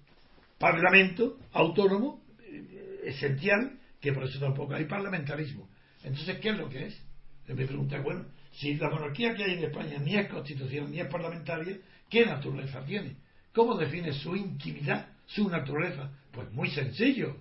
parlamento 0.58 1.38
autónomo 1.52 2.22
eh, 2.40 3.00
esencial, 3.04 3.78
que 4.00 4.12
por 4.12 4.24
eso 4.24 4.38
tampoco 4.38 4.74
hay 4.74 4.84
parlamentarismo. 4.84 5.68
Entonces, 6.06 6.38
¿qué 6.38 6.50
es 6.50 6.56
lo 6.56 6.68
que 6.68 6.86
es? 6.86 7.02
Me 7.48 7.66
pregunta, 7.66 8.00
bueno, 8.00 8.26
si 8.52 8.74
la 8.74 8.88
monarquía 8.88 9.34
que 9.34 9.42
hay 9.42 9.54
en 9.54 9.64
España 9.64 9.98
ni 9.98 10.16
es 10.16 10.28
constitucional 10.28 10.90
ni 10.90 11.00
es 11.00 11.08
parlamentaria, 11.08 11.78
¿qué 12.08 12.24
naturaleza 12.24 12.84
tiene? 12.84 13.16
¿Cómo 13.52 13.76
define 13.76 14.12
su 14.12 14.36
intimidad, 14.36 15.08
su 15.26 15.48
naturaleza? 15.50 16.12
Pues 16.30 16.50
muy 16.52 16.70
sencillo. 16.70 17.36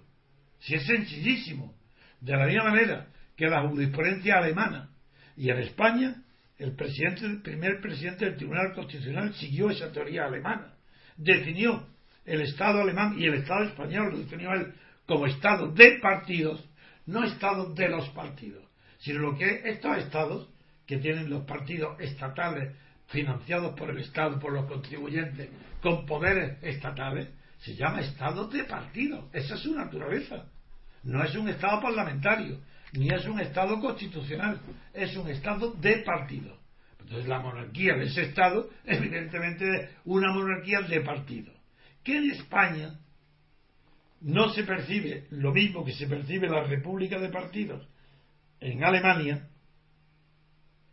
Si 0.59 0.73
es 0.73 0.85
sencillísimo. 0.85 1.75
De 2.19 2.35
la 2.35 2.47
misma 2.47 2.71
manera 2.71 3.07
que 3.35 3.47
la 3.47 3.67
jurisprudencia 3.67 4.37
alemana 4.37 4.89
y 5.37 5.49
en 5.49 5.59
España, 5.59 6.23
el 6.57 6.75
presidente, 6.75 7.25
el 7.25 7.41
primer 7.41 7.79
presidente 7.81 8.25
del 8.25 8.37
Tribunal 8.37 8.73
Constitucional 8.73 9.33
siguió 9.35 9.69
esa 9.69 9.91
teoría 9.91 10.25
alemana. 10.25 10.73
Definió 11.17 11.87
el 12.25 12.41
Estado 12.41 12.81
alemán 12.81 13.15
y 13.19 13.25
el 13.25 13.35
Estado 13.35 13.65
español 13.65 14.11
lo 14.11 14.19
definió 14.19 14.51
él 14.53 14.73
como 15.05 15.27
Estado 15.27 15.71
de 15.71 15.99
partidos, 16.01 16.67
no 17.05 17.23
Estado 17.23 17.73
de 17.73 17.89
los 17.89 18.09
partidos, 18.09 18.63
sino 18.99 19.19
lo 19.19 19.37
que 19.37 19.61
estos 19.65 19.97
Estados 19.97 20.49
que 20.85 20.97
tienen 20.97 21.29
los 21.29 21.43
partidos 21.45 21.99
estatales 21.99 22.75
financiados 23.07 23.77
por 23.77 23.89
el 23.89 23.99
Estado, 23.99 24.39
por 24.39 24.53
los 24.53 24.65
contribuyentes, 24.65 25.49
con 25.81 26.05
poderes 26.05 26.61
estatales, 26.63 27.29
se 27.59 27.75
llama 27.75 28.01
Estado 28.01 28.47
de 28.47 28.63
partido. 28.63 29.29
Esa 29.33 29.55
es 29.55 29.61
su 29.61 29.75
naturaleza. 29.75 30.45
No 31.03 31.23
es 31.23 31.35
un 31.35 31.49
Estado 31.49 31.81
parlamentario, 31.81 32.59
ni 32.93 33.09
es 33.09 33.25
un 33.25 33.39
Estado 33.39 33.79
constitucional, 33.79 34.59
es 34.93 35.15
un 35.15 35.29
Estado 35.29 35.71
de 35.73 35.97
partido. 35.97 36.57
Entonces 36.99 37.27
la 37.27 37.39
monarquía 37.39 37.95
de 37.95 38.05
ese 38.05 38.23
Estado, 38.23 38.69
evidentemente, 38.85 39.65
es 39.69 39.89
una 40.05 40.33
monarquía 40.33 40.81
de 40.81 41.01
partido. 41.01 41.53
Que 42.03 42.17
en 42.17 42.31
España 42.31 42.99
no 44.21 44.49
se 44.49 44.63
percibe 44.63 45.27
lo 45.31 45.53
mismo 45.53 45.85
que 45.85 45.93
se 45.93 46.07
percibe 46.07 46.49
la 46.49 46.63
República 46.63 47.19
de 47.19 47.29
Partidos 47.29 47.87
en 48.59 48.83
Alemania, 48.83 49.47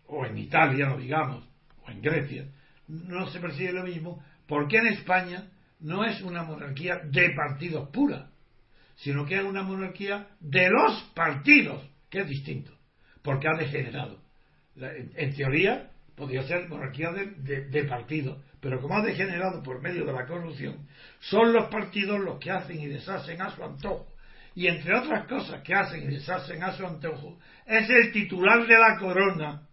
o 0.06 0.26
en 0.26 0.36
Italia, 0.36 0.88
no 0.88 0.98
digamos, 0.98 1.44
o 1.86 1.90
en 1.90 2.02
Grecia, 2.02 2.46
no 2.88 3.30
se 3.30 3.40
percibe 3.40 3.72
lo 3.72 3.84
mismo, 3.84 4.22
porque 4.46 4.78
en 4.78 4.88
España 4.88 5.48
no 5.80 6.04
es 6.04 6.20
una 6.22 6.42
monarquía 6.42 6.98
de 7.04 7.30
partidos 7.30 7.88
pura, 7.88 8.30
sino 8.96 9.24
que 9.24 9.36
es 9.36 9.42
una 9.42 9.62
monarquía 9.62 10.28
de 10.40 10.68
los 10.68 11.02
partidos, 11.14 11.88
que 12.10 12.20
es 12.20 12.28
distinto, 12.28 12.72
porque 13.22 13.48
ha 13.48 13.58
degenerado. 13.58 14.20
En, 14.76 15.34
teoría 15.34 15.90
podría 16.14 16.42
ser 16.44 16.68
monarquía 16.68 17.10
de, 17.12 17.66
de 17.66 17.84
partidos, 17.84 18.38
pero 18.62 18.80
como 18.80 18.96
ha 18.96 19.02
degenerado 19.02 19.62
por 19.62 19.82
medio 19.82 20.06
de 20.06 20.12
la 20.14 20.24
corrupción, 20.24 20.88
son 21.20 21.52
los 21.52 21.68
partidos 21.68 22.18
los 22.20 22.38
que 22.38 22.50
hacen 22.50 22.80
y 22.80 22.86
deshacen 22.86 23.42
a 23.42 23.50
su 23.50 23.62
antojo. 23.62 24.06
Y 24.54 24.68
entre 24.68 24.96
otras 24.96 25.26
cosas 25.26 25.60
que 25.62 25.74
hacen 25.74 26.04
y 26.04 26.14
deshacen 26.14 26.62
a 26.62 26.72
su 26.72 26.86
antojo, 26.86 27.38
es 27.66 27.90
el 27.90 28.12
titular 28.12 28.66
de 28.66 28.78
la 28.78 28.98
corona 28.98 29.68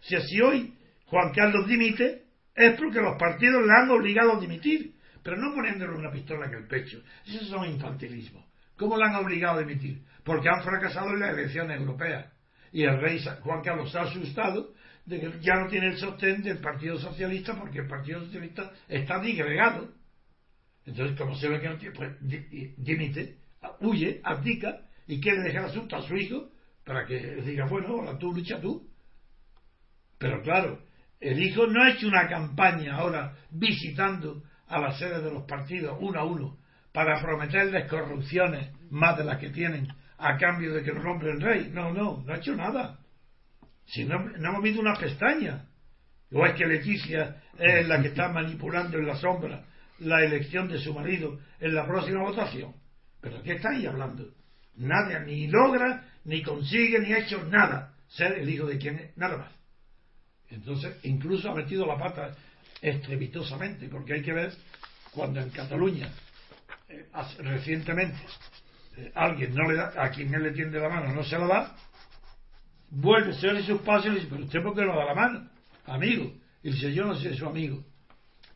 si 0.00 0.16
así 0.16 0.40
hoy 0.40 0.74
Juan 1.06 1.32
Carlos 1.32 1.66
dimite, 1.66 2.24
es 2.54 2.78
porque 2.78 3.00
los 3.00 3.18
partidos 3.18 3.62
le 3.64 3.72
han 3.72 3.90
obligado 3.90 4.36
a 4.36 4.40
dimitir, 4.40 4.94
pero 5.22 5.36
no 5.36 5.54
poniéndole 5.54 5.96
una 5.96 6.10
pistola 6.10 6.46
en 6.46 6.54
el 6.54 6.66
pecho. 6.66 7.02
Esos 7.26 7.48
son 7.48 7.66
infantilismos. 7.66 8.44
¿Cómo 8.76 8.96
le 8.96 9.04
han 9.04 9.16
obligado 9.16 9.58
a 9.58 9.62
dimitir? 9.62 10.02
Porque 10.24 10.48
han 10.48 10.62
fracasado 10.62 11.10
en 11.10 11.20
las 11.20 11.30
elecciones 11.30 11.78
europeas. 11.78 12.32
Y 12.72 12.84
el 12.84 13.00
rey 13.00 13.22
Juan 13.42 13.62
Carlos 13.62 13.90
se 13.90 13.98
ha 13.98 14.02
asustado 14.02 14.72
de 15.10 15.20
que 15.20 15.40
ya 15.40 15.56
no 15.56 15.66
tiene 15.66 15.88
el 15.88 15.96
sostén 15.96 16.40
del 16.42 16.58
Partido 16.58 16.96
Socialista 16.96 17.58
porque 17.58 17.80
el 17.80 17.88
Partido 17.88 18.20
Socialista 18.20 18.70
está 18.88 19.20
digregado. 19.20 19.90
Entonces, 20.86 21.18
como 21.18 21.34
se 21.34 21.48
ve 21.48 21.60
que 21.60 21.68
no 21.68 21.76
tiene, 21.76 21.94
pues 21.94 22.16
dimite, 22.20 23.36
huye, 23.80 24.20
abdica 24.22 24.82
y 25.08 25.20
quiere 25.20 25.42
dejar 25.42 25.64
el 25.64 25.70
asunto 25.70 25.96
a 25.96 26.02
su 26.02 26.16
hijo 26.16 26.50
para 26.84 27.04
que 27.06 27.18
diga, 27.42 27.66
bueno, 27.66 27.88
ahora 27.88 28.16
tú 28.16 28.32
lucha 28.32 28.60
tú. 28.60 28.88
Pero 30.16 30.42
claro, 30.42 30.80
el 31.18 31.42
hijo 31.42 31.66
no 31.66 31.82
ha 31.82 31.90
hecho 31.90 32.06
una 32.06 32.28
campaña 32.28 32.94
ahora 32.94 33.36
visitando 33.50 34.44
a 34.68 34.78
las 34.78 34.98
sedes 34.98 35.24
de 35.24 35.32
los 35.32 35.42
partidos 35.44 35.98
uno 36.00 36.20
a 36.20 36.24
uno 36.24 36.58
para 36.92 37.20
prometerles 37.20 37.88
corrupciones 37.88 38.70
más 38.90 39.18
de 39.18 39.24
las 39.24 39.38
que 39.38 39.50
tienen 39.50 39.88
a 40.18 40.36
cambio 40.36 40.72
de 40.72 40.84
que 40.84 40.92
lo 40.92 41.02
nombren 41.02 41.40
rey. 41.40 41.70
No, 41.72 41.92
no, 41.92 42.22
no 42.24 42.32
ha 42.32 42.36
hecho 42.36 42.54
nada. 42.54 42.99
Si 43.90 44.04
no, 44.04 44.18
no 44.18 44.48
hemos 44.50 44.62
visto 44.62 44.80
una 44.80 44.94
pestaña. 44.94 45.66
O 46.32 46.46
es 46.46 46.54
que 46.54 46.66
Leticia 46.66 47.42
es 47.58 47.88
la 47.88 48.00
que 48.00 48.08
está 48.08 48.28
manipulando 48.28 48.98
en 48.98 49.06
la 49.06 49.16
sombra 49.16 49.64
la 49.98 50.24
elección 50.24 50.68
de 50.68 50.78
su 50.78 50.94
marido 50.94 51.40
en 51.58 51.74
la 51.74 51.86
próxima 51.86 52.22
votación. 52.22 52.72
¿Pero 53.20 53.42
qué 53.42 53.54
estáis 53.54 53.86
hablando? 53.86 54.32
Nadie 54.76 55.20
ni 55.20 55.46
logra, 55.48 56.04
ni 56.24 56.42
consigue, 56.42 57.00
ni 57.00 57.12
ha 57.12 57.18
hecho 57.18 57.44
nada 57.44 57.94
ser 58.08 58.38
el 58.38 58.48
hijo 58.48 58.66
de 58.66 58.78
quien 58.78 59.10
nada 59.16 59.36
más. 59.36 59.52
Entonces, 60.50 60.96
incluso 61.02 61.50
ha 61.50 61.54
metido 61.54 61.86
la 61.86 61.98
pata 61.98 62.34
estrepitosamente, 62.80 63.88
porque 63.88 64.14
hay 64.14 64.22
que 64.22 64.32
ver 64.32 64.52
cuando 65.12 65.40
en 65.40 65.50
Cataluña, 65.50 66.10
eh, 66.88 67.06
recientemente, 67.38 68.18
eh, 68.96 69.12
alguien 69.14 69.54
no 69.54 69.68
le 69.68 69.76
da, 69.76 69.92
a 69.96 70.10
quien 70.10 70.32
él 70.34 70.44
le 70.44 70.52
tiende 70.52 70.80
la 70.80 70.88
mano 70.88 71.12
no 71.12 71.22
se 71.22 71.38
la 71.38 71.46
da, 71.46 71.76
vuelve, 72.90 73.32
se 73.34 73.48
oye 73.48 73.62
sus 73.62 73.80
pasos 73.82 74.06
y 74.06 74.14
dice, 74.16 74.26
pero 74.28 74.44
usted 74.44 74.62
por 74.62 74.74
qué 74.74 74.84
no 74.84 74.96
da 74.96 75.04
la 75.04 75.14
mano, 75.14 75.48
amigo. 75.86 76.32
Y 76.62 76.72
dice, 76.72 76.92
yo 76.92 77.06
no 77.06 77.14
soy 77.14 77.36
su 77.36 77.46
amigo. 77.46 77.82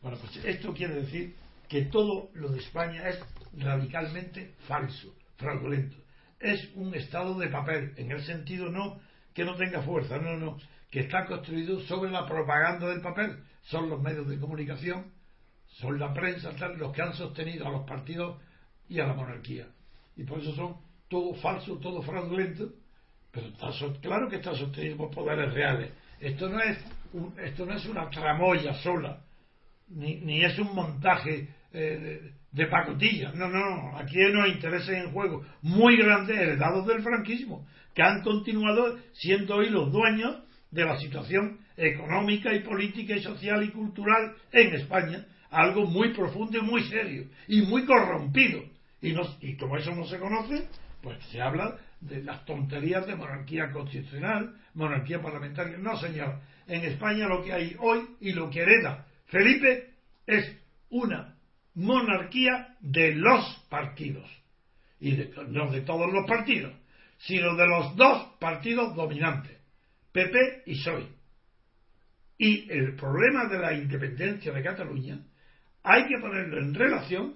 Bueno, 0.01 0.17
pues 0.19 0.43
esto 0.45 0.73
quiere 0.73 0.95
decir 0.95 1.35
que 1.67 1.83
todo 1.85 2.29
lo 2.35 2.49
de 2.49 2.59
España 2.59 3.07
es 3.09 3.19
radicalmente 3.57 4.53
falso, 4.67 5.15
fraudulento. 5.37 5.97
Es 6.39 6.69
un 6.75 6.93
estado 6.93 7.37
de 7.39 7.47
papel, 7.47 7.93
en 7.97 8.11
el 8.11 8.23
sentido 8.23 8.69
no 8.69 8.99
que 9.33 9.43
no 9.43 9.55
tenga 9.55 9.81
fuerza, 9.81 10.17
no, 10.17 10.37
no, 10.37 10.57
que 10.91 11.01
está 11.01 11.25
construido 11.25 11.79
sobre 11.81 12.11
la 12.11 12.25
propaganda 12.25 12.87
del 12.87 13.01
papel. 13.01 13.43
Son 13.63 13.89
los 13.89 14.01
medios 14.01 14.27
de 14.27 14.39
comunicación, 14.39 15.11
son 15.67 15.99
la 15.99 16.13
prensa, 16.13 16.51
los 16.77 16.93
que 16.93 17.01
han 17.01 17.13
sostenido 17.13 17.67
a 17.67 17.71
los 17.71 17.87
partidos 17.87 18.39
y 18.87 18.99
a 18.99 19.07
la 19.07 19.13
monarquía. 19.13 19.67
Y 20.15 20.23
por 20.23 20.39
eso 20.39 20.55
son 20.55 20.77
todo 21.09 21.33
falso, 21.35 21.77
todo 21.79 22.01
fraudulento, 22.01 22.71
pero 23.35 23.47
está, 23.47 23.99
claro 24.01 24.29
que 24.29 24.37
está 24.37 24.55
sostenido 24.55 24.95
por 24.95 25.11
poderes 25.11 25.53
reales. 25.53 25.91
Esto 26.21 26.47
no 26.47 26.61
es, 26.61 26.77
esto 27.43 27.65
no 27.65 27.73
es 27.73 27.85
una 27.85 28.09
tramoya 28.09 28.73
sola, 28.75 29.19
ni, 29.89 30.21
ni 30.21 30.43
es 30.43 30.57
un 30.57 30.73
montaje 30.73 31.49
eh, 31.73 32.31
de, 32.49 32.65
pacotilla. 32.67 33.33
No, 33.33 33.49
no, 33.49 33.97
aquí 33.97 34.21
hay 34.21 34.31
unos 34.31 34.47
intereses 34.47 34.89
en 34.89 35.11
juego 35.11 35.45
muy 35.61 35.97
grandes 35.97 36.37
heredados 36.37 36.87
del 36.87 37.03
franquismo, 37.03 37.67
que 37.93 38.01
han 38.01 38.21
continuado 38.21 38.97
siendo 39.11 39.55
hoy 39.55 39.69
los 39.69 39.91
dueños 39.91 40.37
de 40.71 40.85
la 40.85 40.97
situación 40.97 41.59
económica 41.75 42.53
y 42.53 42.61
política 42.61 43.17
y 43.17 43.21
social 43.21 43.63
y 43.65 43.71
cultural 43.71 44.33
en 44.53 44.75
España, 44.75 45.25
algo 45.51 45.85
muy 45.85 46.13
profundo 46.13 46.57
y 46.57 46.61
muy 46.61 46.83
serio 46.83 47.25
y 47.49 47.63
muy 47.63 47.85
corrompido. 47.85 48.63
Y, 49.01 49.13
y 49.41 49.57
como 49.57 49.75
eso 49.75 49.93
no 49.93 50.05
se 50.05 50.17
conoce, 50.19 50.69
pues 51.01 51.21
se 51.25 51.41
habla 51.41 51.77
de 52.07 52.23
las 52.23 52.45
tonterías 52.45 53.05
de 53.07 53.15
monarquía 53.15 53.71
constitucional, 53.71 54.55
monarquía 54.73 55.21
parlamentaria. 55.21 55.77
No, 55.77 55.97
señor. 55.97 56.39
En 56.67 56.83
España 56.83 57.27
lo 57.27 57.43
que 57.43 57.53
hay 57.53 57.75
hoy 57.79 58.07
y 58.19 58.33
lo 58.33 58.49
que 58.49 58.61
hereda 58.61 59.05
Felipe 59.27 59.89
es 60.25 60.57
una 60.89 61.35
monarquía 61.73 62.75
de 62.79 63.15
los 63.15 63.65
partidos. 63.69 64.29
Y 64.99 65.29
no 65.49 65.71
de 65.71 65.81
todos 65.81 66.11
los 66.11 66.25
partidos, 66.25 66.73
sino 67.17 67.55
de 67.55 67.67
los 67.67 67.95
dos 67.95 68.33
partidos 68.39 68.95
dominantes, 68.95 69.57
PP 70.11 70.63
y 70.67 70.75
PSOE. 70.75 71.07
Y 72.37 72.71
el 72.71 72.95
problema 72.95 73.45
de 73.45 73.59
la 73.59 73.73
independencia 73.73 74.51
de 74.51 74.63
Cataluña 74.63 75.19
hay 75.83 76.07
que 76.07 76.19
ponerlo 76.19 76.59
en 76.59 76.73
relación 76.73 77.35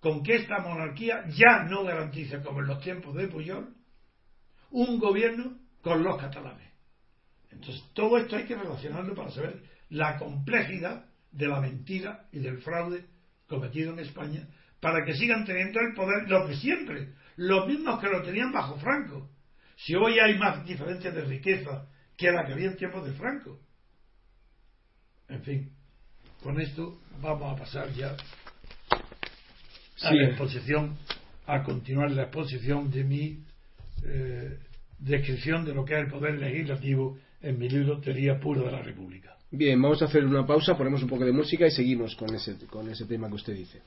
con 0.00 0.22
que 0.22 0.36
esta 0.36 0.60
monarquía 0.60 1.24
ya 1.28 1.64
no 1.64 1.84
garantiza, 1.84 2.42
como 2.42 2.60
en 2.60 2.68
los 2.68 2.80
tiempos 2.80 3.14
de 3.14 3.28
Puyol, 3.28 3.74
un 4.70 4.98
gobierno 4.98 5.58
con 5.82 6.02
los 6.02 6.20
catalanes. 6.20 6.68
Entonces, 7.50 7.82
todo 7.94 8.18
esto 8.18 8.36
hay 8.36 8.44
que 8.44 8.56
relacionarlo 8.56 9.14
para 9.14 9.30
saber 9.30 9.62
la 9.90 10.18
complejidad 10.18 11.06
de 11.32 11.48
la 11.48 11.60
mentira 11.60 12.26
y 12.32 12.38
del 12.38 12.58
fraude 12.58 13.06
cometido 13.46 13.92
en 13.92 14.00
España 14.00 14.46
para 14.80 15.04
que 15.04 15.14
sigan 15.14 15.44
teniendo 15.44 15.80
el 15.80 15.94
poder 15.94 16.28
los 16.28 16.48
de 16.48 16.56
siempre, 16.56 17.14
los 17.36 17.66
mismos 17.66 18.00
que 18.00 18.08
lo 18.08 18.22
tenían 18.22 18.52
bajo 18.52 18.76
Franco. 18.78 19.30
Si 19.76 19.94
hoy 19.94 20.18
hay 20.18 20.38
más 20.38 20.64
diferencias 20.64 21.14
de 21.14 21.22
riqueza 21.22 21.86
que 22.16 22.30
la 22.30 22.44
que 22.44 22.52
había 22.52 22.68
en 22.68 22.76
tiempos 22.76 23.04
de 23.04 23.12
Franco. 23.12 23.60
En 25.28 25.42
fin, 25.42 25.72
con 26.42 26.60
esto 26.60 27.00
vamos 27.20 27.54
a 27.54 27.56
pasar 27.56 27.92
ya 27.92 28.16
a 30.02 30.12
la 30.12 30.28
exposición, 30.28 30.96
a 31.46 31.62
continuar 31.62 32.10
la 32.10 32.24
exposición 32.24 32.90
de 32.90 33.04
mi 33.04 33.44
eh, 34.04 34.58
descripción 34.98 35.64
de 35.64 35.74
lo 35.74 35.84
que 35.84 35.94
es 35.94 36.00
el 36.00 36.10
poder 36.10 36.38
legislativo 36.38 37.18
en 37.40 37.58
mi 37.58 37.68
libro 37.68 38.00
Teoría 38.00 38.38
Pura 38.38 38.62
de 38.62 38.72
la 38.72 38.82
República. 38.82 39.36
Bien, 39.50 39.80
vamos 39.80 40.02
a 40.02 40.06
hacer 40.06 40.24
una 40.24 40.46
pausa, 40.46 40.76
ponemos 40.76 41.02
un 41.02 41.08
poco 41.08 41.24
de 41.24 41.32
música 41.32 41.66
y 41.66 41.70
seguimos 41.70 42.14
con 42.16 42.34
ese, 42.34 42.56
con 42.66 42.88
ese 42.90 43.06
tema 43.06 43.28
que 43.28 43.34
usted 43.34 43.54
dice. 43.54 43.80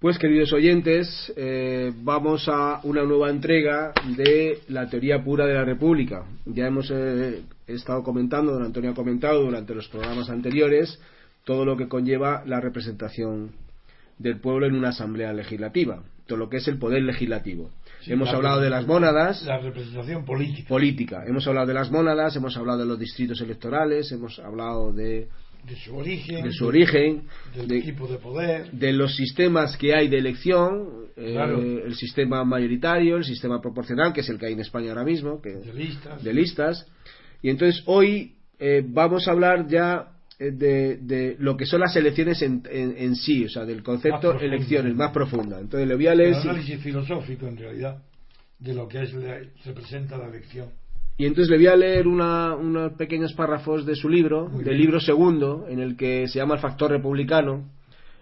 Pues 0.00 0.18
queridos 0.18 0.50
oyentes, 0.54 1.30
eh, 1.36 1.92
vamos 1.94 2.48
a 2.48 2.80
una 2.84 3.02
nueva 3.02 3.28
entrega 3.28 3.92
de 4.16 4.60
la 4.68 4.88
teoría 4.88 5.22
pura 5.22 5.44
de 5.44 5.52
la 5.52 5.66
República. 5.66 6.24
Ya 6.46 6.68
hemos 6.68 6.90
eh, 6.90 7.42
estado 7.66 8.02
comentando, 8.02 8.52
don 8.52 8.62
Antonio 8.62 8.92
ha 8.92 8.94
comentado 8.94 9.42
durante 9.42 9.74
los 9.74 9.88
programas 9.88 10.30
anteriores 10.30 10.98
todo 11.44 11.66
lo 11.66 11.76
que 11.76 11.86
conlleva 11.86 12.42
la 12.46 12.62
representación 12.62 13.50
del 14.16 14.40
pueblo 14.40 14.66
en 14.66 14.74
una 14.74 14.88
asamblea 14.88 15.34
legislativa, 15.34 16.02
todo 16.26 16.38
lo 16.38 16.48
que 16.48 16.56
es 16.56 16.68
el 16.68 16.78
poder 16.78 17.02
legislativo. 17.02 17.68
hemos 18.06 18.30
hablado 18.30 18.62
de 18.62 18.70
las 18.70 18.86
mónadas. 18.86 19.42
La 19.42 19.58
representación 19.58 20.24
política. 20.24 20.66
Política. 20.66 21.24
Hemos 21.26 21.46
hablado 21.46 21.66
de 21.66 21.74
las 21.74 21.90
mónadas, 21.90 22.34
hemos 22.36 22.56
hablado 22.56 22.78
de 22.78 22.86
los 22.86 22.98
distritos 22.98 23.38
electorales, 23.42 24.10
hemos 24.12 24.38
hablado 24.38 24.94
de 24.94 25.28
de 25.66 25.76
su 25.76 25.96
origen, 25.96 26.44
de 26.44 26.52
su 26.52 26.66
origen 26.66 27.22
del 27.54 27.68
de, 27.68 27.80
tipo 27.82 28.06
de 28.06 28.16
poder, 28.18 28.70
de 28.72 28.92
los 28.92 29.14
sistemas 29.14 29.76
que 29.76 29.94
hay 29.94 30.08
de 30.08 30.18
elección, 30.18 31.06
eh, 31.16 31.82
el 31.84 31.94
sistema 31.94 32.44
mayoritario, 32.44 33.16
el 33.16 33.24
sistema 33.24 33.60
proporcional, 33.60 34.12
que 34.12 34.20
es 34.20 34.28
el 34.28 34.38
que 34.38 34.46
hay 34.46 34.52
en 34.54 34.60
España 34.60 34.88
ahora 34.90 35.04
mismo, 35.04 35.40
que, 35.40 35.50
de 35.50 35.72
listas. 35.74 36.22
de 36.24 36.32
listas. 36.34 36.86
Y 37.42 37.50
entonces 37.50 37.82
hoy 37.86 38.34
eh, 38.58 38.82
vamos 38.86 39.28
a 39.28 39.32
hablar 39.32 39.66
ya 39.68 40.08
eh, 40.38 40.50
de, 40.50 40.96
de, 40.96 41.36
lo 41.38 41.56
que 41.56 41.66
son 41.66 41.80
las 41.80 41.94
elecciones 41.96 42.40
en, 42.42 42.62
en, 42.70 42.94
en 42.96 43.14
sí, 43.16 43.44
o 43.44 43.48
sea, 43.48 43.64
del 43.64 43.82
concepto 43.82 44.34
Más 44.34 44.42
elecciones 44.42 44.94
más 44.94 45.12
profunda. 45.12 45.60
Entonces 45.60 45.86
le 45.88 45.94
voy 45.94 46.06
a 46.06 46.14
leer. 46.14 46.34
el 46.34 46.42
si- 46.42 46.48
análisis 46.48 46.80
filosófico 46.80 47.46
en 47.46 47.56
realidad 47.56 48.02
de 48.58 48.74
lo 48.74 48.88
que 48.88 49.02
es 49.02 49.12
la- 49.14 49.40
representa 49.64 50.16
la 50.18 50.28
elección. 50.28 50.68
Y 51.20 51.26
entonces 51.26 51.50
le 51.50 51.58
voy 51.58 51.66
a 51.66 51.76
leer 51.76 52.08
una- 52.08 52.54
unos 52.56 52.92
pequeños 52.94 53.34
párrafos 53.34 53.84
de 53.84 53.94
su 53.94 54.08
libro, 54.08 54.48
Muy 54.48 54.64
del 54.64 54.74
bien. 54.74 54.80
libro 54.86 55.00
segundo, 55.00 55.66
en 55.68 55.78
el 55.78 55.94
que 55.94 56.26
se 56.28 56.38
llama 56.38 56.54
El 56.54 56.60
factor 56.60 56.90
republicano, 56.90 57.68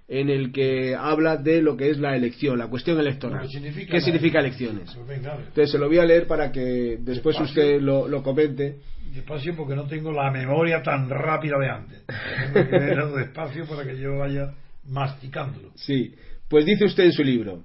en 0.09 0.29
el 0.31 0.51
que 0.51 0.97
habla 0.97 1.37
de 1.37 1.63
lo 1.63 1.77
que 1.77 1.91
es 1.91 1.99
la 2.01 2.17
elección, 2.17 2.59
la 2.59 2.67
cuestión 2.67 2.99
electoral. 2.99 3.49
Significa 3.49 3.93
¿Qué 3.93 4.01
significa 4.01 4.41
elecciones? 4.41 4.93
Pues. 5.07 5.17
Entonces 5.19 5.71
se 5.71 5.79
lo 5.79 5.87
voy 5.87 5.99
a 5.99 6.05
leer 6.05 6.27
para 6.27 6.51
que 6.51 6.99
después 7.01 7.37
Despacio. 7.39 7.45
usted 7.45 7.81
lo, 7.81 8.09
lo 8.09 8.21
comente. 8.25 8.79
Despacio 9.15 9.55
porque 9.57 9.77
no 9.77 9.85
tengo 9.85 10.11
la 10.11 10.31
memoria 10.33 10.83
tan 10.83 11.09
rápida 11.09 11.57
de 11.61 11.69
antes. 11.69 12.03
Tengo 12.53 12.69
que 12.69 12.79
leerlo 12.81 13.13
despacio 13.17 13.65
para 13.67 13.85
que 13.85 13.97
yo 13.97 14.19
vaya 14.19 14.55
masticándolo. 14.89 15.71
Sí, 15.77 16.15
pues 16.49 16.65
dice 16.67 16.85
usted 16.87 17.05
en 17.05 17.13
su 17.13 17.23
libro, 17.23 17.63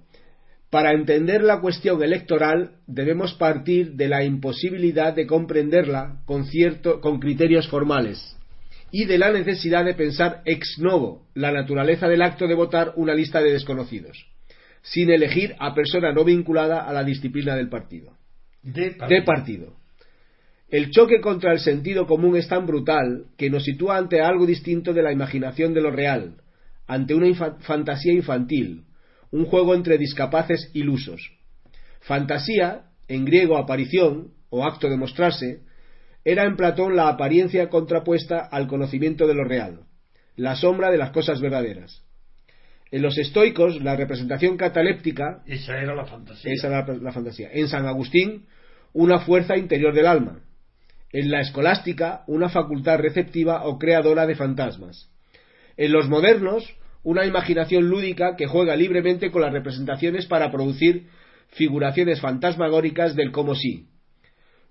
para 0.74 0.91
entender 0.91 1.43
la 1.43 1.61
cuestión 1.61 2.01
electoral 2.01 2.78
debemos 2.88 3.36
partir 3.36 3.91
de 3.91 4.07
la 4.07 4.24
imposibilidad 4.24 5.13
de 5.13 5.28
comprenderla 5.28 6.24
con, 6.26 6.45
cierto, 6.45 6.99
con 6.99 7.19
criterios 7.19 7.67
formales 7.67 8.36
y 8.89 9.05
de 9.05 9.19
la 9.19 9.32
necesidad 9.32 9.86
de 9.86 9.93
pensar 9.93 10.41
ex 10.45 10.80
novo 10.80 11.28
la 11.36 11.51
naturaleza 11.51 12.07
del 12.07 12.24
acto 12.24 12.47
de 12.47 12.55
votar 12.55 12.93
una 12.95 13.13
lista 13.13 13.39
de 13.39 13.51
desconocidos, 13.51 14.26
sin 14.82 15.11
elegir 15.11 15.53
a 15.59 15.76
persona 15.76 16.11
no 16.11 16.24
vinculada 16.24 16.82
a 16.82 16.91
la 16.91 17.03
disciplina 17.03 17.55
del 17.55 17.69
partido. 17.69 18.13
De 18.63 18.95
De 19.07 19.21
partido. 19.21 19.76
El 20.71 20.89
choque 20.89 21.21
contra 21.21 21.51
el 21.53 21.59
sentido 21.59 22.07
común 22.07 22.36
es 22.36 22.47
tan 22.47 22.65
brutal 22.65 23.26
que 23.38 23.51
nos 23.51 23.63
sitúa 23.63 23.97
ante 23.97 24.21
algo 24.21 24.47
distinto 24.47 24.91
de 24.91 25.03
la 25.03 25.11
imaginación 25.11 25.76
de 25.76 25.82
lo 25.82 25.91
real, 25.91 26.38
ante 26.88 27.13
una 27.13 27.28
infa- 27.28 27.59
fantasía 27.59 28.11
infantil, 28.13 28.86
un 29.34 29.45
juego 29.45 29.73
entre 29.73 29.97
discapaces 29.97 30.69
ilusos. 30.73 31.31
Fantasía, 32.01 32.84
en 33.07 33.25
griego 33.25 33.57
aparición, 33.57 34.34
o 34.49 34.63
acto 34.63 34.89
de 34.89 34.95
mostrarse, 34.95 35.61
era 36.23 36.43
en 36.43 36.55
Platón 36.55 36.95
la 36.95 37.09
apariencia 37.09 37.67
contrapuesta 37.67 38.39
al 38.39 38.67
conocimiento 38.67 39.25
de 39.25 39.34
lo 39.34 39.43
real, 39.43 39.88
la 40.36 40.55
sombra 40.55 40.91
de 40.91 40.99
las 40.99 41.09
cosas 41.09 41.41
verdaderas. 41.41 42.03
En 42.91 43.01
los 43.01 43.17
estoicos, 43.17 43.81
la 43.81 43.95
representación 43.95 44.55
cataléptica 44.55 45.41
Esa 45.47 45.81
era 45.81 45.95
la 45.95 46.05
fantasía. 46.05 46.53
esa 46.53 46.67
era 46.67 46.86
la, 46.86 46.93
la 46.93 47.11
fantasía. 47.11 47.49
En 47.51 47.67
San 47.67 47.88
Agustín, 47.88 48.45
una 48.93 49.21
fuerza 49.21 49.57
interior 49.57 49.95
del 49.95 50.05
alma. 50.05 50.41
En 51.11 51.31
la 51.31 51.41
escolástica, 51.41 52.23
una 52.27 52.49
facultad 52.49 52.99
receptiva 52.99 53.65
o 53.65 53.79
creadora 53.79 54.27
de 54.27 54.36
fantasmas. 54.36 55.09
En 55.75 55.91
los 55.91 56.07
modernos, 56.07 56.75
una 57.03 57.25
imaginación 57.25 57.89
lúdica 57.89 58.35
que 58.35 58.47
juega 58.47 58.75
libremente 58.75 59.31
con 59.31 59.41
las 59.41 59.53
representaciones 59.53 60.25
para 60.25 60.51
producir 60.51 61.07
figuraciones 61.49 62.19
fantasmagóricas 62.21 63.15
del 63.15 63.31
como 63.31 63.55
sí. 63.55 63.87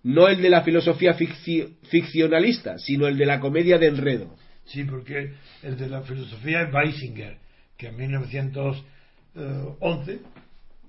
No 0.02 0.28
el 0.28 0.42
de 0.42 0.50
la 0.50 0.62
filosofía 0.62 1.16
ficci- 1.16 1.76
ficcionalista, 1.84 2.78
sino 2.78 3.06
el 3.06 3.16
de 3.16 3.26
la 3.26 3.38
comedia 3.38 3.78
de 3.78 3.86
enredo. 3.86 4.34
Sí, 4.64 4.82
porque 4.84 5.34
el 5.62 5.76
de 5.76 5.88
la 5.88 6.02
filosofía 6.02 6.62
es 6.62 6.74
Weisinger, 6.74 7.36
que 7.76 7.88
en 7.88 7.96
1911 7.96 10.20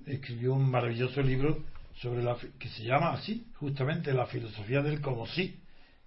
escribió 0.06 0.54
un 0.54 0.70
maravilloso 0.70 1.22
libro 1.22 1.58
sobre 2.00 2.22
la, 2.22 2.36
que 2.58 2.68
se 2.68 2.84
llama 2.84 3.12
así, 3.12 3.44
justamente 3.54 4.12
la 4.12 4.26
filosofía 4.26 4.82
del 4.82 5.00
como 5.00 5.26
sí, 5.26 5.56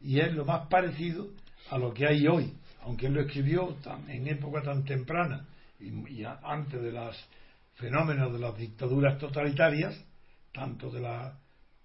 y 0.01 0.19
es 0.19 0.33
lo 0.33 0.45
más 0.45 0.67
parecido 0.67 1.29
a 1.69 1.77
lo 1.77 1.93
que 1.93 2.07
hay 2.07 2.27
hoy, 2.27 2.53
aunque 2.87 3.07
él 3.07 3.13
lo 3.13 3.21
escribió 3.21 3.75
en 4.07 4.27
época 4.27 4.61
tan 4.61 4.85
temprana 4.85 5.45
y, 5.77 6.23
antes 6.23 6.81
de 6.81 6.91
los 6.93 7.17
fenómenos 7.75 8.31
de 8.31 8.39
las 8.39 8.57
dictaduras 8.57 9.19
totalitarias, 9.19 9.93
tanto 10.53 10.89
de 10.89 11.01
la 11.01 11.37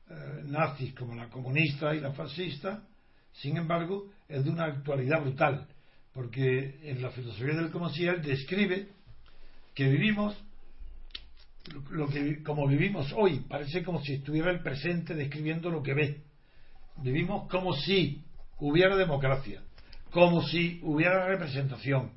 eh, 0.08 0.42
nazis 0.44 0.94
como 0.94 1.16
la 1.16 1.28
comunista 1.28 1.92
y 1.92 2.00
la 2.00 2.12
fascista, 2.12 2.84
sin 3.32 3.56
embargo, 3.56 4.10
es 4.28 4.44
de 4.44 4.50
una 4.50 4.66
actualidad 4.66 5.22
brutal, 5.22 5.66
porque 6.12 6.78
en 6.84 7.02
la 7.02 7.10
filosofía 7.10 7.54
del 7.54 7.72
como 7.72 7.90
si 7.90 8.06
él 8.06 8.22
describe 8.22 8.88
que 9.74 9.88
vivimos 9.88 10.36
lo 11.90 12.06
que 12.08 12.44
como 12.44 12.68
vivimos 12.68 13.12
hoy, 13.16 13.40
parece 13.48 13.82
como 13.82 14.00
si 14.02 14.14
estuviera 14.14 14.52
el 14.52 14.62
presente 14.62 15.14
describiendo 15.14 15.68
lo 15.68 15.82
que 15.82 15.94
ve. 15.94 16.22
Vivimos 16.98 17.48
como 17.48 17.74
si 17.74 18.22
hubiera 18.58 18.96
democracia, 18.96 19.62
como 20.12 20.42
si 20.42 20.78
hubiera 20.82 21.26
representación, 21.26 22.12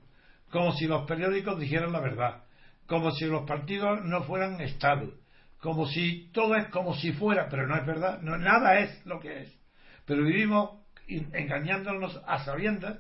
como 0.52 0.74
si 0.74 0.86
los 0.86 1.08
periódicos 1.08 1.60
dijeran 1.60 1.94
la 1.94 2.02
verdad, 2.02 2.44
como 2.88 3.12
si 3.12 3.26
los 3.26 3.48
partidos 3.48 4.04
no 4.04 4.24
fueran 4.24 4.60
Estado, 4.62 5.14
como 5.60 5.88
si 5.88 6.30
todo 6.34 6.56
es 6.56 6.68
como 6.68 6.94
si 6.96 7.14
fuera, 7.14 7.48
pero 7.50 7.66
no 7.68 7.76
es 7.78 7.86
verdad, 7.86 8.22
no, 8.22 8.38
nada 8.38 8.80
es 8.80 9.06
lo 9.06 9.20
que 9.20 9.44
es. 9.44 9.60
Pero 10.06 10.24
vivimos 10.24 10.82
engañándonos 11.08 12.22
a 12.28 12.44
sabiendas, 12.44 13.00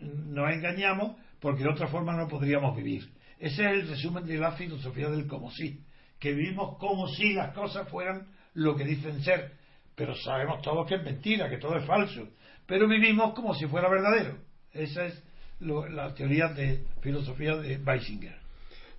nos 0.00 0.52
engañamos 0.52 1.16
porque 1.40 1.62
de 1.62 1.70
otra 1.70 1.86
forma 1.86 2.14
no 2.14 2.28
podríamos 2.28 2.76
vivir. 2.76 3.12
Ese 3.38 3.64
es 3.64 3.70
el 3.70 3.88
resumen 3.88 4.26
de 4.26 4.38
la 4.38 4.52
filosofía 4.52 5.08
del 5.08 5.28
como 5.28 5.50
si, 5.52 5.84
que 6.18 6.32
vivimos 6.32 6.78
como 6.78 7.06
si 7.08 7.32
las 7.32 7.54
cosas 7.54 7.88
fueran 7.88 8.26
lo 8.54 8.76
que 8.76 8.84
dicen 8.84 9.22
ser, 9.22 9.52
pero 9.94 10.14
sabemos 10.16 10.62
todos 10.62 10.86
que 10.88 10.96
es 10.96 11.02
mentira, 11.02 11.48
que 11.48 11.58
todo 11.58 11.76
es 11.76 11.86
falso, 11.86 12.28
pero 12.66 12.88
vivimos 12.88 13.34
como 13.34 13.54
si 13.54 13.66
fuera 13.66 13.88
verdadero. 13.88 14.36
Esa 14.72 15.06
es 15.06 15.22
la 15.60 16.14
teoría 16.14 16.48
de 16.48 16.80
filosofía 17.00 17.56
de 17.56 17.76
Weisinger. 17.78 18.36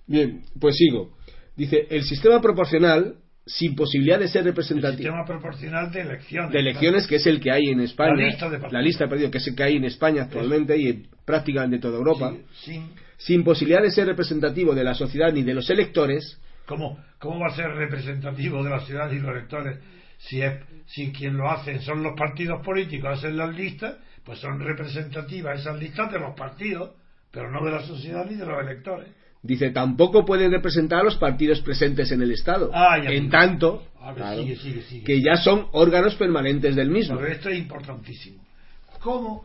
Bien, 0.06 0.42
pues 0.60 0.76
sigo. 0.76 1.16
Dice, 1.56 1.86
el 1.90 2.04
sistema 2.04 2.40
proporcional, 2.40 3.16
sin 3.46 3.74
posibilidad 3.74 4.18
de 4.18 4.28
ser 4.28 4.44
representativo. 4.44 4.92
El 4.92 4.96
sistema 4.98 5.24
proporcional 5.24 5.90
de 5.92 6.00
elecciones. 6.00 6.50
De 6.52 6.58
elecciones, 6.60 7.06
que 7.06 7.16
es 7.16 7.26
el 7.26 7.40
que 7.40 7.50
hay 7.50 7.64
en 7.66 7.80
España. 7.80 8.14
La 8.16 8.26
lista 8.26 8.46
de 8.50 8.58
partidos. 8.58 8.72
La 8.72 8.82
lista 8.82 9.04
de 9.04 9.10
partidos, 9.10 9.30
que 9.32 9.38
es 9.38 9.46
el 9.48 9.54
que 9.54 9.62
hay 9.62 9.76
en 9.76 9.84
España 9.84 10.22
actualmente 10.22 10.76
y 10.78 10.88
en 10.88 11.08
prácticamente 11.24 11.78
toda 11.78 11.98
Europa. 11.98 12.32
Sí, 12.52 12.72
sin- 12.72 12.90
Sin 13.16 13.44
posibilidad 13.44 13.80
de 13.82 13.90
ser 13.90 14.06
representativo 14.06 14.74
de 14.74 14.84
la 14.84 14.92
sociedad 14.94 15.32
ni 15.32 15.42
de 15.42 15.54
los 15.54 15.68
electores, 15.70 16.40
¿Cómo, 16.66 16.98
¿Cómo 17.18 17.40
va 17.40 17.48
a 17.48 17.54
ser 17.56 17.68
representativo 17.74 18.64
de 18.64 18.70
la 18.70 18.80
ciudad 18.80 19.10
y 19.12 19.18
los 19.18 19.30
electores 19.30 19.78
si, 20.28 20.40
es, 20.40 20.54
si 20.86 21.12
quien 21.12 21.36
lo 21.36 21.50
hacen 21.50 21.80
son 21.82 22.02
los 22.02 22.16
partidos 22.16 22.64
políticos, 22.64 23.18
hacen 23.18 23.36
las 23.36 23.54
listas, 23.54 23.96
pues 24.24 24.38
son 24.38 24.60
representativas 24.60 25.60
esas 25.60 25.78
listas 25.78 26.10
de 26.12 26.18
los 26.18 26.34
partidos, 26.34 26.92
pero 27.30 27.50
no 27.50 27.64
de 27.64 27.72
la 27.72 27.82
sociedad 27.82 28.24
ni 28.28 28.36
de 28.36 28.46
los 28.46 28.60
electores. 28.60 29.08
dice, 29.42 29.70
tampoco 29.70 30.24
pueden 30.24 30.50
representar 30.50 31.00
a 31.00 31.04
los 31.04 31.16
partidos 31.16 31.60
presentes 31.60 32.10
en 32.10 32.22
el 32.22 32.32
Estado. 32.32 32.70
Ah, 32.72 32.98
ya 33.02 33.10
en 33.10 33.28
tanto, 33.28 33.86
ver, 34.06 34.14
claro, 34.14 34.42
sigue, 34.42 34.56
sigue, 34.56 34.82
sigue. 34.82 35.04
que 35.04 35.20
ya 35.20 35.36
son 35.36 35.68
órganos 35.72 36.14
permanentes 36.14 36.74
del 36.74 36.90
mismo. 36.90 37.18
Pero 37.18 37.32
esto 37.32 37.48
es 37.50 37.58
importantísimo. 37.58 38.42
¿Cómo 39.00 39.44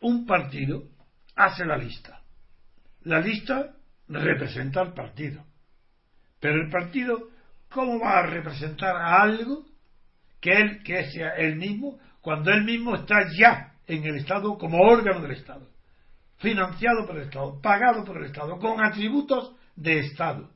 un 0.00 0.26
partido 0.26 0.84
hace 1.34 1.64
la 1.64 1.78
lista? 1.78 2.20
La 3.04 3.20
lista 3.20 3.74
representa 4.08 4.82
al 4.82 4.92
partido. 4.92 5.44
Pero 6.40 6.60
el 6.60 6.68
partido, 6.68 7.30
¿cómo 7.72 7.98
va 8.00 8.20
a 8.20 8.26
representar 8.26 8.96
a 8.96 9.22
algo 9.22 9.64
que 10.40 10.52
él 10.52 10.82
que 10.82 11.10
sea 11.10 11.30
él 11.36 11.56
mismo 11.56 11.98
cuando 12.20 12.50
él 12.50 12.64
mismo 12.64 12.94
está 12.94 13.16
ya 13.38 13.74
en 13.86 14.04
el 14.04 14.16
Estado 14.16 14.56
como 14.58 14.78
órgano 14.78 15.20
del 15.20 15.32
Estado? 15.32 15.68
Financiado 16.38 17.06
por 17.06 17.16
el 17.16 17.22
Estado, 17.24 17.60
pagado 17.60 18.04
por 18.04 18.16
el 18.16 18.24
Estado, 18.24 18.58
con 18.58 18.84
atributos 18.84 19.54
de 19.76 20.00
Estado 20.00 20.50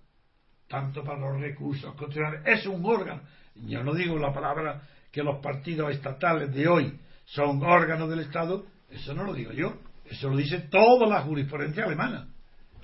tanto 0.69 1.05
para 1.05 1.19
los 1.19 1.41
recursos 1.41 1.95
constitucionales, 1.95 2.43
es 2.45 2.67
un 2.67 2.85
órgano. 2.85 3.23
Yo 3.55 3.83
no 3.83 3.95
digo 3.95 4.19
la 4.19 4.33
palabra 4.33 4.83
que 5.13 5.23
los 5.23 5.41
partidos 5.41 5.93
estatales 5.93 6.53
de 6.53 6.69
hoy 6.69 7.01
son 7.25 7.63
órganos 7.63 8.09
del 8.09 8.21
Estado, 8.21 8.67
eso 8.91 9.15
no 9.15 9.25
lo 9.25 9.33
digo 9.33 9.53
yo, 9.53 9.79
eso 10.05 10.29
lo 10.29 10.37
dice 10.37 10.61
toda 10.71 11.07
la 11.07 11.23
jurisprudencia 11.23 11.85
alemana. 11.85 12.29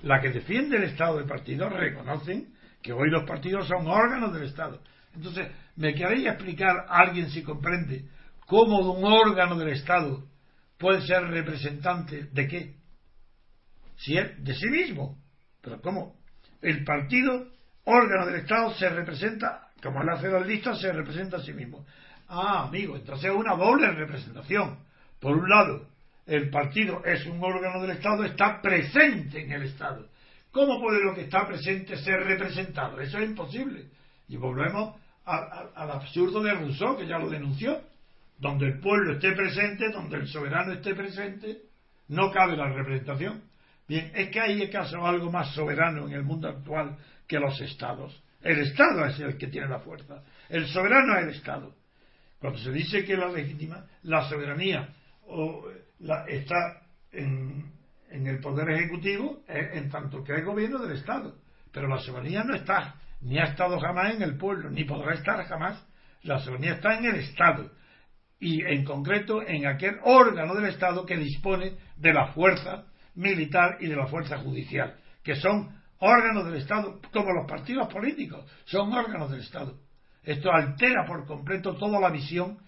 La 0.01 0.19
que 0.19 0.31
defiende 0.31 0.77
el 0.77 0.83
Estado 0.83 1.19
de 1.19 1.25
partidos 1.25 1.71
reconocen 1.71 2.52
que 2.83 2.93
hoy 2.93 3.09
los 3.09 3.23
partidos 3.23 3.67
son 3.67 3.87
órganos 3.87 4.33
del 4.33 4.43
Estado. 4.43 4.79
Entonces, 5.15 5.47
¿me 5.77 5.95
queréis 5.95 6.27
explicar 6.27 6.85
a 6.87 6.99
alguien 6.99 7.29
si 7.29 7.41
comprende 7.41 8.05
cómo 8.45 8.91
un 8.91 9.05
órgano 9.05 9.57
del 9.57 9.69
Estado 9.69 10.23
puede 10.77 11.01
ser 11.01 11.23
representante 11.23 12.25
de 12.25 12.47
qué? 12.47 12.75
Si 13.95 14.17
es 14.17 14.43
de 14.43 14.53
sí 14.53 14.67
mismo. 14.67 15.17
Pero 15.61 15.81
¿cómo? 15.81 16.15
El 16.61 16.83
partido, 16.83 17.47
órgano 17.85 18.25
del 18.25 18.41
Estado, 18.41 18.73
se 18.73 18.89
representa, 18.89 19.69
como 19.81 20.01
él 20.01 20.09
hace 20.09 20.27
las 20.27 20.45
listas, 20.45 20.81
se 20.81 20.91
representa 20.91 21.37
a 21.37 21.41
sí 21.41 21.53
mismo. 21.53 21.85
Ah, 22.27 22.65
amigo, 22.67 22.97
entonces 22.97 23.31
es 23.31 23.35
una 23.35 23.55
doble 23.55 23.91
representación. 23.91 24.79
Por 25.19 25.37
un 25.37 25.49
lado, 25.49 25.87
el 26.25 26.49
partido 26.49 27.03
es 27.05 27.25
un 27.27 27.41
órgano 27.41 27.81
del 27.81 27.91
Estado, 27.91 28.25
está 28.25 28.61
presente 28.61 29.41
en 29.41 29.51
el 29.53 29.63
Estado. 29.63 30.09
¿Cómo 30.53 30.79
puede 30.79 31.03
lo 31.03 31.15
que 31.15 31.21
está 31.21 31.45
presente 31.47 31.97
ser 31.97 32.23
representado? 32.23 33.01
Eso 33.01 33.17
es 33.17 33.27
imposible. 33.27 33.87
Y 34.29 34.37
volvemos 34.37 34.95
al 35.25 35.91
absurdo 35.91 36.41
de 36.43 36.53
Rousseau, 36.53 36.95
que 36.95 37.07
ya 37.07 37.17
lo 37.17 37.29
denunció. 37.29 37.81
Donde 38.37 38.67
el 38.67 38.79
pueblo 38.79 39.13
esté 39.13 39.31
presente, 39.33 39.89
donde 39.91 40.17
el 40.17 40.27
soberano 40.27 40.73
esté 40.73 40.93
presente, 40.95 41.63
no 42.09 42.31
cabe 42.31 42.55
la 42.55 42.71
representación. 42.71 43.41
Bien, 43.87 44.11
es 44.13 44.29
que 44.29 44.39
hay 44.39 44.61
acaso 44.61 45.05
algo 45.05 45.31
más 45.31 45.53
soberano 45.55 46.07
en 46.07 46.13
el 46.13 46.23
mundo 46.23 46.47
actual 46.47 46.97
que 47.27 47.39
los 47.39 47.59
estados. 47.59 48.21
El 48.41 48.59
Estado 48.59 49.05
es 49.05 49.19
el 49.19 49.37
que 49.37 49.47
tiene 49.47 49.67
la 49.67 49.79
fuerza. 49.79 50.23
El 50.49 50.67
soberano 50.67 51.17
es 51.17 51.23
el 51.23 51.29
Estado. 51.31 51.73
Cuando 52.39 52.59
se 52.59 52.71
dice 52.71 53.03
que 53.05 53.17
la 53.17 53.29
legítima, 53.29 53.85
la 54.03 54.27
soberanía 54.29 54.89
la- 55.99 56.25
está 56.27 56.81
en, 57.11 57.71
en 58.13 58.27
el 58.27 58.39
poder 58.39 58.69
ejecutivo, 58.69 59.41
en 59.47 59.89
tanto 59.89 60.23
que 60.23 60.33
hay 60.33 60.43
gobierno 60.43 60.77
del 60.79 60.97
Estado. 60.97 61.35
Pero 61.71 61.87
la 61.87 61.97
soberanía 61.97 62.43
no 62.43 62.55
está, 62.55 62.95
ni 63.21 63.39
ha 63.39 63.45
estado 63.45 63.79
jamás 63.79 64.13
en 64.13 64.21
el 64.21 64.37
pueblo, 64.37 64.69
ni 64.69 64.83
podrá 64.83 65.15
estar 65.15 65.43
jamás. 65.45 65.83
La 66.21 66.39
soberanía 66.39 66.73
está 66.73 66.95
en 66.99 67.05
el 67.05 67.15
Estado 67.15 67.71
y 68.39 68.63
en 68.63 68.85
concreto 68.85 69.41
en 69.41 69.65
aquel 69.65 69.97
órgano 70.03 70.53
del 70.53 70.65
Estado 70.65 71.05
que 71.05 71.17
dispone 71.17 71.73
de 71.97 72.13
la 72.13 72.27
fuerza 72.33 72.85
militar 73.15 73.77
y 73.79 73.87
de 73.87 73.95
la 73.95 74.05
fuerza 74.05 74.37
judicial, 74.37 74.95
que 75.23 75.35
son 75.35 75.75
órganos 75.97 76.45
del 76.45 76.55
Estado, 76.55 77.01
como 77.11 77.33
los 77.33 77.47
partidos 77.47 77.91
políticos, 77.91 78.45
son 78.65 78.93
órganos 78.93 79.31
del 79.31 79.39
Estado. 79.39 79.79
Esto 80.21 80.51
altera 80.51 81.05
por 81.07 81.25
completo 81.25 81.75
toda 81.75 81.99
la 81.99 82.11
visión 82.11 82.59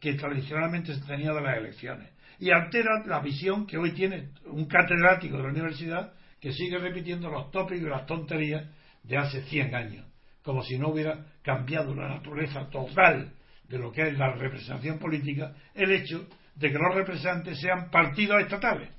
que 0.00 0.14
tradicionalmente 0.14 0.94
se 0.94 1.06
tenía 1.06 1.32
de 1.32 1.40
las 1.40 1.58
elecciones 1.58 2.13
y 2.38 2.50
altera 2.50 3.04
la 3.06 3.20
visión 3.20 3.66
que 3.66 3.78
hoy 3.78 3.92
tiene 3.92 4.30
un 4.46 4.66
catedrático 4.66 5.36
de 5.36 5.42
la 5.44 5.48
universidad 5.50 6.12
que 6.40 6.52
sigue 6.52 6.78
repitiendo 6.78 7.30
los 7.30 7.50
tópicos 7.50 7.86
y 7.86 7.90
las 7.90 8.06
tonterías 8.06 8.64
de 9.02 9.16
hace 9.16 9.42
100 9.44 9.74
años, 9.74 10.06
como 10.42 10.62
si 10.62 10.78
no 10.78 10.88
hubiera 10.88 11.24
cambiado 11.42 11.94
la 11.94 12.08
naturaleza 12.08 12.68
total 12.70 13.32
de 13.68 13.78
lo 13.78 13.90
que 13.92 14.08
es 14.08 14.18
la 14.18 14.32
representación 14.34 14.98
política, 14.98 15.54
el 15.74 15.90
hecho 15.92 16.28
de 16.54 16.70
que 16.70 16.78
los 16.78 16.94
representantes 16.94 17.58
sean 17.60 17.90
partidos 17.90 18.42
estatales. 18.42 18.90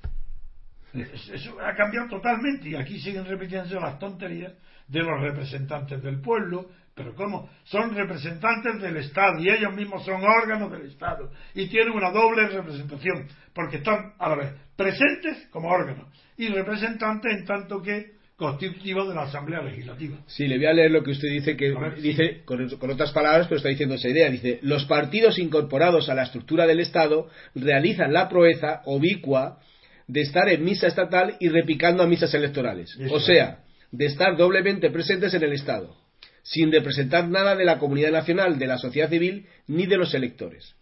Es- 0.92 1.28
Eso 1.28 1.60
ha 1.60 1.74
cambiado 1.74 2.08
totalmente 2.08 2.70
y 2.70 2.74
aquí 2.74 2.98
siguen 3.00 3.24
repitiéndose 3.26 3.74
las 3.76 3.98
tonterías 3.98 4.52
de 4.88 5.02
los 5.02 5.20
representantes 5.20 6.02
del 6.02 6.20
pueblo, 6.20 6.66
pero 6.94 7.14
¿cómo? 7.14 7.50
Son 7.64 7.94
representantes 7.94 8.80
del 8.80 8.96
Estado 8.96 9.38
y 9.40 9.50
ellos 9.50 9.74
mismos 9.74 10.04
son 10.04 10.22
órganos 10.24 10.70
del 10.72 10.86
Estado 10.86 11.30
y 11.54 11.66
tienen 11.66 11.92
una 11.92 12.10
doble 12.10 12.48
representación 12.48 13.28
porque 13.52 13.78
están 13.78 14.14
a 14.18 14.28
la 14.30 14.36
vez 14.36 14.52
presentes 14.76 15.48
como 15.50 15.68
órganos 15.68 16.08
y 16.38 16.48
representantes 16.48 17.32
en 17.32 17.44
tanto 17.44 17.82
que 17.82 18.16
constitutivos 18.36 19.08
de 19.08 19.14
la 19.14 19.22
Asamblea 19.22 19.62
Legislativa. 19.62 20.18
Sí, 20.26 20.46
le 20.46 20.58
voy 20.58 20.66
a 20.66 20.72
leer 20.72 20.90
lo 20.90 21.02
que 21.02 21.12
usted 21.12 21.28
dice, 21.28 21.56
que 21.56 21.72
ver, 21.72 22.00
dice 22.00 22.42
con, 22.44 22.68
con 22.76 22.90
otras 22.90 23.12
palabras, 23.12 23.46
pero 23.46 23.56
está 23.56 23.70
diciendo 23.70 23.94
esa 23.94 24.08
idea. 24.08 24.30
Dice, 24.30 24.58
los 24.62 24.84
partidos 24.84 25.38
incorporados 25.38 26.08
a 26.08 26.14
la 26.14 26.24
estructura 26.24 26.66
del 26.66 26.80
Estado 26.80 27.28
realizan 27.54 28.12
la 28.12 28.28
proeza 28.28 28.82
obicua 28.84 29.58
de 30.06 30.20
estar 30.20 30.48
en 30.48 30.64
misa 30.64 30.86
estatal 30.86 31.36
y 31.40 31.48
repicando 31.48 32.02
a 32.02 32.06
misas 32.06 32.32
electorales. 32.34 32.96
Eso 33.00 33.14
O 33.14 33.20
sea, 33.20 33.60
de 33.92 34.06
estar 34.06 34.36
doblemente 34.36 34.90
presentes 34.90 35.34
en 35.34 35.42
el 35.42 35.52
Estado, 35.52 35.96
sin 36.42 36.70
representar 36.70 37.28
nada 37.28 37.56
de 37.56 37.64
la 37.64 37.78
comunidad 37.78 38.12
nacional, 38.12 38.58
de 38.58 38.66
la 38.66 38.78
sociedad 38.78 39.10
civil, 39.10 39.46
ni 39.66 39.86
de 39.86 39.96
los 39.96 40.14
electores. 40.14 40.74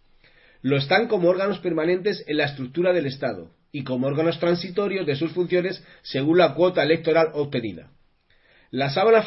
Lo 0.61 0.77
están 0.77 1.07
como 1.07 1.29
órganos 1.29 1.59
permanentes 1.59 2.23
en 2.27 2.37
la 2.37 2.45
estructura 2.45 2.93
del 2.93 3.05
Estado 3.05 3.51
y 3.71 3.83
como 3.83 4.07
órganos 4.07 4.39
transitorios 4.39 5.05
de 5.05 5.15
sus 5.15 5.31
funciones 5.31 5.83
según 6.01 6.37
la 6.37 6.53
cuota 6.53 6.81
electoral 6.83 7.29
obtenida. 7.33 7.91
La 8.71 8.89
sábana 8.89 9.23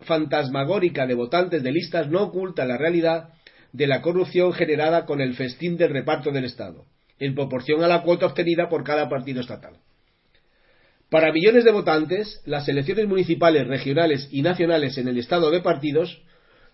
fantasmagórica 0.00 1.06
de 1.06 1.14
votantes 1.14 1.62
de 1.62 1.72
listas 1.72 2.08
no 2.08 2.22
oculta 2.22 2.64
la 2.64 2.76
realidad 2.76 3.30
de 3.72 3.86
la 3.86 4.02
corrupción 4.02 4.52
generada 4.52 5.06
con 5.06 5.20
el 5.20 5.34
festín 5.34 5.76
del 5.76 5.90
reparto 5.90 6.30
del 6.30 6.44
Estado, 6.44 6.86
en 7.18 7.34
proporción 7.34 7.82
a 7.82 7.88
la 7.88 8.02
cuota 8.02 8.26
obtenida 8.26 8.68
por 8.68 8.84
cada 8.84 9.08
partido 9.08 9.40
estatal. 9.40 9.78
Para 11.10 11.32
millones 11.32 11.64
de 11.64 11.72
votantes, 11.72 12.40
las 12.44 12.68
elecciones 12.68 13.06
municipales, 13.06 13.66
regionales 13.66 14.28
y 14.30 14.42
nacionales 14.42 14.98
en 14.98 15.08
el 15.08 15.18
Estado 15.18 15.50
de 15.50 15.60
partidos 15.60 16.22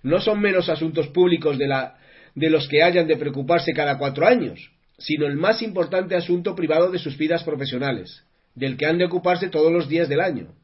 no 0.03 0.21
son 0.21 0.41
menos 0.41 0.69
asuntos 0.69 1.09
públicos 1.09 1.59
de, 1.59 1.69
de 2.35 2.51
los 2.51 2.69
que 2.69 2.83
hayan 2.83 3.07
de 3.07 3.17
preocuparse 3.17 3.73
cada 3.73 3.99
cuatro 3.99 4.27
años, 4.27 4.71
sino 4.99 5.27
el 5.27 5.37
más 5.37 5.63
importante 5.63 6.17
asunto 6.17 6.55
privado 6.55 6.91
de 6.91 6.99
sus 6.99 7.17
vidas 7.19 7.43
profesionales, 7.45 8.25
del 8.55 8.77
que 8.77 8.87
han 8.87 8.99
de 8.99 9.05
ocuparse 9.05 9.49
todos 9.49 9.73
los 9.73 9.89
días 9.89 10.09
del 10.09 10.21
año. 10.21 10.55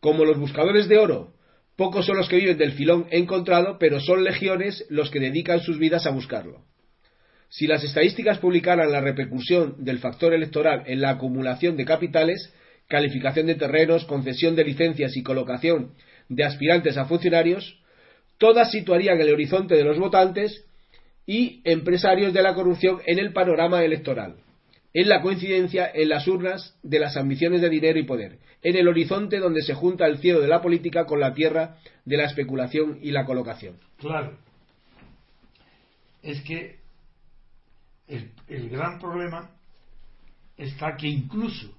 Como 0.00 0.24
los 0.24 0.38
buscadores 0.38 0.88
de 0.88 0.98
oro, 0.98 1.34
pocos 1.76 2.06
son 2.06 2.16
los 2.16 2.28
que 2.28 2.36
viven 2.36 2.58
del 2.58 2.72
filón 2.72 3.06
encontrado, 3.10 3.78
pero 3.78 4.00
son 4.00 4.24
legiones 4.24 4.86
los 4.88 5.10
que 5.10 5.20
dedican 5.20 5.60
sus 5.60 5.78
vidas 5.78 6.06
a 6.06 6.10
buscarlo. 6.10 6.64
Si 7.48 7.66
las 7.66 7.82
estadísticas 7.82 8.38
publicaran 8.38 8.92
la 8.92 9.00
repercusión 9.00 9.76
del 9.78 9.98
factor 9.98 10.34
electoral 10.34 10.84
en 10.86 11.00
la 11.00 11.10
acumulación 11.10 11.76
de 11.76 11.86
capitales, 11.86 12.52
calificación 12.88 13.46
de 13.46 13.54
terrenos, 13.54 14.04
concesión 14.06 14.56
de 14.56 14.64
licencias 14.64 15.16
y 15.16 15.22
colocación 15.22 15.92
de 16.28 16.44
aspirantes 16.44 16.96
a 16.96 17.04
funcionarios, 17.04 17.78
todas 18.38 18.70
situarían 18.70 19.20
el 19.20 19.32
horizonte 19.32 19.74
de 19.74 19.84
los 19.84 19.98
votantes 19.98 20.64
y 21.26 21.60
empresarios 21.64 22.32
de 22.32 22.42
la 22.42 22.54
corrupción 22.54 23.00
en 23.06 23.18
el 23.18 23.32
panorama 23.32 23.84
electoral, 23.84 24.36
en 24.94 25.08
la 25.08 25.20
coincidencia 25.20 25.90
en 25.92 26.08
las 26.08 26.26
urnas 26.26 26.76
de 26.82 26.98
las 26.98 27.16
ambiciones 27.16 27.60
de 27.60 27.68
dinero 27.68 27.98
y 27.98 28.04
poder, 28.04 28.38
en 28.62 28.76
el 28.76 28.88
horizonte 28.88 29.38
donde 29.38 29.62
se 29.62 29.74
junta 29.74 30.06
el 30.06 30.18
cielo 30.18 30.40
de 30.40 30.48
la 30.48 30.62
política 30.62 31.04
con 31.04 31.20
la 31.20 31.34
tierra 31.34 31.76
de 32.06 32.16
la 32.16 32.24
especulación 32.24 32.98
y 33.02 33.10
la 33.10 33.26
colocación. 33.26 33.76
Claro. 33.98 34.38
Es 36.22 36.40
que 36.42 36.78
el, 38.06 38.30
el 38.48 38.70
gran 38.70 38.98
problema 38.98 39.50
está 40.56 40.96
que 40.96 41.06
incluso, 41.06 41.77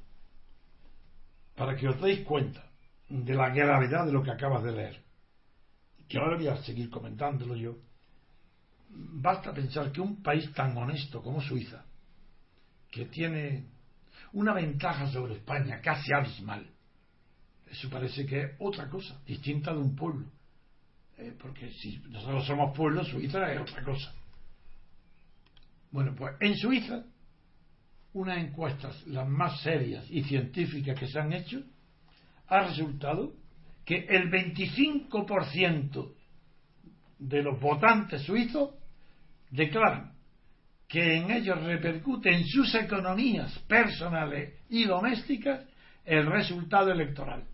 para 1.59 1.75
que 1.75 1.89
os 1.89 1.99
deis 1.99 2.23
cuenta 2.23 2.63
de 3.09 3.35
la 3.35 3.49
gravedad 3.49 4.05
de 4.05 4.13
lo 4.13 4.23
que 4.23 4.31
acabas 4.31 4.63
de 4.63 4.71
leer, 4.71 5.03
que 6.07 6.17
ahora 6.17 6.37
voy 6.37 6.47
a 6.47 6.55
seguir 6.63 6.89
comentándolo 6.89 7.53
yo, 7.53 7.75
basta 8.89 9.53
pensar 9.53 9.91
que 9.91 9.99
un 9.99 10.23
país 10.23 10.49
tan 10.53 10.77
honesto 10.77 11.21
como 11.21 11.41
Suiza, 11.41 11.83
que 12.89 13.07
tiene 13.07 13.65
una 14.31 14.53
ventaja 14.53 15.11
sobre 15.11 15.33
España 15.33 15.81
casi 15.81 16.13
abismal, 16.13 16.65
eso 17.69 17.89
parece 17.89 18.25
que 18.25 18.41
es 18.41 18.51
otra 18.59 18.89
cosa, 18.89 19.19
distinta 19.25 19.73
de 19.73 19.79
un 19.79 19.97
pueblo. 19.97 20.27
Eh, 21.17 21.35
porque 21.37 21.71
si 21.73 21.97
nosotros 22.07 22.47
somos 22.47 22.75
pueblo, 22.75 23.03
Suiza 23.03 23.51
es 23.51 23.59
otra 23.59 23.83
cosa. 23.83 24.13
Bueno, 25.91 26.15
pues 26.15 26.35
en 26.39 26.55
Suiza, 26.55 27.03
unas 28.19 28.37
encuestas 28.37 29.07
las 29.07 29.27
más 29.27 29.61
serias 29.61 30.05
y 30.11 30.23
científicas 30.23 30.99
que 30.99 31.07
se 31.07 31.19
han 31.19 31.31
hecho, 31.31 31.63
ha 32.47 32.63
resultado 32.63 33.31
que 33.85 34.05
el 34.09 34.29
25% 34.29 36.13
de 37.19 37.41
los 37.41 37.59
votantes 37.61 38.21
suizos 38.23 38.71
declaran 39.51 40.11
que 40.87 41.15
en 41.15 41.31
ellos 41.31 41.63
repercute 41.63 42.29
en 42.29 42.45
sus 42.45 42.75
economías 42.75 43.57
personales 43.59 44.53
y 44.69 44.83
domésticas 44.83 45.65
el 46.03 46.25
resultado 46.25 46.91
electoral. 46.91 47.45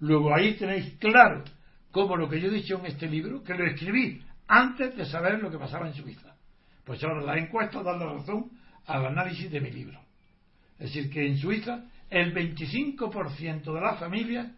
Luego 0.00 0.34
ahí 0.34 0.56
tenéis 0.56 0.94
claro 0.98 1.42
cómo 1.90 2.16
lo 2.16 2.28
que 2.28 2.38
yo 2.38 2.48
he 2.48 2.54
dicho 2.54 2.78
en 2.78 2.86
este 2.86 3.08
libro, 3.08 3.42
que 3.42 3.54
lo 3.54 3.64
escribí 3.66 4.20
antes 4.46 4.94
de 4.94 5.06
saber 5.06 5.40
lo 5.40 5.50
que 5.50 5.58
pasaba 5.58 5.86
en 5.86 5.94
Suiza. 5.94 6.36
Pues 6.84 7.02
ahora 7.02 7.22
las 7.22 7.38
encuestas 7.38 7.82
dan 7.82 7.98
la 7.98 8.12
razón 8.12 8.50
al 8.86 9.06
análisis 9.06 9.50
de 9.50 9.60
mi 9.60 9.70
libro. 9.70 10.00
Es 10.78 10.92
decir, 10.92 11.10
que 11.10 11.26
en 11.26 11.38
Suiza 11.38 11.84
el 12.10 12.34
25% 12.34 13.74
de 13.74 13.80
las 13.80 13.98
familias, 13.98 14.48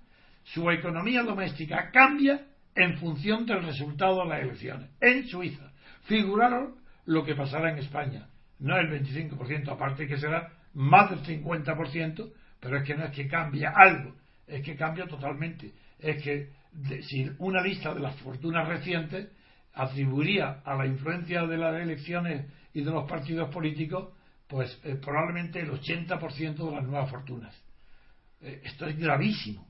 su 0.44 0.70
economía 0.70 1.22
doméstica 1.22 1.90
cambia 1.90 2.46
en 2.74 2.98
función 2.98 3.46
del 3.46 3.62
resultado 3.64 4.22
de 4.22 4.28
las 4.28 4.42
elecciones. 4.42 4.90
En 5.00 5.26
Suiza. 5.26 5.72
Figuraron 6.04 6.76
lo 7.06 7.24
que 7.24 7.34
pasará 7.34 7.70
en 7.70 7.78
España. 7.78 8.28
No 8.58 8.76
el 8.76 8.88
25%, 8.88 9.68
aparte 9.68 10.06
que 10.06 10.18
será 10.18 10.52
más 10.74 11.10
del 11.10 11.42
50%, 11.42 12.32
pero 12.60 12.76
es 12.76 12.84
que 12.84 12.94
no 12.94 13.04
es 13.04 13.12
que 13.12 13.28
cambie 13.28 13.66
algo, 13.66 14.14
es 14.46 14.62
que 14.64 14.76
cambia 14.76 15.06
totalmente. 15.06 15.72
Es 15.98 16.22
que 16.22 16.50
si 17.02 17.30
una 17.38 17.62
lista 17.62 17.94
de 17.94 18.00
las 18.00 18.16
fortunas 18.16 18.68
recientes 18.68 19.28
atribuiría 19.74 20.60
a 20.64 20.74
la 20.74 20.86
influencia 20.86 21.46
de 21.46 21.56
las 21.56 21.80
elecciones 21.80 22.46
y 22.74 22.82
de 22.82 22.90
los 22.90 23.08
partidos 23.08 23.52
políticos, 23.52 24.12
pues 24.48 24.78
eh, 24.84 24.96
probablemente 25.00 25.60
el 25.60 25.70
80% 25.70 26.56
de 26.56 26.72
las 26.72 26.84
nuevas 26.84 27.10
fortunas. 27.10 27.54
Eh, 28.40 28.60
esto 28.64 28.86
es 28.86 28.98
gravísimo. 28.98 29.66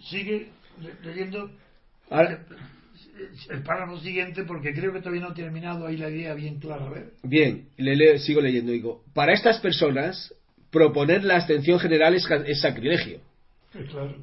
sigue 0.00 0.50
leyendo 1.02 1.50
el 3.50 3.62
párrafo 3.62 3.98
siguiente 4.00 4.44
porque 4.44 4.74
creo 4.74 4.92
que 4.92 5.00
todavía 5.00 5.22
no 5.22 5.28
ha 5.28 5.34
terminado 5.34 5.86
ahí 5.86 5.96
la 5.96 6.10
idea 6.10 6.34
bien 6.34 6.58
clara. 6.58 6.86
A 6.86 6.90
ver. 6.90 7.12
Bien, 7.22 7.68
le 7.76 8.18
sigo 8.18 8.40
leyendo. 8.40 8.72
Digo, 8.72 9.04
para 9.14 9.32
estas 9.32 9.60
personas, 9.60 10.34
proponer 10.70 11.24
la 11.24 11.36
abstención 11.36 11.78
general 11.78 12.14
es, 12.14 12.26
es 12.46 12.60
sacrilegio. 12.60 13.20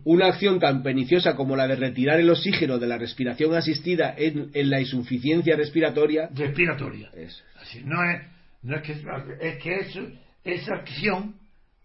Una 0.04 0.28
acción 0.28 0.60
tan 0.60 0.82
perniciosa 0.82 1.36
como 1.36 1.56
la 1.56 1.68
de 1.68 1.76
retirar 1.76 2.20
el 2.20 2.30
oxígeno 2.30 2.80
de 2.80 2.88
la 2.88 2.98
respiración 2.98 3.54
asistida 3.54 4.14
en, 4.18 4.50
en 4.54 4.70
la 4.70 4.82
insuficiencia 4.82 5.56
respiratoria. 5.56 6.30
Respiratoria. 6.34 7.12
Así, 7.62 7.84
no 7.84 8.04
es, 8.04 8.22
no 8.66 8.78
es 8.78 8.82
que, 8.82 8.94
es 9.42 9.64
que 9.64 9.76
eso, 9.76 10.02
esa 10.44 10.74
acción 10.74 11.36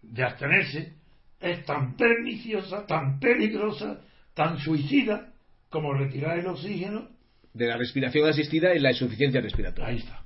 de 0.01 0.23
abstenerse 0.23 0.93
es 1.39 1.63
tan 1.63 1.95
perniciosa, 1.95 2.87
tan 2.87 3.19
peligrosa, 3.19 4.01
tan 4.33 4.57
suicida 4.57 5.31
como 5.69 5.93
retirar 5.93 6.39
el 6.39 6.47
oxígeno 6.47 7.07
de 7.53 7.67
la 7.67 7.77
respiración 7.77 8.27
asistida 8.27 8.73
en 8.73 8.81
la 8.81 8.91
insuficiencia 8.91 9.41
respiratoria. 9.41 9.89
Ahí 9.89 9.97
está. 9.97 10.23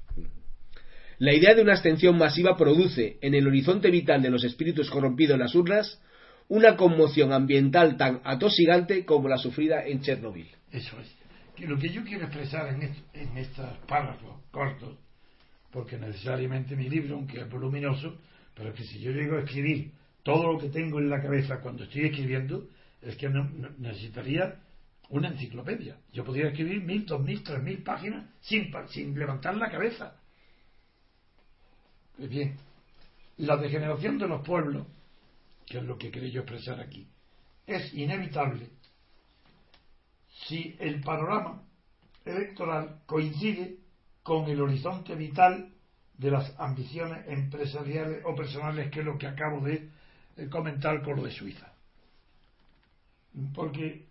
La 1.18 1.34
idea 1.34 1.56
de 1.56 1.62
una 1.62 1.74
abstención 1.74 2.18
masiva 2.18 2.56
produce 2.56 3.18
en 3.22 3.34
el 3.34 3.48
horizonte 3.48 3.92
vital 3.92 4.22
de 4.22 4.30
los 4.30 4.44
espíritus 4.46 4.90
corrompidos 4.90 5.36
en 5.36 5.42
las 5.42 5.56
urnas 5.56 6.02
una 6.48 6.78
conmoción 6.78 7.34
ambiental 7.34 7.98
tan 7.98 8.22
atosigante 8.24 9.04
como 9.04 9.28
la 9.28 9.38
sufrida 9.38 9.86
en 9.86 10.02
Chernóbil. 10.02 10.48
Eso 10.72 11.00
es. 11.02 11.14
Que 11.56 11.68
lo 11.68 11.78
que 11.78 11.90
yo 11.90 12.04
quiero 12.04 12.26
expresar 12.26 12.68
en, 12.74 12.96
en 13.14 13.38
estos 13.38 13.66
párrafos 13.88 14.42
cortos, 14.52 14.98
porque 15.76 15.98
necesariamente 15.98 16.74
mi 16.74 16.88
libro, 16.88 17.16
aunque 17.16 17.42
es 17.42 17.50
voluminoso, 17.50 18.18
pero 18.54 18.74
que 18.74 18.86
si 18.86 18.98
yo 19.02 19.12
llego 19.12 19.36
a 19.36 19.42
escribir 19.42 19.92
todo 20.24 20.54
lo 20.54 20.58
que 20.58 20.70
tengo 20.70 21.00
en 21.00 21.10
la 21.10 21.22
cabeza 21.22 21.60
cuando 21.60 21.84
estoy 21.84 22.06
escribiendo, 22.06 22.70
es 23.02 23.18
que 23.18 23.28
no, 23.28 23.44
necesitaría 23.78 24.56
una 25.10 25.28
enciclopedia. 25.28 25.98
Yo 26.14 26.24
podría 26.24 26.48
escribir 26.48 26.82
mil, 26.82 27.06
dos 27.06 27.22
mil, 27.22 27.44
tres 27.44 27.62
mil 27.62 27.84
páginas 27.84 28.26
sin, 28.40 28.72
sin 28.88 29.20
levantar 29.20 29.58
la 29.58 29.70
cabeza. 29.70 30.16
Bien, 32.20 32.56
la 33.40 33.58
degeneración 33.58 34.18
de 34.18 34.30
los 34.30 34.48
pueblos 34.48 34.88
que 35.66 35.80
es 35.80 35.84
lo 35.84 35.98
que 35.98 36.10
quería 36.10 36.30
yo 36.30 36.42
expresar 36.44 36.80
aquí, 36.80 37.06
es 37.68 37.94
inevitable 37.94 38.70
si 40.48 40.78
el 40.80 41.02
panorama 41.02 41.64
electoral 42.24 43.02
coincide 43.06 43.80
con 44.26 44.50
el 44.50 44.60
horizonte 44.60 45.14
vital 45.14 45.72
de 46.18 46.32
las 46.32 46.60
ambiciones 46.60 47.28
empresariales 47.28 48.24
o 48.26 48.34
personales, 48.34 48.90
que 48.90 49.02
es 49.02 49.06
lo 49.06 49.20
que 49.20 49.28
acabo 49.28 49.62
de 49.62 49.92
comentar 50.50 51.04
con 51.04 51.18
lo 51.18 51.26
de 51.26 51.32
Suiza. 51.32 51.72
Porque, 53.54 54.08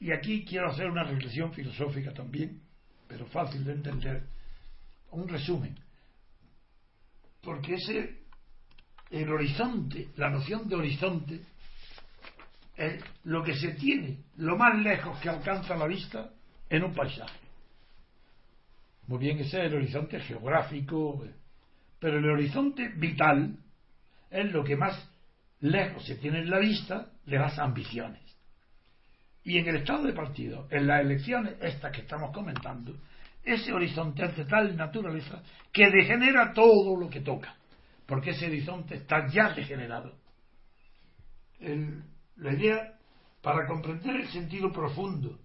y 0.00 0.12
aquí 0.12 0.44
quiero 0.44 0.68
hacer 0.68 0.90
una 0.90 1.04
reflexión 1.04 1.50
filosófica 1.54 2.12
también, 2.12 2.60
pero 3.08 3.24
fácil 3.24 3.64
de 3.64 3.72
entender, 3.72 4.22
un 5.12 5.26
resumen, 5.26 5.74
porque 7.40 7.76
ese 7.76 8.18
el 9.08 9.32
horizonte, 9.32 10.10
la 10.16 10.28
noción 10.28 10.68
de 10.68 10.76
horizonte, 10.76 11.40
es 12.76 13.02
lo 13.24 13.42
que 13.42 13.56
se 13.56 13.70
tiene, 13.72 14.18
lo 14.36 14.58
más 14.58 14.78
lejos 14.78 15.18
que 15.20 15.30
alcanza 15.30 15.74
la 15.74 15.86
vista 15.86 16.34
en 16.70 16.84
un 16.84 16.94
paisaje. 16.94 17.38
Muy 19.06 19.18
bien, 19.18 19.38
ese 19.40 19.58
es 19.58 19.66
el 19.66 19.74
horizonte 19.74 20.20
geográfico, 20.20 21.22
pero 21.98 22.18
el 22.18 22.30
horizonte 22.30 22.88
vital 22.96 23.56
es 24.30 24.52
lo 24.52 24.64
que 24.64 24.76
más 24.76 25.10
lejos 25.60 26.06
se 26.06 26.14
tiene 26.14 26.38
en 26.38 26.50
la 26.50 26.58
vista 26.58 27.10
de 27.26 27.38
las 27.38 27.58
ambiciones. 27.58 28.22
Y 29.42 29.58
en 29.58 29.68
el 29.68 29.76
estado 29.76 30.04
de 30.04 30.12
partido, 30.12 30.68
en 30.70 30.86
las 30.86 31.00
elecciones 31.02 31.56
estas 31.60 31.92
que 31.92 32.02
estamos 32.02 32.32
comentando, 32.32 32.96
ese 33.44 33.72
horizonte 33.72 34.24
es 34.24 34.36
de 34.36 34.44
tal 34.46 34.76
naturaleza 34.76 35.42
que 35.72 35.90
degenera 35.90 36.54
todo 36.54 36.96
lo 36.96 37.10
que 37.10 37.20
toca 37.20 37.56
porque 38.10 38.30
ese 38.30 38.46
horizonte 38.46 38.96
está 38.96 39.28
ya 39.28 39.54
degenerado. 39.54 40.12
la 41.60 42.52
idea, 42.52 42.98
para 43.40 43.68
comprender 43.68 44.16
el 44.16 44.28
sentido 44.30 44.72
profundo 44.72 45.38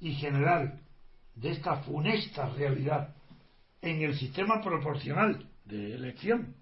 y 0.00 0.14
general 0.14 0.80
de 1.34 1.50
esta 1.50 1.76
funesta 1.82 2.48
realidad 2.50 3.14
en 3.80 4.02
el 4.02 4.16
sistema 4.16 4.60
proporcional 4.60 5.46
de 5.64 5.94
elección, 5.94 6.54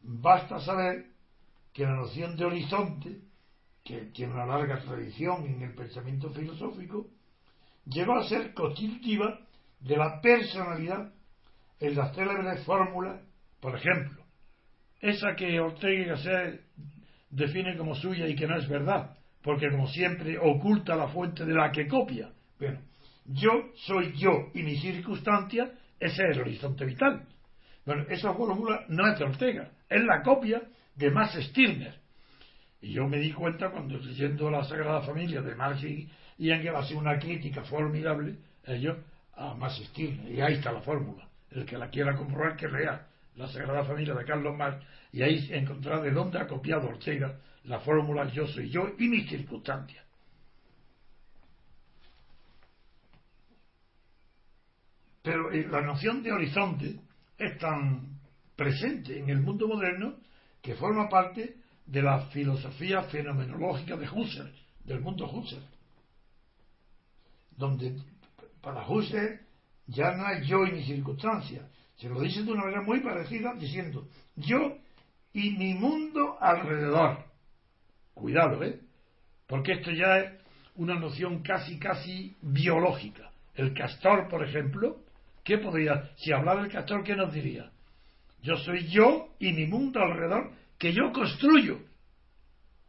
basta 0.00 0.60
saber 0.60 1.06
que 1.72 1.84
la 1.84 1.94
noción 1.94 2.36
de 2.36 2.44
horizonte, 2.44 3.20
que 3.84 4.06
tiene 4.06 4.32
una 4.32 4.46
larga 4.46 4.80
tradición 4.80 5.46
en 5.46 5.62
el 5.62 5.74
pensamiento 5.74 6.30
filosófico, 6.30 7.08
llegó 7.86 8.14
a 8.14 8.28
ser 8.28 8.54
constitutiva 8.54 9.40
de 9.80 9.96
la 9.96 10.20
personalidad 10.20 11.12
en 11.80 11.96
las 11.96 12.14
célebres 12.14 12.64
fórmulas 12.64 13.20
por 13.62 13.76
ejemplo, 13.76 14.24
esa 15.00 15.36
que 15.36 15.60
Ortega 15.60 16.16
define 17.30 17.76
como 17.76 17.94
suya 17.94 18.26
y 18.26 18.34
que 18.34 18.48
no 18.48 18.58
es 18.58 18.68
verdad, 18.68 19.16
porque 19.42 19.70
como 19.70 19.88
siempre 19.88 20.38
oculta 20.38 20.94
la 20.94 21.08
fuente 21.08 21.44
de 21.44 21.54
la 21.54 21.70
que 21.72 21.86
copia. 21.86 22.30
Bueno, 22.58 22.78
yo 23.26 23.50
soy 23.86 24.12
yo 24.16 24.50
y 24.54 24.62
mi 24.62 24.76
circunstancia, 24.76 25.72
ese 25.98 26.22
es 26.28 26.36
el 26.36 26.40
horizonte 26.40 26.84
vital. 26.84 27.26
Bueno, 27.84 28.04
esa 28.08 28.32
fórmula 28.34 28.84
no 28.88 29.10
es 29.10 29.18
de 29.18 29.24
Ortega, 29.24 29.70
es 29.88 30.02
la 30.04 30.22
copia 30.22 30.62
de 30.94 31.10
Max 31.10 31.36
Stirner. 31.48 31.94
Y 32.80 32.92
yo 32.92 33.06
me 33.08 33.18
di 33.18 33.32
cuenta 33.32 33.70
cuando 33.70 33.98
leyendo 33.98 34.50
la 34.50 34.64
Sagrada 34.64 35.02
Familia 35.02 35.40
de 35.40 35.54
Marx 35.54 35.82
y, 35.84 36.08
Engels 36.38 36.76
hace 36.76 36.94
una 36.94 37.18
crítica 37.18 37.62
formidable 37.62 38.36
ellos 38.64 38.96
a 39.34 39.54
Max 39.54 39.80
Stirner. 39.88 40.32
Y 40.32 40.40
ahí 40.40 40.54
está 40.54 40.72
la 40.72 40.80
fórmula. 40.80 41.28
El 41.50 41.64
que 41.64 41.76
la 41.76 41.88
quiera 41.90 42.16
comprobar 42.16 42.56
que 42.56 42.68
lea 42.68 43.06
la 43.36 43.48
Sagrada 43.48 43.84
Familia 43.84 44.14
de 44.14 44.24
Carlos 44.24 44.56
Marx 44.56 44.84
y 45.12 45.22
ahí 45.22 45.48
encontrará 45.52 46.00
de 46.00 46.10
dónde 46.10 46.38
ha 46.38 46.46
copiado 46.46 46.88
Ortega 46.88 47.36
la 47.64 47.80
fórmula 47.80 48.30
yo 48.32 48.46
soy 48.46 48.70
yo 48.70 48.88
y 48.98 49.08
mis 49.08 49.28
circunstancias. 49.28 50.04
Pero 55.22 55.52
eh, 55.52 55.66
la 55.70 55.82
noción 55.82 56.22
de 56.22 56.32
horizonte 56.32 57.00
es 57.38 57.58
tan 57.58 58.18
presente 58.56 59.18
en 59.18 59.30
el 59.30 59.40
mundo 59.40 59.68
moderno 59.68 60.16
que 60.60 60.74
forma 60.74 61.08
parte 61.08 61.56
de 61.86 62.02
la 62.02 62.26
filosofía 62.26 63.02
fenomenológica 63.04 63.96
de 63.96 64.08
Husserl, 64.08 64.52
del 64.84 65.00
mundo 65.00 65.30
Husserl, 65.30 65.64
donde 67.56 67.96
para 68.60 68.88
Husserl 68.88 69.40
ya 69.86 70.12
no 70.12 70.28
es 70.30 70.46
yo 70.46 70.64
y 70.64 70.72
mi 70.72 70.84
circunstancia, 70.84 71.68
se 71.96 72.08
lo 72.08 72.20
dice 72.20 72.42
de 72.42 72.52
una 72.52 72.62
manera 72.62 72.82
muy 72.82 73.00
parecida 73.00 73.54
diciendo 73.54 74.08
yo 74.36 74.76
y 75.32 75.50
mi 75.52 75.74
mundo 75.74 76.36
alrededor. 76.40 77.31
Cuidado, 78.22 78.62
¿eh? 78.62 78.78
Porque 79.48 79.72
esto 79.72 79.90
ya 79.90 80.18
es 80.18 80.32
una 80.76 80.94
noción 80.94 81.42
casi, 81.42 81.76
casi 81.80 82.36
biológica. 82.40 83.32
El 83.56 83.74
castor, 83.74 84.28
por 84.28 84.44
ejemplo, 84.46 85.00
¿qué 85.42 85.58
podría, 85.58 86.08
si 86.14 86.30
hablara 86.32 86.62
el 86.62 86.70
castor, 86.70 87.02
qué 87.02 87.16
nos 87.16 87.34
diría? 87.34 87.72
Yo 88.40 88.56
soy 88.58 88.86
yo 88.86 89.34
y 89.40 89.52
mi 89.52 89.66
mundo 89.66 90.00
alrededor 90.00 90.52
que 90.78 90.92
yo 90.92 91.10
construyo. 91.10 91.80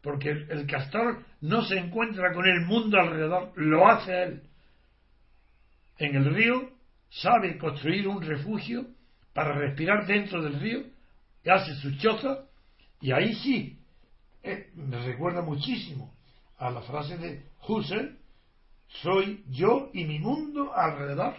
Porque 0.02 0.30
el, 0.30 0.68
castor 0.68 1.24
no 1.40 1.64
se 1.64 1.78
encuentra 1.78 2.32
con 2.32 2.46
el 2.46 2.60
mundo 2.60 2.96
alrededor, 3.00 3.50
lo 3.56 3.88
hace 3.88 4.22
él. 4.22 4.42
En 5.98 6.14
el 6.14 6.32
río 6.32 6.70
sabe 7.10 7.58
construir 7.58 8.06
un 8.06 8.22
refugio 8.22 8.86
para 9.32 9.52
respirar 9.52 10.06
dentro 10.06 10.40
del 10.44 10.60
río, 10.60 10.84
hace 11.44 11.74
su 11.74 11.96
choza, 11.98 12.44
y 13.00 13.10
ahí 13.10 13.34
sí, 13.34 13.80
eh, 14.44 14.70
me 14.74 14.98
recuerda 15.04 15.42
muchísimo 15.42 16.14
a 16.58 16.70
la 16.70 16.82
frase 16.82 17.16
de 17.18 17.42
Husserl, 17.66 18.18
soy 19.02 19.44
yo 19.48 19.90
y 19.92 20.04
mi 20.04 20.18
mundo 20.18 20.72
alrededor, 20.74 21.34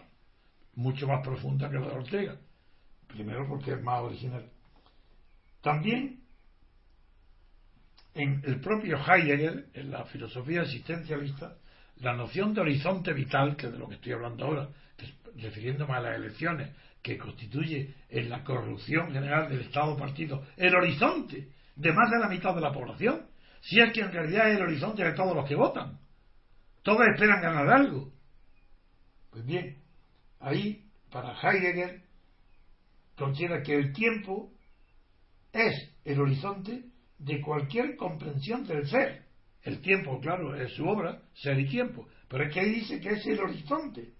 mucho 0.73 1.07
más 1.07 1.23
profunda 1.23 1.69
que 1.69 1.79
la 1.79 1.87
de 1.87 1.95
Ortega, 1.95 2.35
primero 3.07 3.47
porque 3.47 3.73
es 3.73 3.81
más 3.81 4.01
original. 4.01 4.49
También 5.61 6.19
en 8.15 8.41
el 8.45 8.59
propio 8.59 8.97
Heidegger, 8.97 9.67
en 9.73 9.91
la 9.91 10.05
filosofía 10.05 10.63
existencialista, 10.63 11.57
la 11.97 12.13
noción 12.13 12.53
de 12.53 12.61
horizonte 12.61 13.13
vital, 13.13 13.55
que 13.55 13.67
es 13.67 13.71
de 13.71 13.79
lo 13.79 13.87
que 13.87 13.95
estoy 13.95 14.13
hablando 14.13 14.45
ahora, 14.45 14.69
refiriéndome 15.35 15.93
a 15.93 16.01
las 16.01 16.15
elecciones, 16.15 16.69
que 17.01 17.17
constituye 17.19 17.93
en 18.09 18.29
la 18.29 18.43
corrupción 18.43 19.11
general 19.11 19.47
del 19.47 19.61
Estado 19.61 19.95
partido 19.95 20.43
el 20.57 20.73
horizonte 20.73 21.49
de 21.75 21.91
más 21.91 22.09
de 22.09 22.19
la 22.19 22.29
mitad 22.29 22.55
de 22.55 22.61
la 22.61 22.71
población, 22.71 23.27
si 23.61 23.79
es 23.79 23.91
que 23.93 24.01
en 24.01 24.11
realidad 24.11 24.49
es 24.49 24.57
el 24.57 24.63
horizonte 24.63 25.03
de 25.03 25.13
todos 25.13 25.35
los 25.35 25.47
que 25.47 25.55
votan. 25.55 25.99
Todos 26.83 27.01
esperan 27.13 27.41
ganar 27.41 27.67
algo. 27.69 28.11
Pues 29.31 29.45
bien, 29.45 29.77
ahí, 30.39 30.85
para 31.11 31.33
Heidegger, 31.33 32.03
considera 33.17 33.63
que 33.63 33.75
el 33.75 33.91
tiempo 33.91 34.51
es 35.51 35.91
el 36.03 36.19
horizonte 36.19 36.85
de 37.17 37.41
cualquier 37.41 37.95
comprensión 37.95 38.65
del 38.65 38.87
ser. 38.87 39.25
El 39.63 39.81
tiempo, 39.81 40.19
claro, 40.19 40.55
es 40.55 40.73
su 40.73 40.87
obra, 40.87 41.23
ser 41.33 41.59
y 41.59 41.67
tiempo, 41.67 42.07
pero 42.27 42.43
es 42.45 42.53
que 42.53 42.59
ahí 42.59 42.69
dice 42.75 42.99
que 42.99 43.09
es 43.09 43.25
el 43.25 43.39
horizonte. 43.39 44.13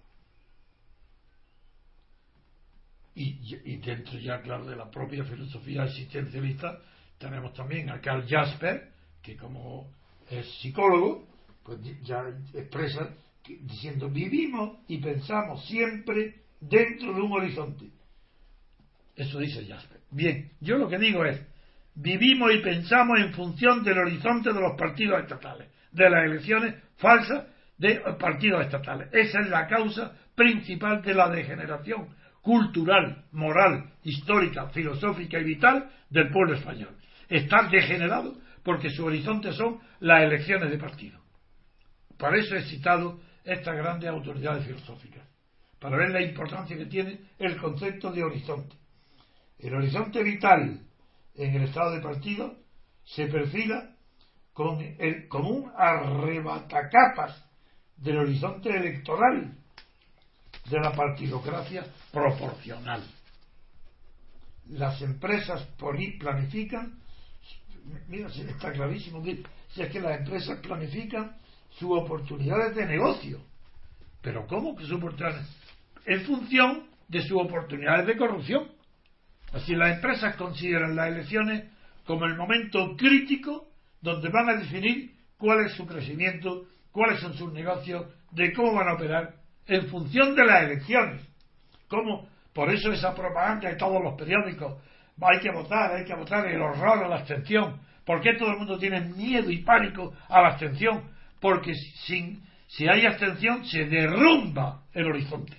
Y, 3.14 3.78
dentro 3.78 4.20
ya, 4.20 4.42
claro, 4.42 4.66
de 4.66 4.76
la 4.76 4.90
propia 4.92 5.24
filosofía 5.24 5.86
existencialista, 5.86 6.82
tenemos 7.18 7.54
también 7.54 7.90
a 7.90 8.00
Carl 8.02 8.26
Jasper, 8.28 8.90
que 9.22 9.36
como 9.36 9.92
es 10.30 10.46
psicólogo, 10.60 11.28
pues 11.64 11.80
ya 12.04 12.24
expresa 12.54 13.10
diciendo 13.48 14.10
vivimos 14.10 14.80
y 14.88 14.98
pensamos 14.98 15.66
siempre 15.66 16.36
dentro 16.60 17.14
de 17.14 17.22
un 17.22 17.32
horizonte. 17.32 17.86
Eso 19.16 19.40
dice 19.40 19.66
Jasper. 19.66 20.02
Bien, 20.12 20.52
yo 20.60 20.78
lo 20.78 20.90
que 20.90 20.98
digo 20.98 21.24
es, 21.26 21.42
vivimos 21.96 22.54
y 22.54 22.60
pensamos 22.60 23.20
en 23.20 23.34
función 23.34 23.84
del 23.84 23.98
horizonte 23.98 24.52
de 24.52 24.60
los 24.60 24.78
partidos 24.78 25.22
estatales, 25.22 25.70
de 25.92 26.10
las 26.10 26.26
elecciones 26.26 26.76
falsas 26.98 27.46
de 27.78 28.02
partidos 28.20 28.66
estatales. 28.66 29.10
Esa 29.14 29.40
es 29.42 29.50
la 29.50 29.68
causa 29.68 30.14
principal 30.36 31.02
de 31.02 31.14
la 31.14 31.30
degeneración 31.30 32.10
cultural, 32.42 33.24
moral, 33.32 33.92
histórica, 34.04 34.68
filosófica 34.70 35.40
y 35.40 35.44
vital 35.44 35.90
del 36.10 36.30
pueblo 36.30 36.56
español. 36.56 36.96
Está 37.30 37.68
degenerado 37.70 38.38
porque 38.64 38.90
su 38.90 39.06
horizonte 39.06 39.54
son 39.54 39.80
las 40.00 40.24
elecciones 40.24 40.72
de 40.72 40.78
partido. 40.78 41.20
Por 42.18 42.36
eso 42.36 42.56
he 42.56 42.64
citado 42.64 43.20
estas 43.44 43.76
grandes 43.76 44.10
autoridades 44.10 44.66
filosóficas, 44.66 45.24
para 45.80 45.98
ver 45.98 46.10
la 46.10 46.22
importancia 46.22 46.76
que 46.78 46.86
tiene 46.86 47.20
el 47.38 47.58
concepto 47.58 48.12
de 48.12 48.24
horizonte. 48.24 48.76
El 49.60 49.76
horizonte 49.76 50.24
vital 50.24 50.82
en 51.36 51.56
el 51.56 51.64
estado 51.64 51.92
de 51.92 52.02
partido 52.02 52.58
se 53.04 53.28
perfila 53.28 53.96
con 54.54 54.80
el, 54.80 55.28
como 55.28 55.50
un 55.50 55.72
arrebatacapas 55.78 57.46
del 57.98 58.18
horizonte 58.18 58.70
electoral 58.70 59.54
de 60.70 60.80
la 60.80 60.92
partidocracia 60.94 61.86
proporcional. 62.12 63.04
Las 64.70 65.02
empresas 65.02 65.62
planifican, 66.20 67.00
mira, 68.08 68.28
está 68.28 68.72
clarísimo, 68.72 69.24
si 69.24 69.82
es 69.82 69.92
que 69.92 70.00
las 70.00 70.20
empresas 70.20 70.60
planifican 70.60 71.36
sus 71.70 71.92
oportunidades 71.92 72.76
de 72.76 72.86
negocio. 72.86 73.42
Pero 74.22 74.48
¿cómo 74.48 74.76
que 74.76 74.84
sus 74.84 74.94
oportunidades? 74.94 75.48
En 76.06 76.22
función 76.22 76.88
de 77.08 77.22
sus 77.22 77.40
oportunidades 77.40 78.08
de 78.08 78.18
corrupción. 78.18 78.68
Así 79.54 79.76
las 79.76 79.96
empresas 79.96 80.36
consideran 80.36 80.96
las 80.96 81.10
elecciones 81.10 81.72
como 82.06 82.26
el 82.26 82.36
momento 82.36 82.96
crítico 82.98 83.70
donde 84.02 84.30
van 84.30 84.50
a 84.50 84.58
definir 84.58 85.16
cuál 85.38 85.66
es 85.66 85.74
su 85.74 85.86
crecimiento, 85.86 86.66
cuáles 86.92 87.20
son 87.20 87.34
sus 87.36 87.52
negocios, 87.52 88.06
de 88.32 88.54
cómo 88.54 88.74
van 88.74 88.90
a 88.90 88.94
operar 88.94 89.36
en 89.68 89.88
función 89.88 90.36
de 90.36 90.46
las 90.46 90.64
elecciones. 90.64 91.22
¿Cómo? 91.88 92.30
Por 92.54 92.70
eso 92.70 92.92
esa 92.92 93.14
propaganda 93.14 93.70
de 93.70 93.76
todos 93.76 94.02
los 94.02 94.16
periódicos, 94.16 94.82
hay 95.22 95.40
que 95.40 95.52
votar, 95.52 95.94
hay 95.94 96.06
que 96.06 96.16
votar, 96.16 96.46
el 96.48 96.62
horror 96.62 97.06
a 97.06 97.08
la 97.08 97.16
abstención. 97.18 97.80
¿Por 98.06 98.22
qué 98.22 98.36
todo 98.36 98.52
el 98.52 98.58
mundo 98.58 98.78
tiene 98.78 99.02
miedo 99.02 99.50
y 99.50 99.64
pánico 99.64 100.14
a 100.30 100.42
la 100.42 100.50
abstención? 100.50 101.04
Porque 101.40 101.74
sin, 102.06 102.44
si 102.68 102.88
hay 102.88 103.06
abstención 103.06 103.66
se 103.66 103.86
derrumba 103.86 104.84
el 104.94 105.08
horizonte. 105.08 105.58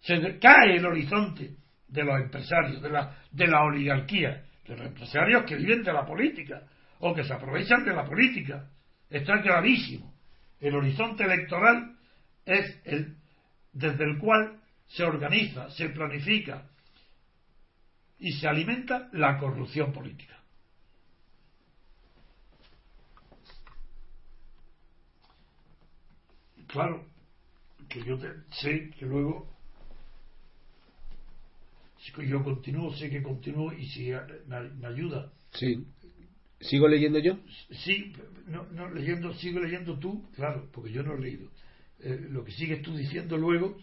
Se 0.00 0.38
cae 0.38 0.76
el 0.76 0.86
horizonte 0.86 1.56
de 1.88 2.04
los 2.04 2.20
empresarios, 2.20 2.82
de 2.82 3.46
la, 3.46 3.62
oligarquía, 3.62 4.44
de 4.66 4.76
los 4.76 4.86
empresarios 4.86 5.44
que 5.44 5.56
viven 5.56 5.82
de 5.82 5.92
la 5.92 6.04
política 6.04 6.62
o 6.98 7.14
que 7.14 7.24
se 7.24 7.32
aprovechan 7.32 7.84
de 7.84 7.94
la 7.94 8.04
política. 8.04 8.68
Está 9.08 9.40
clarísimo. 9.40 10.12
El 10.60 10.74
horizonte 10.74 11.24
electoral 11.24 11.96
es 12.44 12.80
el 12.84 13.16
desde 13.72 14.04
el 14.04 14.18
cual 14.18 14.58
se 14.86 15.04
organiza, 15.04 15.68
se 15.70 15.90
planifica 15.90 16.62
y 18.18 18.32
se 18.32 18.48
alimenta 18.48 19.08
la 19.12 19.38
corrupción 19.38 19.92
política. 19.92 20.34
Claro, 26.66 27.06
que 27.88 28.02
yo 28.02 28.18
sé 28.60 28.90
que 28.98 29.06
luego, 29.06 29.48
si 31.98 32.12
yo 32.26 32.42
continúo, 32.42 32.94
sé 32.96 33.08
que 33.08 33.22
continúo 33.22 33.72
y 33.72 33.86
si 33.86 34.10
me, 34.46 34.86
ayuda. 34.86 35.32
Sí. 35.52 35.86
¿Sigo 36.60 36.88
leyendo 36.88 37.18
yo? 37.18 37.38
Sí, 37.84 38.12
no, 38.46 38.64
no, 38.72 38.90
leyendo, 38.90 39.32
sigo 39.34 39.60
leyendo 39.60 39.98
tú, 39.98 40.28
claro, 40.34 40.68
porque 40.72 40.90
yo 40.90 41.02
no 41.02 41.14
he 41.14 41.20
leído. 41.20 41.48
Eh, 42.00 42.26
lo 42.30 42.44
que 42.44 42.52
sigues 42.52 42.82
tú 42.82 42.96
diciendo 42.96 43.36
luego 43.36 43.78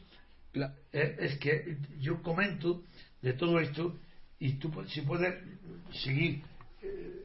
eh, 0.92 1.16
es 1.20 1.38
que 1.40 1.78
yo 2.00 2.22
comento 2.22 2.84
de 3.22 3.34
todo 3.34 3.60
esto 3.60 4.00
y 4.46 4.54
tú 4.60 4.70
si 4.88 5.02
puedes 5.02 5.34
seguir 6.04 6.42
eh, 6.82 7.24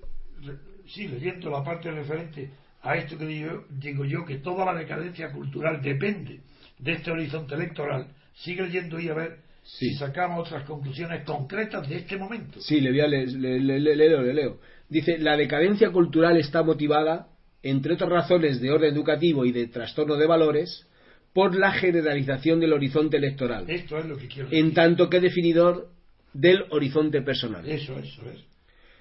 leyendo 0.97 1.51
la 1.51 1.65
parte 1.65 1.91
referente 1.91 2.51
a 2.83 2.97
esto 2.97 3.19
que 3.19 3.27
digo, 3.27 3.65
digo 3.71 4.05
yo 4.05 4.25
que 4.25 4.37
toda 4.37 4.65
la 4.65 4.75
decadencia 4.79 5.31
cultural 5.33 5.83
depende 5.83 6.41
de 6.79 6.93
este 6.93 7.11
horizonte 7.11 7.55
electoral 7.57 8.07
sigue 8.35 8.63
leyendo 8.63 9.01
y 9.01 9.09
a 9.09 9.15
ver 9.15 9.49
Sí. 9.65 9.91
si 9.91 9.95
sacamos 9.97 10.47
otras 10.49 10.63
conclusiones 10.65 11.25
concretas 11.25 11.87
de 11.87 11.97
este 11.97 12.17
momento. 12.17 12.59
Sí, 12.61 12.81
le, 12.81 12.89
voy 12.91 13.01
a 13.01 13.07
le- 13.07 13.27
le- 13.27 13.61
le- 13.61 13.79
le- 13.81 13.97
leo, 13.97 14.23
le 14.23 14.33
leo. 14.33 14.61
Dice, 14.89 15.19
la 15.19 15.37
decadencia 15.37 15.91
cultural 15.91 16.39
está 16.39 16.63
motivada, 16.63 17.29
entre 17.63 17.93
otras 17.93 18.09
razones 18.09 18.63
de 18.63 18.71
orden 18.71 18.95
educativo 18.95 19.45
y 19.45 19.53
de 19.53 19.67
trastorno 19.67 20.15
de 20.17 20.27
valores, 20.27 20.87
por 21.35 21.55
la 21.55 21.73
generalización 21.73 22.61
del 22.61 22.73
horizonte 22.73 23.19
electoral, 23.19 23.69
Esto 23.69 23.99
es 23.99 24.07
lo 24.07 24.17
que 24.17 24.29
quiero 24.29 24.49
en 24.51 24.55
decir. 24.71 24.75
tanto 24.75 25.11
que 25.11 25.21
definidor 25.21 25.89
del 26.33 26.65
horizonte 26.71 27.23
personal. 27.23 27.69
Eso, 27.69 27.99
eso 27.99 28.23
es. 28.31 28.45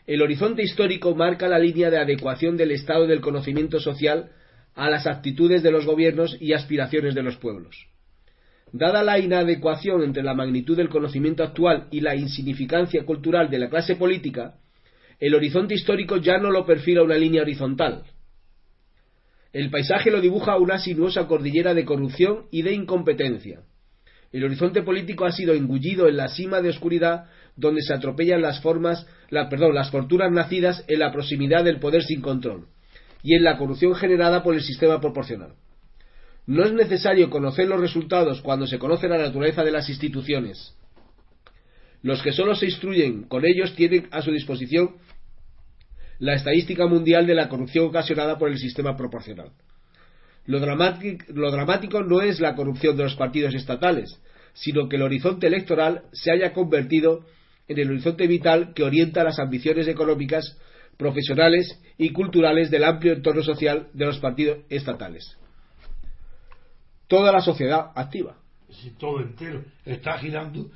El 0.05 0.21
horizonte 0.21 0.63
histórico 0.63 1.13
marca 1.15 1.49
la 1.49 1.59
línea 1.59 1.89
de 1.89 1.97
adecuación 1.97 2.55
del 2.55 2.71
estado 2.71 3.07
del 3.07 3.19
conocimiento 3.19 3.79
social 3.79 4.31
a 4.73 4.89
las 4.89 5.05
actitudes 5.05 5.63
de 5.63 5.71
los 5.71 5.85
gobiernos 5.85 6.37
y 6.39 6.53
aspiraciones 6.53 7.13
de 7.13 7.23
los 7.23 7.35
pueblos. 7.37 7.87
Dada 8.71 9.03
la 9.03 9.19
inadecuación 9.19 10.03
entre 10.03 10.23
la 10.23 10.33
magnitud 10.33 10.77
del 10.77 10.89
conocimiento 10.89 11.43
actual 11.43 11.87
y 11.91 12.01
la 12.01 12.15
insignificancia 12.15 13.03
cultural 13.05 13.49
de 13.49 13.59
la 13.59 13.69
clase 13.69 13.95
política, 13.95 14.55
el 15.19 15.35
horizonte 15.35 15.73
histórico 15.73 16.17
ya 16.17 16.37
no 16.37 16.51
lo 16.51 16.65
perfila 16.65 17.03
una 17.03 17.17
línea 17.17 17.41
horizontal. 17.41 18.03
El 19.51 19.71
paisaje 19.71 20.11
lo 20.11 20.21
dibuja 20.21 20.57
una 20.57 20.77
sinuosa 20.77 21.27
cordillera 21.27 21.73
de 21.73 21.85
corrupción 21.85 22.45
y 22.51 22.61
de 22.61 22.73
incompetencia. 22.73 23.61
El 24.31 24.43
horizonte 24.43 24.81
político 24.81 25.25
ha 25.25 25.31
sido 25.31 25.53
engullido 25.53 26.07
en 26.07 26.17
la 26.17 26.27
cima 26.27 26.61
de 26.61 26.69
oscuridad 26.69 27.25
donde 27.55 27.81
se 27.81 27.93
atropellan 27.93 28.41
las 28.41 28.61
formas, 28.61 29.07
la, 29.29 29.49
perdón, 29.49 29.73
las 29.73 29.89
fortunas 29.89 30.31
nacidas 30.31 30.83
en 30.87 30.99
la 30.99 31.11
proximidad 31.11 31.63
del 31.63 31.79
poder 31.79 32.03
sin 32.03 32.21
control 32.21 32.67
y 33.23 33.35
en 33.35 33.43
la 33.43 33.57
corrupción 33.57 33.95
generada 33.95 34.43
por 34.43 34.53
el 34.53 34.61
sistema 34.61 34.99
proporcional. 34.99 35.53
No 36.45 36.63
es 36.63 36.71
necesario 36.71 37.29
conocer 37.29 37.67
los 37.67 37.81
resultados 37.81 38.41
cuando 38.41 38.67
se 38.67 38.79
conoce 38.79 39.09
la 39.09 39.17
naturaleza 39.17 39.63
de 39.63 39.71
las 39.71 39.89
instituciones. 39.89 40.75
Los 42.01 42.21
que 42.21 42.31
solo 42.31 42.55
se 42.55 42.67
instruyen 42.67 43.23
con 43.23 43.45
ellos 43.45 43.75
tienen 43.75 44.07
a 44.11 44.21
su 44.21 44.31
disposición 44.31 44.95
la 46.19 46.35
estadística 46.35 46.87
mundial 46.87 47.27
de 47.27 47.35
la 47.35 47.49
corrupción 47.49 47.87
ocasionada 47.87 48.37
por 48.37 48.49
el 48.49 48.57
sistema 48.57 48.95
proporcional. 48.95 49.51
Lo, 50.47 50.59
dramátic- 50.59 51.27
lo 51.27 51.51
dramático 51.51 52.01
no 52.03 52.21
es 52.21 52.39
la 52.39 52.55
corrupción 52.55 52.97
de 52.97 53.03
los 53.03 53.15
partidos 53.15 53.53
estatales, 53.53 54.19
sino 54.53 54.89
que 54.89 54.95
el 54.95 55.03
horizonte 55.03 55.45
electoral 55.47 56.03
se 56.13 56.31
haya 56.31 56.53
convertido 56.53 57.25
en 57.67 57.77
el 57.77 57.91
horizonte 57.91 58.25
vital 58.27 58.73
que 58.73 58.83
orienta 58.83 59.23
las 59.23 59.39
ambiciones 59.39 59.87
económicas, 59.87 60.57
profesionales 60.97 61.79
y 61.97 62.11
culturales 62.11 62.71
del 62.71 62.85
amplio 62.85 63.13
entorno 63.13 63.43
social 63.43 63.89
de 63.93 64.05
los 64.05 64.19
partidos 64.19 64.59
estatales. 64.69 65.37
Toda 67.07 67.31
la 67.31 67.41
sociedad 67.41 67.91
activa. 67.93 68.37
Si 68.69 68.91
todo 68.91 69.21
entero 69.21 69.63
está 69.85 70.17
girando. 70.17 70.69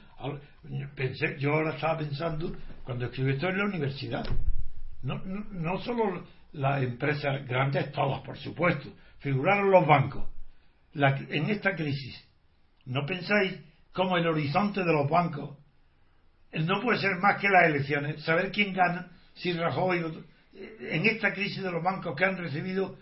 Pensé, 0.95 1.38
yo 1.39 1.53
ahora 1.53 1.74
estaba 1.76 1.97
pensando, 1.97 2.55
cuando 2.84 3.05
escribí 3.05 3.32
esto 3.32 3.49
en 3.49 3.57
la 3.57 3.65
universidad, 3.65 4.26
no, 5.01 5.19
no 5.26 5.80
solo 5.82 6.24
las 6.53 6.84
empresas 6.84 7.47
grandes, 7.47 7.91
todas 7.91 8.22
por 8.22 8.38
supuesto, 8.38 8.89
figuraron 9.22 9.72
los 9.72 9.88
bancos. 9.88 10.28
En 10.93 11.49
esta 11.49 11.74
crisis, 11.76 12.22
¿no 12.86 13.05
pensáis 13.05 13.57
cómo 13.93 14.17
el 14.17 14.28
horizonte 14.28 14.84
de 14.84 14.91
los 14.91 15.09
bancos 15.09 15.57
no 16.53 16.82
puede 16.82 16.99
ser 16.99 17.15
más 17.22 17.38
que 17.39 17.47
las 17.49 17.65
elecciones? 17.67 18.22
Saber 18.24 18.51
quién 18.51 18.74
gana, 18.74 19.09
si 19.36 19.53
Rajoy. 19.53 20.03
o- 20.03 20.24
En 20.53 21.05
esta 21.05 21.34
crisis 21.34 21.63
de 21.63 21.72
los 21.72 21.82
bancos 21.82 22.13
que 22.15 22.26
han 22.26 22.38
recibido 22.38 22.97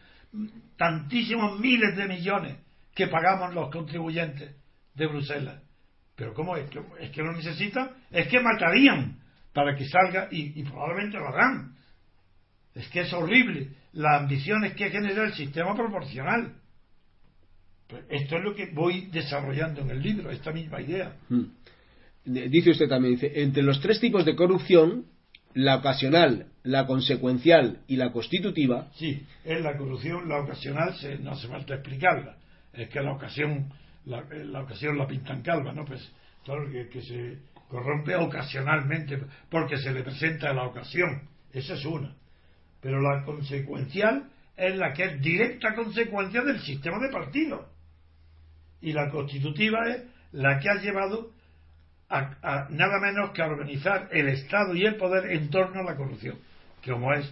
tantísimos 0.77 1.59
miles 1.59 1.95
de 1.97 2.07
millones 2.07 2.57
que 2.93 3.07
pagamos 3.07 3.55
los 3.55 3.71
contribuyentes 3.71 4.55
de 4.93 5.07
Bruselas. 5.07 5.59
Pero 6.15 6.33
¿cómo 6.35 6.55
es? 6.57 6.69
¿Es 6.99 7.09
que 7.09 7.23
lo 7.23 7.33
necesitan? 7.33 7.89
Es 8.11 8.27
que 8.27 8.39
matarían 8.39 9.17
para 9.53 9.75
que 9.75 9.85
salga 9.87 10.27
y 10.29 10.61
probablemente 10.63 11.17
lo 11.17 11.29
harán. 11.29 11.75
Es 12.75 12.87
que 12.89 13.01
es 13.01 13.11
horrible 13.13 13.69
las 13.93 14.21
ambiciones 14.21 14.73
que 14.75 14.89
genera 14.89 15.23
el 15.25 15.33
sistema 15.33 15.75
proporcional. 15.75 16.53
Pues 17.87 18.03
esto 18.09 18.37
es 18.37 18.43
lo 18.43 18.55
que 18.55 18.67
voy 18.67 19.07
desarrollando 19.11 19.81
en 19.81 19.89
el 19.89 20.01
libro, 20.01 20.29
esta 20.29 20.51
misma 20.51 20.81
idea. 20.81 21.15
Mm. 21.29 21.43
Dice 22.25 22.71
usted 22.71 22.87
también, 22.87 23.15
dice, 23.15 23.41
entre 23.41 23.63
los 23.63 23.79
tres 23.81 23.99
tipos 23.99 24.25
de 24.25 24.35
corrupción, 24.35 25.05
la 25.55 25.77
ocasional, 25.77 26.47
la 26.63 26.85
consecuencial 26.85 27.79
y 27.87 27.95
la 27.95 28.11
constitutiva, 28.11 28.89
Sí, 28.95 29.25
es 29.43 29.61
la 29.61 29.75
corrupción, 29.75 30.29
la 30.29 30.39
ocasional, 30.41 30.95
se- 30.97 31.17
no 31.17 31.31
hace 31.31 31.47
falta 31.47 31.73
explicarla. 31.73 32.37
Es 32.73 32.89
que 32.89 33.01
la 33.01 33.13
ocasión, 33.13 33.73
la, 34.05 34.23
la 34.29 34.61
ocasión 34.61 34.95
la 34.97 35.07
pintan 35.07 35.41
calva, 35.41 35.73
¿no? 35.73 35.85
Pues 35.85 36.07
todo 36.45 36.57
que 36.91 37.01
se 37.01 37.39
corrompe 37.69 38.15
ocasionalmente 38.15 39.19
porque 39.49 39.77
se 39.77 39.91
le 39.91 40.03
presenta 40.03 40.53
la 40.53 40.63
ocasión. 40.63 41.23
Esa 41.51 41.73
es 41.73 41.85
una. 41.85 42.13
Pero 42.81 43.01
la 43.01 43.23
consecuencial 43.23 44.29
es 44.55 44.75
la 44.75 44.93
que 44.93 45.03
es 45.03 45.21
directa 45.21 45.75
consecuencia 45.75 46.41
del 46.41 46.59
sistema 46.59 46.99
de 46.99 47.09
partidos. 47.09 47.65
Y 48.81 48.93
la 48.93 49.09
constitutiva 49.09 49.87
es 49.89 50.03
la 50.31 50.59
que 50.59 50.69
ha 50.69 50.75
llevado 50.75 51.31
a, 52.09 52.67
nada 52.69 52.99
menos 52.99 53.31
que 53.31 53.41
a 53.41 53.47
organizar 53.47 54.09
el 54.11 54.29
Estado 54.29 54.75
y 54.75 54.85
el 54.85 54.95
poder 54.95 55.31
en 55.31 55.49
torno 55.49 55.81
a 55.81 55.83
la 55.83 55.95
corrupción, 55.95 56.39
que 56.81 56.91
como 56.91 57.13
es 57.13 57.31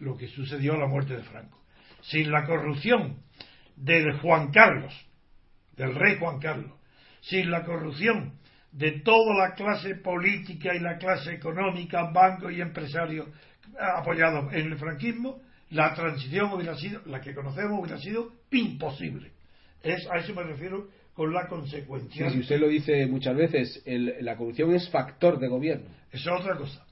lo 0.00 0.16
que 0.16 0.28
sucedió 0.28 0.74
a 0.74 0.78
la 0.78 0.86
muerte 0.86 1.16
de 1.16 1.22
Franco. 1.22 1.60
Sin 2.02 2.30
la 2.30 2.44
corrupción 2.44 3.18
del 3.76 4.18
Juan 4.20 4.52
Carlos, 4.52 4.94
del 5.76 5.94
rey 5.94 6.16
Juan 6.18 6.38
Carlos, 6.38 6.72
sin 7.20 7.50
la 7.50 7.64
corrupción 7.64 8.38
de 8.72 9.00
toda 9.00 9.34
la 9.34 9.54
clase 9.54 9.94
política 9.96 10.74
y 10.74 10.80
la 10.80 10.98
clase 10.98 11.32
económica, 11.32 12.10
bancos 12.10 12.52
y 12.52 12.60
empresarios 12.60 13.28
apoyados 13.78 14.52
en 14.52 14.72
el 14.72 14.78
franquismo, 14.78 15.40
la 15.70 15.94
transición 15.94 16.52
hubiera 16.52 16.76
sido, 16.76 17.00
la 17.06 17.20
que 17.20 17.34
conocemos 17.34 17.80
hubiera 17.80 17.98
sido 17.98 18.32
imposible. 18.50 19.32
Es, 19.82 20.06
a 20.10 20.18
eso 20.18 20.34
me 20.34 20.42
refiero 20.42 20.88
con 21.14 21.32
la 21.32 21.42
sí, 21.42 21.48
consecuencia. 21.48 22.30
si 22.30 22.40
usted 22.40 22.58
lo 22.60 22.68
dice 22.68 23.06
muchas 23.06 23.36
veces, 23.36 23.82
el- 23.86 24.16
la 24.20 24.36
corrupción 24.36 24.74
es 24.74 24.88
factor 24.90 25.38
de 25.38 25.48
gobierno. 25.48 25.86
Eso 26.10 26.34
es 26.34 26.40
otra 26.40 26.56
cosa. 26.56 26.84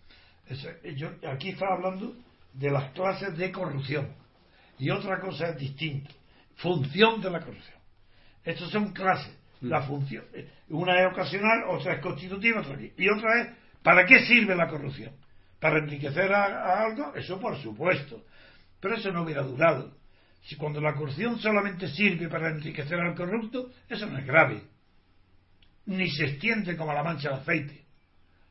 Eso- 0.49 0.69
yo 0.97 1.11
aquí 1.31 1.51
estaba 1.51 1.75
hablando 1.77 2.15
de 2.53 2.71
las 2.71 2.93
clases 2.93 3.37
de 3.37 3.51
corrupción. 3.51 4.09
Y 4.79 4.91
otra 4.91 5.21
cosa 5.21 5.51
es 5.51 5.59
distinta. 5.59 6.11
Función 6.57 7.21
de 7.21 7.31
la 7.31 7.41
corrupción. 7.41 7.79
Estas 8.45 8.71
son 8.71 8.93
clases. 8.93 9.33
La 9.61 9.83
función. 9.83 10.25
eh, 10.35 10.49
Una 10.71 11.01
es 11.01 11.13
ocasional, 11.13 11.65
otra 11.71 11.95
es 11.95 12.01
constitutiva, 12.01 12.61
otra 12.63 12.75
aquí. 12.75 12.93
Y 12.97 13.09
otra 13.09 13.41
es, 13.43 13.49
¿para 13.83 14.05
qué 14.07 14.21
sirve 14.27 14.57
la 14.57 14.67
corrupción? 14.67 15.13
¿Para 15.63 15.79
enriquecer 15.79 16.35
a, 16.35 16.83
algo? 16.83 17.15
Eso 17.15 17.39
por 17.39 17.57
supuesto. 17.63 18.25
Pero 18.81 18.97
eso 18.97 19.13
no 19.13 19.23
hubiera 19.23 19.43
durado. 19.43 19.97
Si 20.43 20.57
cuando 20.57 20.81
la 20.81 20.93
corrupción 20.93 21.39
solamente 21.39 21.87
sirve 21.87 22.29
para 22.29 22.51
enriquecer 22.51 22.99
al 22.99 23.15
corrupto, 23.15 23.71
eso 23.89 24.07
no 24.07 24.19
es 24.19 24.27
grave. 24.27 24.65
Ni 25.87 26.11
se 26.11 26.25
extiende 26.25 26.77
como 26.77 26.93
la 26.93 27.05
mancha 27.05 27.29
de 27.29 27.35
aceite. 27.37 27.85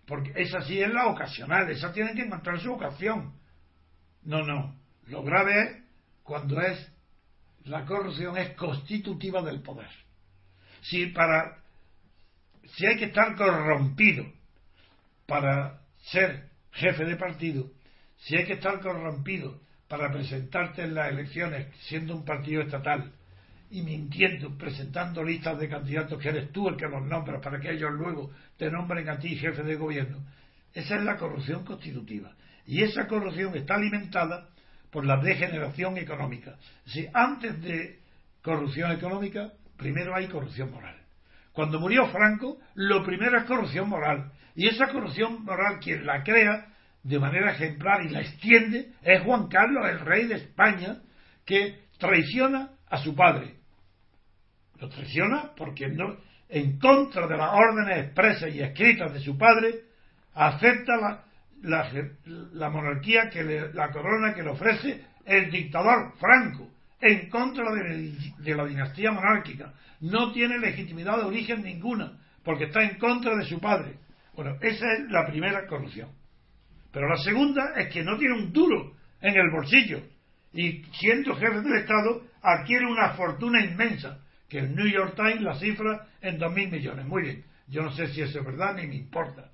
Porque 0.08 0.32
esa 0.38 0.62
sí 0.62 0.82
es 0.82 0.90
la 0.90 1.08
ocasional, 1.08 1.70
esa 1.70 1.92
tiene 1.92 2.14
que 2.14 2.22
encontrar 2.22 2.62
su 2.62 2.72
ocasión. 2.72 3.34
No, 4.24 4.42
no. 4.44 4.80
Lo 5.08 5.22
grave 5.22 5.64
es 5.64 5.84
cuando 6.24 6.62
es 6.62 6.94
la 7.66 7.84
corrupción 7.86 8.38
es 8.38 8.56
constitutiva 8.56 9.42
del 9.42 9.62
poder. 9.62 9.90
Si 10.84 11.08
para 11.08 11.58
si 12.78 12.86
hay 12.86 12.96
que 12.96 13.06
estar 13.06 13.36
corrompido 13.36 14.32
para 15.28 15.82
ser 16.04 16.51
jefe 16.72 17.06
de 17.06 17.16
partido, 17.16 17.70
si 18.18 18.36
hay 18.36 18.46
que 18.46 18.54
estar 18.54 18.80
corrompido 18.80 19.60
para 19.88 20.12
presentarte 20.12 20.84
en 20.84 20.96
las 20.96 21.12
elecciones 21.12 21.68
siendo 21.82 22.16
un 22.16 22.24
partido 22.24 22.62
estatal 22.62 23.12
y 23.70 23.82
mintiendo, 23.82 24.58
presentando 24.58 25.24
listas 25.24 25.60
de 25.60 25.70
candidatos 25.70 26.22
que 26.22 26.30
eres 26.30 26.52
tú 26.52 26.68
el 26.68 26.78
que 26.78 26.88
los 26.88 27.06
nombras 27.06 27.42
para 27.42 27.60
que 27.60 27.72
ellos 27.72 27.92
luego 27.92 28.32
te 28.58 28.70
nombren 28.70 29.10
a 29.10 29.18
ti 29.18 29.36
jefe 29.36 29.64
de 29.64 29.76
gobierno. 29.76 30.24
Esa 30.74 30.96
es 30.96 31.04
la 31.04 31.18
corrupción 31.18 31.66
constitutiva. 31.66 32.34
Y 32.66 32.84
esa 32.84 33.08
corrupción 33.08 33.56
está 33.56 33.76
alimentada 33.76 34.50
por 34.92 35.06
la 35.06 35.18
degeneración 35.18 35.98
económica. 35.98 36.58
Si 36.86 37.08
antes 37.14 37.62
de 37.62 38.00
corrupción 38.42 38.92
económica, 38.92 39.52
primero 39.78 40.16
hay 40.16 40.28
corrupción 40.28 40.72
moral. 40.72 41.01
Cuando 41.54 41.80
murió 41.80 42.08
Franco, 42.08 42.58
lo 42.76 43.04
primero 43.04 43.38
es 43.38 43.46
corrupción 43.46 43.90
moral. 43.90 44.32
Y 44.56 44.68
esa 44.68 44.88
corrupción 44.88 45.44
moral, 45.44 45.80
quien 45.82 46.06
la 46.06 46.24
crea 46.24 46.68
de 47.04 47.20
manera 47.20 47.52
ejemplar 47.52 48.06
y 48.06 48.10
la 48.10 48.22
extiende, 48.22 48.92
es 49.02 49.22
Juan 49.24 49.48
Carlos, 49.48 49.88
el 49.90 50.00
rey 50.00 50.28
de 50.28 50.36
España, 50.36 50.98
que 51.46 51.80
traiciona 51.98 52.70
a 52.90 52.98
su 52.98 53.16
padre. 53.16 53.56
Lo 54.80 54.90
traiciona 54.90 55.52
porque 55.56 55.88
no, 55.88 56.18
en 56.50 56.80
contra 56.80 57.28
de 57.28 57.38
las 57.38 57.52
órdenes 57.54 58.06
expresas 58.06 58.54
y 58.54 58.62
escritas 58.62 59.14
de 59.14 59.20
su 59.20 59.38
padre, 59.38 59.82
acepta 60.34 60.94
la, 60.98 61.24
la, 61.62 61.92
la 62.54 62.70
monarquía 62.70 63.30
que 63.30 63.44
le, 63.44 63.74
la 63.74 63.92
corona 63.92 64.34
que 64.34 64.44
le 64.44 64.50
ofrece 64.50 65.06
el 65.26 65.52
dictador 65.52 66.14
Franco, 66.20 66.70
en 67.02 67.30
contra 67.30 67.66
de, 67.74 68.56
la 68.56 68.66
dinastía 68.66 69.12
monárquica. 69.12 69.74
No 70.02 70.32
tiene 70.32 70.60
legitimidad 70.60 71.18
de 71.18 71.26
origen 71.26 71.64
ninguna, 71.64 72.20
porque 72.44 72.66
está 72.66 72.84
en 72.84 72.98
contra 72.98 73.36
de 73.36 73.46
su 73.46 73.60
padre. 73.60 73.98
Bueno, 74.36 74.58
esa 74.62 74.86
es 74.94 75.12
la 75.12 75.28
primera 75.28 75.68
corrupción. 75.68 76.10
Pero 76.92 77.08
la 77.08 77.18
segunda 77.18 77.74
es 77.76 77.92
que 77.94 78.04
no 78.04 78.18
tiene 78.18 78.36
un 78.36 78.52
duro 78.52 78.94
en 79.22 79.36
el 79.36 79.50
bolsillo 79.52 80.02
y 80.54 80.84
siendo 81.00 81.36
jefe 81.36 81.62
del 81.62 81.78
Estado 81.78 82.24
adquiere 82.42 82.86
una 82.86 83.12
fortuna 83.12 83.64
inmensa, 83.64 84.20
que 84.50 84.60
el 84.60 84.76
New 84.76 84.88
York 84.88 85.16
Times 85.16 85.42
la 85.42 85.56
cifra 85.56 86.08
en 86.22 86.38
dos 86.38 86.54
mil 86.54 86.70
millones. 86.70 87.06
Muy 87.06 87.24
bien, 87.24 87.46
yo 87.68 87.84
no 87.84 87.92
sé 87.92 88.08
si 88.08 88.22
eso 88.22 88.40
es 88.40 88.46
verdad 88.46 88.76
ni 88.76 88.88
me 88.88 88.96
importa. 88.96 89.50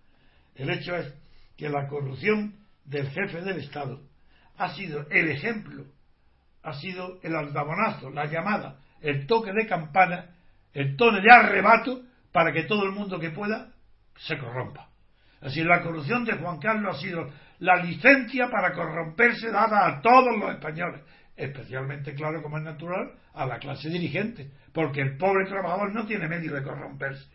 El 0.55 0.69
hecho 0.71 0.95
es 0.95 1.13
que 1.55 1.69
la 1.69 1.87
corrupción 1.87 2.55
del 2.85 3.07
jefe 3.09 3.41
del 3.41 3.59
Estado 3.59 4.01
ha 4.57 4.73
sido 4.73 5.05
el 5.11 5.29
ejemplo, 5.29 5.85
ha 6.63 6.73
sido 6.73 7.19
el 7.23 7.35
aldabonazo, 7.35 8.09
la 8.09 8.25
llamada, 8.25 8.79
el 9.01 9.25
toque 9.27 9.51
de 9.53 9.67
campana, 9.67 10.35
el 10.73 10.95
tono 10.95 11.21
de 11.21 11.31
arrebato 11.31 12.01
para 12.31 12.51
que 12.51 12.63
todo 12.63 12.83
el 12.83 12.91
mundo 12.91 13.19
que 13.19 13.31
pueda 13.31 13.71
se 14.17 14.37
corrompa. 14.37 14.89
Así 15.41 15.63
la 15.63 15.81
corrupción 15.81 16.25
de 16.25 16.33
Juan 16.33 16.59
Carlos 16.59 16.97
ha 16.97 16.99
sido 16.99 17.29
la 17.59 17.77
licencia 17.77 18.49
para 18.49 18.73
corromperse 18.73 19.51
dada 19.51 19.87
a 19.87 20.01
todos 20.01 20.37
los 20.37 20.51
españoles, 20.51 21.01
especialmente, 21.35 22.13
claro, 22.13 22.41
como 22.41 22.57
es 22.57 22.63
natural, 22.63 23.13
a 23.33 23.45
la 23.45 23.59
clase 23.59 23.89
dirigente, 23.89 24.51
porque 24.73 25.01
el 25.01 25.17
pobre 25.17 25.45
trabajador 25.45 25.93
no 25.93 26.05
tiene 26.05 26.27
medio 26.27 26.53
de 26.53 26.63
corromperse. 26.63 27.27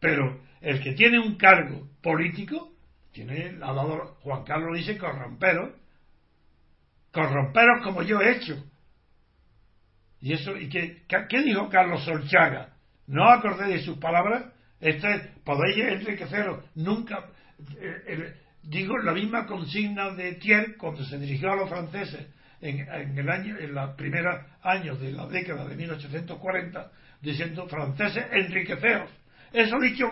Pero 0.00 0.40
el 0.60 0.82
que 0.82 0.92
tiene 0.92 1.18
un 1.18 1.36
cargo 1.36 1.88
político, 2.02 2.72
tiene, 3.12 3.58
ha 3.62 3.72
dado, 3.72 4.16
Juan 4.22 4.44
Carlos 4.44 4.76
dice 4.76 4.96
corromperos, 4.96 5.70
corromperos 7.12 7.82
como 7.82 8.02
yo 8.02 8.20
he 8.20 8.36
hecho. 8.36 8.62
¿Y 10.20 10.34
eso? 10.34 10.56
¿Y 10.56 10.68
qué, 10.68 11.02
qué 11.06 11.42
dijo 11.42 11.68
Carlos 11.68 12.04
Solchaga? 12.04 12.74
¿No 13.06 13.28
acordé 13.28 13.68
de 13.68 13.80
sus 13.80 13.98
palabras? 13.98 14.44
Este, 14.80 15.32
podéis 15.44 15.78
enriqueceros. 15.78 16.64
Nunca. 16.74 17.26
Eh, 17.80 18.34
digo 18.62 18.98
la 18.98 19.12
misma 19.12 19.46
consigna 19.46 20.10
de 20.10 20.34
Thiers 20.34 20.76
cuando 20.76 21.04
se 21.04 21.18
dirigió 21.18 21.52
a 21.52 21.56
los 21.56 21.68
franceses 21.68 22.26
en, 22.60 22.80
en 22.80 23.18
el 23.18 23.28
año, 23.30 23.58
en 23.58 23.74
los 23.74 23.94
primeros 23.96 24.36
años 24.62 25.00
de 25.00 25.12
la 25.12 25.26
década 25.26 25.66
de 25.66 25.74
1840, 25.74 26.90
diciendo 27.22 27.66
franceses 27.68 28.26
enriqueceros. 28.32 29.10
Eso 29.52 29.80
dicho 29.80 30.08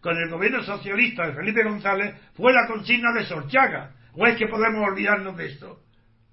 con 0.00 0.16
el 0.16 0.28
gobierno 0.28 0.62
socialista 0.62 1.26
de 1.26 1.34
Felipe 1.34 1.62
González 1.62 2.14
fue 2.34 2.52
la 2.52 2.66
consigna 2.66 3.12
de 3.12 3.24
Sorchaga. 3.24 3.92
¿O 4.14 4.26
es 4.26 4.36
que 4.36 4.48
podemos 4.48 4.84
olvidarnos 4.88 5.36
de 5.36 5.46
esto? 5.46 5.80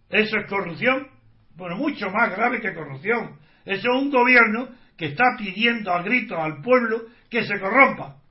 ¿Eso 0.09 0.37
es 0.37 0.47
corrupción? 0.47 1.07
Bueno, 1.55 1.75
mucho 1.77 2.09
más 2.09 2.35
grave 2.35 2.61
que 2.61 2.73
corrupción. 2.73 3.37
Eso 3.65 3.89
es 3.91 4.01
un 4.01 4.11
gobierno 4.11 4.69
que 4.95 5.07
está 5.07 5.23
pidiendo 5.37 5.91
a 5.91 6.01
gritos 6.01 6.37
al 6.37 6.61
pueblo 6.61 7.05
que 7.29 7.43
se 7.43 7.59
corrompa. 7.59 8.21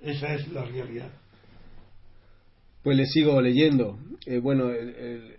Esa 0.00 0.34
es 0.34 0.48
la 0.48 0.64
realidad. 0.64 1.10
Pues 2.82 2.96
le 2.96 3.06
sigo 3.06 3.40
leyendo. 3.40 3.98
Eh, 4.26 4.38
bueno, 4.38 4.70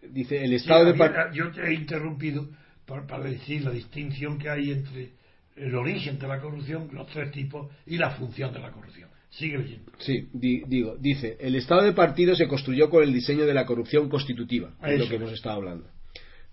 dice 0.09 0.43
el 0.43 0.53
estado 0.53 0.91
de 0.91 0.97
Yo 1.33 1.51
te 1.51 1.65
he 1.65 1.73
interrumpido 1.73 2.49
para, 2.85 3.23
decir 3.23 3.63
la 3.63 3.71
distinción 3.71 4.37
que 4.37 4.49
hay 4.49 4.71
entre 4.71 5.11
el 5.55 5.75
origen 5.75 6.19
de 6.19 6.27
la 6.27 6.39
corrupción, 6.39 6.89
los 6.91 7.07
tres 7.07 7.31
tipos, 7.31 7.71
y 7.85 7.97
la 7.97 8.11
función 8.11 8.53
de 8.53 8.59
la 8.59 8.71
corrupción. 8.71 9.06
Sigue 9.29 9.57
leyendo. 9.57 9.91
Sí, 9.99 10.29
digo, 10.33 10.95
dice, 10.97 11.37
el 11.39 11.55
estado 11.55 11.83
de 11.83 11.93
partido 11.93 12.35
se 12.35 12.47
construyó 12.47 12.89
con 12.89 13.03
el 13.03 13.13
diseño 13.13 13.45
de 13.45 13.53
la 13.53 13.65
corrupción 13.65 14.09
constitutiva, 14.09 14.71
es 14.83 14.99
lo 14.99 15.07
que 15.07 15.15
hemos 15.15 15.31
estado 15.31 15.57
hablando. 15.57 15.87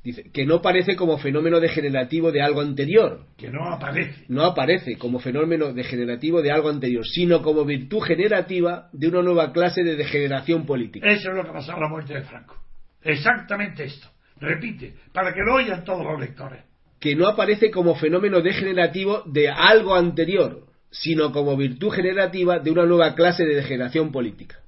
Dice, 0.02 0.30
que 0.30 0.44
no 0.44 0.56
aparece 0.56 0.96
como 0.96 1.16
fenómeno 1.16 1.60
degenerativo 1.60 2.30
de 2.30 2.42
algo 2.42 2.60
anterior. 2.60 3.24
Que 3.38 3.48
no 3.48 3.72
aparece. 3.72 4.26
No 4.28 4.44
aparece 4.44 4.98
como 4.98 5.18
fenómeno 5.18 5.72
degenerativo 5.72 6.42
de 6.42 6.50
algo 6.50 6.68
anterior, 6.68 7.06
sino 7.06 7.40
como 7.40 7.64
virtud 7.64 8.02
generativa 8.02 8.90
de 8.92 9.08
una 9.08 9.22
nueva 9.22 9.50
clase 9.54 9.82
de 9.82 9.96
degeneración 9.96 10.66
política. 10.66 11.08
Eso 11.08 11.30
es 11.30 11.36
lo 11.36 11.42
que 11.44 11.52
pasó 11.52 11.72
a 11.72 11.80
la 11.80 11.88
muerte 11.88 12.12
de 12.12 12.22
Franco. 12.22 12.54
Exactamente 13.02 13.84
esto. 13.84 14.08
Repite, 14.38 14.94
para 15.10 15.32
que 15.32 15.40
lo 15.40 15.54
oigan 15.54 15.84
todos 15.84 16.04
los 16.04 16.20
lectores. 16.20 16.62
Que 17.00 17.16
no 17.16 17.26
aparece 17.26 17.70
como 17.70 17.94
fenómeno 17.94 18.42
degenerativo 18.42 19.22
de 19.24 19.48
algo 19.48 19.94
anterior, 19.94 20.66
sino 20.94 21.32
como 21.32 21.56
virtud 21.56 21.90
generativa 21.90 22.60
de 22.60 22.70
una 22.70 22.86
nueva 22.86 23.14
clase 23.14 23.44
de 23.44 23.56
degeneración 23.56 24.12
política. 24.12 24.60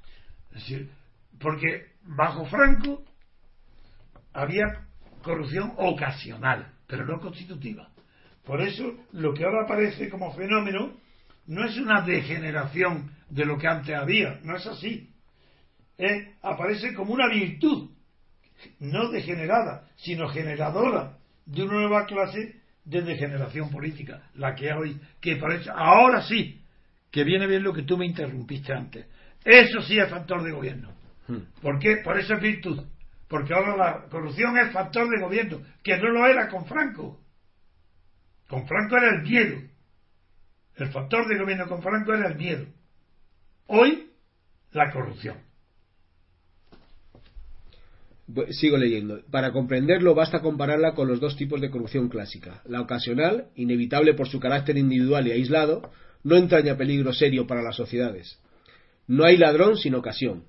Porque 1.39 1.93
bajo 2.03 2.47
Franco 2.47 3.05
había 4.33 4.65
corrupción 5.23 5.73
ocasional, 5.77 6.73
pero 6.89 7.05
no 7.07 7.21
constitutiva. 7.21 7.91
Por 8.45 8.61
eso, 8.61 8.97
lo 9.13 9.35
que 9.35 9.45
ahora 9.45 9.65
aparece 9.65 10.09
como 10.09 10.35
fenómeno 10.35 10.95
no 11.47 11.65
es 11.65 11.77
una 11.79 12.03
degeneración 12.03 13.11
de 13.31 13.45
lo 13.45 13.57
que 13.57 13.69
antes 13.69 13.95
había, 13.95 14.41
no 14.43 14.57
es 14.57 14.67
así. 14.67 15.11
aparece 16.43 16.93
como 16.95 17.15
una 17.15 17.29
virtud, 17.29 17.91
no 18.81 19.11
degenerada, 19.11 19.89
sino 19.97 20.29
generadora 20.29 21.19
de 21.45 21.63
una 21.63 21.75
nueva 21.75 22.07
clase 22.07 22.56
de 22.87 23.03
degeneración 23.03 23.69
política, 23.71 24.23
la 24.35 24.55
que 24.55 24.73
hoy, 24.73 24.99
que 25.21 25.37
parece, 25.37 25.69
ahora 25.75 26.23
sí, 26.23 26.63
que 27.11 27.25
viene 27.25 27.47
bien 27.47 27.63
lo 27.63 27.73
que 27.73 27.83
tú 27.83 27.99
me 27.99 28.07
interrumpiste 28.07 28.73
antes. 28.73 29.07
Eso 29.45 29.83
sí 29.83 29.99
es 29.99 30.09
factor 30.09 30.43
de 30.43 30.53
gobierno. 30.53 30.93
Hmm. 31.27 31.61
¿Por 31.61 31.79
qué? 31.81 31.99
Por 32.05 32.19
esa 32.19 32.37
virtud. 32.37 32.81
Porque 33.29 33.53
ahora 33.53 33.77
la 33.77 34.09
corrupción 34.09 34.57
es 34.59 34.73
factor 34.73 35.09
de 35.09 35.21
gobierno, 35.21 35.61
que 35.83 35.97
no 35.99 36.11
lo 36.11 36.27
era 36.27 36.49
con 36.49 36.65
Franco. 36.67 37.21
Con 38.49 38.67
Franco 38.69 38.97
era 38.97 39.17
el 39.17 39.23
miedo. 39.23 39.61
El 40.77 40.89
factor 40.93 41.27
de 41.27 41.39
gobierno 41.39 41.67
con 41.67 41.83
Franco 41.83 42.15
era 42.15 42.29
el 42.29 42.37
miedo. 42.37 42.67
Hoy, 43.67 44.13
la 44.71 44.93
corrupción. 44.93 45.39
Sigo 48.51 48.77
leyendo. 48.77 49.21
Para 49.31 49.53
comprenderlo 49.53 50.15
basta 50.15 50.41
compararla 50.41 50.95
con 50.95 51.07
los 51.07 51.21
dos 51.21 51.37
tipos 51.37 51.61
de 51.61 51.71
corrupción 51.71 52.09
clásica. 52.09 52.61
La 52.67 52.81
ocasional, 52.81 53.47
inevitable 53.55 54.15
por 54.15 54.29
su 54.29 54.41
carácter 54.41 54.77
individual 54.77 55.29
y 55.29 55.33
aislado, 55.33 55.91
no 56.25 56.37
entraña 56.37 56.77
peligro 56.77 57.13
serio 57.13 57.47
para 57.47 57.63
las 57.63 57.77
sociedades. 57.77 58.39
No 59.07 59.25
hay 59.25 59.37
ladrón 59.37 59.77
sin 59.77 59.95
ocasión. 59.95 60.45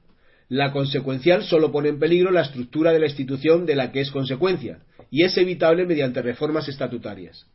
La 0.49 0.71
consecuencial 0.71 1.43
solo 1.43 1.71
pone 1.71 1.89
en 1.89 1.99
peligro 1.99 2.31
la 2.31 2.41
estructura 2.41 2.91
de 2.91 2.99
la 2.99 3.05
institución 3.05 3.65
de 3.65 3.75
la 3.75 3.91
que 3.91 3.99
es 3.99 4.09
consecuencia, 4.09 4.79
y 5.11 5.23
es 5.23 5.37
evitable 5.37 5.85
mediante 5.85 6.21
reformas 6.21 6.67
estatutarias. 6.67 7.45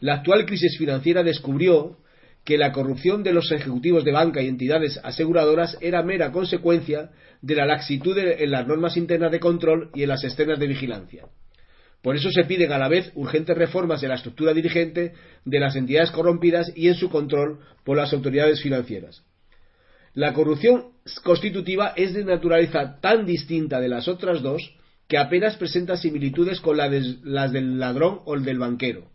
La 0.00 0.14
actual 0.14 0.46
crisis 0.46 0.78
financiera 0.78 1.22
descubrió 1.22 1.98
que 2.44 2.58
la 2.58 2.72
corrupción 2.72 3.22
de 3.22 3.32
los 3.32 3.52
ejecutivos 3.52 4.04
de 4.04 4.12
banca 4.12 4.42
y 4.42 4.48
entidades 4.48 4.98
aseguradoras 5.02 5.76
era 5.80 6.02
mera 6.02 6.32
consecuencia 6.32 7.10
de 7.42 7.54
la 7.54 7.66
laxitud 7.66 8.16
en 8.18 8.50
las 8.50 8.66
normas 8.66 8.96
internas 8.96 9.30
de 9.30 9.40
control 9.40 9.90
y 9.94 10.02
en 10.02 10.08
las 10.08 10.24
externas 10.24 10.58
de 10.58 10.66
vigilancia. 10.66 11.26
Por 12.02 12.16
eso 12.16 12.30
se 12.30 12.44
piden 12.44 12.72
a 12.72 12.78
la 12.78 12.88
vez 12.88 13.12
urgentes 13.14 13.56
reformas 13.56 14.00
de 14.00 14.08
la 14.08 14.14
estructura 14.14 14.54
dirigente 14.54 15.12
de 15.44 15.60
las 15.60 15.76
entidades 15.76 16.10
corrompidas 16.10 16.72
y 16.74 16.88
en 16.88 16.94
su 16.94 17.10
control 17.10 17.60
por 17.84 17.98
las 17.98 18.12
autoridades 18.12 18.62
financieras. 18.62 19.22
La 20.14 20.32
corrupción 20.32 20.92
constitutiva 21.22 21.92
es 21.94 22.14
de 22.14 22.24
naturaleza 22.24 22.98
tan 23.00 23.26
distinta 23.26 23.80
de 23.80 23.88
las 23.88 24.08
otras 24.08 24.42
dos 24.42 24.74
que 25.08 25.18
apenas 25.18 25.56
presenta 25.56 25.96
similitudes 25.96 26.60
con 26.60 26.76
las 26.76 26.90
del 27.52 27.78
ladrón 27.78 28.20
o 28.24 28.34
el 28.34 28.44
del 28.44 28.58
banquero. 28.58 29.10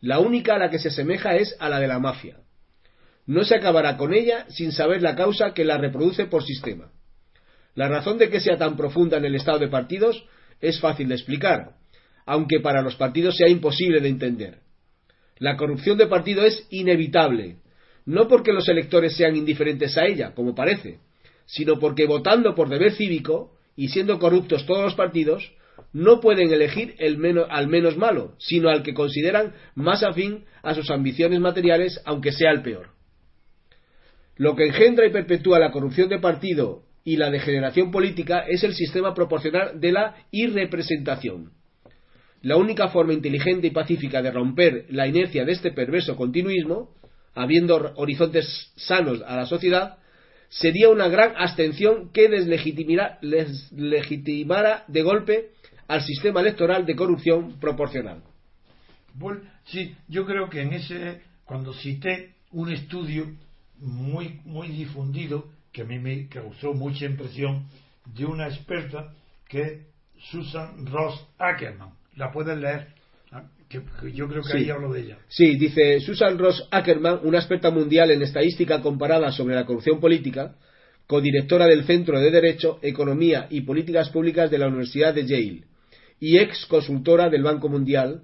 La 0.00 0.18
única 0.18 0.54
a 0.54 0.58
la 0.58 0.70
que 0.70 0.78
se 0.78 0.88
asemeja 0.88 1.36
es 1.36 1.56
a 1.58 1.68
la 1.68 1.80
de 1.80 1.88
la 1.88 1.98
mafia. 1.98 2.36
No 3.28 3.44
se 3.44 3.56
acabará 3.56 3.98
con 3.98 4.14
ella 4.14 4.46
sin 4.48 4.72
saber 4.72 5.02
la 5.02 5.14
causa 5.14 5.52
que 5.52 5.62
la 5.62 5.76
reproduce 5.76 6.24
por 6.24 6.42
sistema. 6.44 6.90
La 7.74 7.86
razón 7.86 8.16
de 8.16 8.30
que 8.30 8.40
sea 8.40 8.56
tan 8.56 8.74
profunda 8.74 9.18
en 9.18 9.26
el 9.26 9.34
estado 9.34 9.58
de 9.58 9.68
partidos 9.68 10.24
es 10.62 10.80
fácil 10.80 11.08
de 11.08 11.16
explicar, 11.16 11.72
aunque 12.24 12.60
para 12.60 12.80
los 12.80 12.96
partidos 12.96 13.36
sea 13.36 13.50
imposible 13.50 14.00
de 14.00 14.08
entender. 14.08 14.60
La 15.36 15.58
corrupción 15.58 15.98
de 15.98 16.06
partido 16.06 16.42
es 16.42 16.66
inevitable, 16.70 17.58
no 18.06 18.28
porque 18.28 18.54
los 18.54 18.66
electores 18.66 19.14
sean 19.14 19.36
indiferentes 19.36 19.98
a 19.98 20.06
ella, 20.06 20.32
como 20.34 20.54
parece, 20.54 21.00
sino 21.44 21.78
porque 21.78 22.06
votando 22.06 22.54
por 22.54 22.70
deber 22.70 22.92
cívico 22.92 23.52
y 23.76 23.88
siendo 23.88 24.18
corruptos 24.18 24.64
todos 24.64 24.84
los 24.84 24.94
partidos, 24.94 25.52
no 25.92 26.20
pueden 26.20 26.50
elegir 26.50 26.94
el 26.98 27.18
al 27.50 27.68
menos 27.68 27.98
malo, 27.98 28.36
sino 28.38 28.70
al 28.70 28.82
que 28.82 28.94
consideran 28.94 29.52
más 29.74 30.02
afín 30.02 30.46
a 30.62 30.72
sus 30.72 30.90
ambiciones 30.90 31.40
materiales, 31.40 32.00
aunque 32.06 32.32
sea 32.32 32.52
el 32.52 32.62
peor. 32.62 32.97
Lo 34.38 34.56
que 34.56 34.66
engendra 34.66 35.06
y 35.06 35.10
perpetúa 35.10 35.58
la 35.58 35.70
corrupción 35.70 36.08
de 36.08 36.18
partido 36.20 36.84
y 37.04 37.16
la 37.16 37.30
degeneración 37.30 37.90
política 37.90 38.44
es 38.48 38.64
el 38.64 38.74
sistema 38.74 39.12
proporcional 39.14 39.80
de 39.80 39.92
la 39.92 40.14
irrepresentación. 40.30 41.52
La 42.42 42.56
única 42.56 42.88
forma 42.88 43.12
inteligente 43.12 43.66
y 43.66 43.70
pacífica 43.70 44.22
de 44.22 44.30
romper 44.30 44.86
la 44.90 45.08
inercia 45.08 45.44
de 45.44 45.52
este 45.52 45.72
perverso 45.72 46.16
continuismo 46.16 46.94
habiendo 47.34 47.92
horizontes 47.96 48.72
sanos 48.76 49.22
a 49.26 49.36
la 49.36 49.46
sociedad, 49.46 49.98
sería 50.48 50.88
una 50.88 51.08
gran 51.08 51.34
abstención 51.36 52.10
que 52.12 52.28
deslegitimara 52.28 53.18
de 54.88 55.02
golpe 55.02 55.50
al 55.86 56.02
sistema 56.02 56.40
electoral 56.40 56.84
de 56.84 56.96
corrupción 56.96 57.60
proporcional. 57.60 58.22
Bueno, 59.14 59.42
sí, 59.66 59.94
yo 60.08 60.26
creo 60.26 60.48
que 60.48 60.62
en 60.62 60.72
ese, 60.72 61.22
cuando 61.44 61.72
cité 61.74 62.34
un 62.52 62.72
estudio 62.72 63.26
muy, 63.80 64.40
muy 64.44 64.68
difundido, 64.68 65.48
que 65.72 65.82
a 65.82 65.84
mí 65.84 65.98
me 65.98 66.28
causó 66.28 66.72
mucha 66.74 67.04
impresión, 67.06 67.66
de 68.14 68.24
una 68.24 68.48
experta 68.48 69.12
que 69.48 69.62
es 69.62 69.72
Susan 70.30 70.86
Ross 70.86 71.26
Ackerman. 71.38 71.90
La 72.16 72.32
puedes 72.32 72.58
leer, 72.58 72.88
¿ah? 73.30 73.44
que, 73.68 73.82
que 74.00 74.12
yo 74.12 74.28
creo 74.28 74.42
que 74.42 74.50
Sí. 74.52 74.58
ahí 74.58 74.70
hablo 74.70 74.92
de 74.92 75.02
ella. 75.02 75.18
Sí, 75.28 75.56
dice 75.56 76.00
Susan 76.00 76.38
Ross 76.38 76.66
Ackerman, 76.70 77.20
una 77.22 77.38
experta 77.38 77.70
mundial 77.70 78.10
en 78.10 78.22
estadística 78.22 78.80
comparada 78.80 79.30
sobre 79.30 79.54
la 79.54 79.64
corrupción 79.66 80.00
política, 80.00 80.56
codirectora 81.06 81.66
del 81.66 81.84
Centro 81.84 82.18
de 82.20 82.30
Derecho, 82.30 82.78
Economía 82.82 83.46
y 83.50 83.60
Políticas 83.62 84.10
Públicas 84.10 84.50
de 84.50 84.58
la 84.58 84.66
Universidad 84.68 85.14
de 85.14 85.26
Yale 85.26 85.64
y 86.20 86.38
ex 86.38 86.66
consultora 86.66 87.28
del 87.30 87.44
Banco 87.44 87.68
Mundial, 87.68 88.22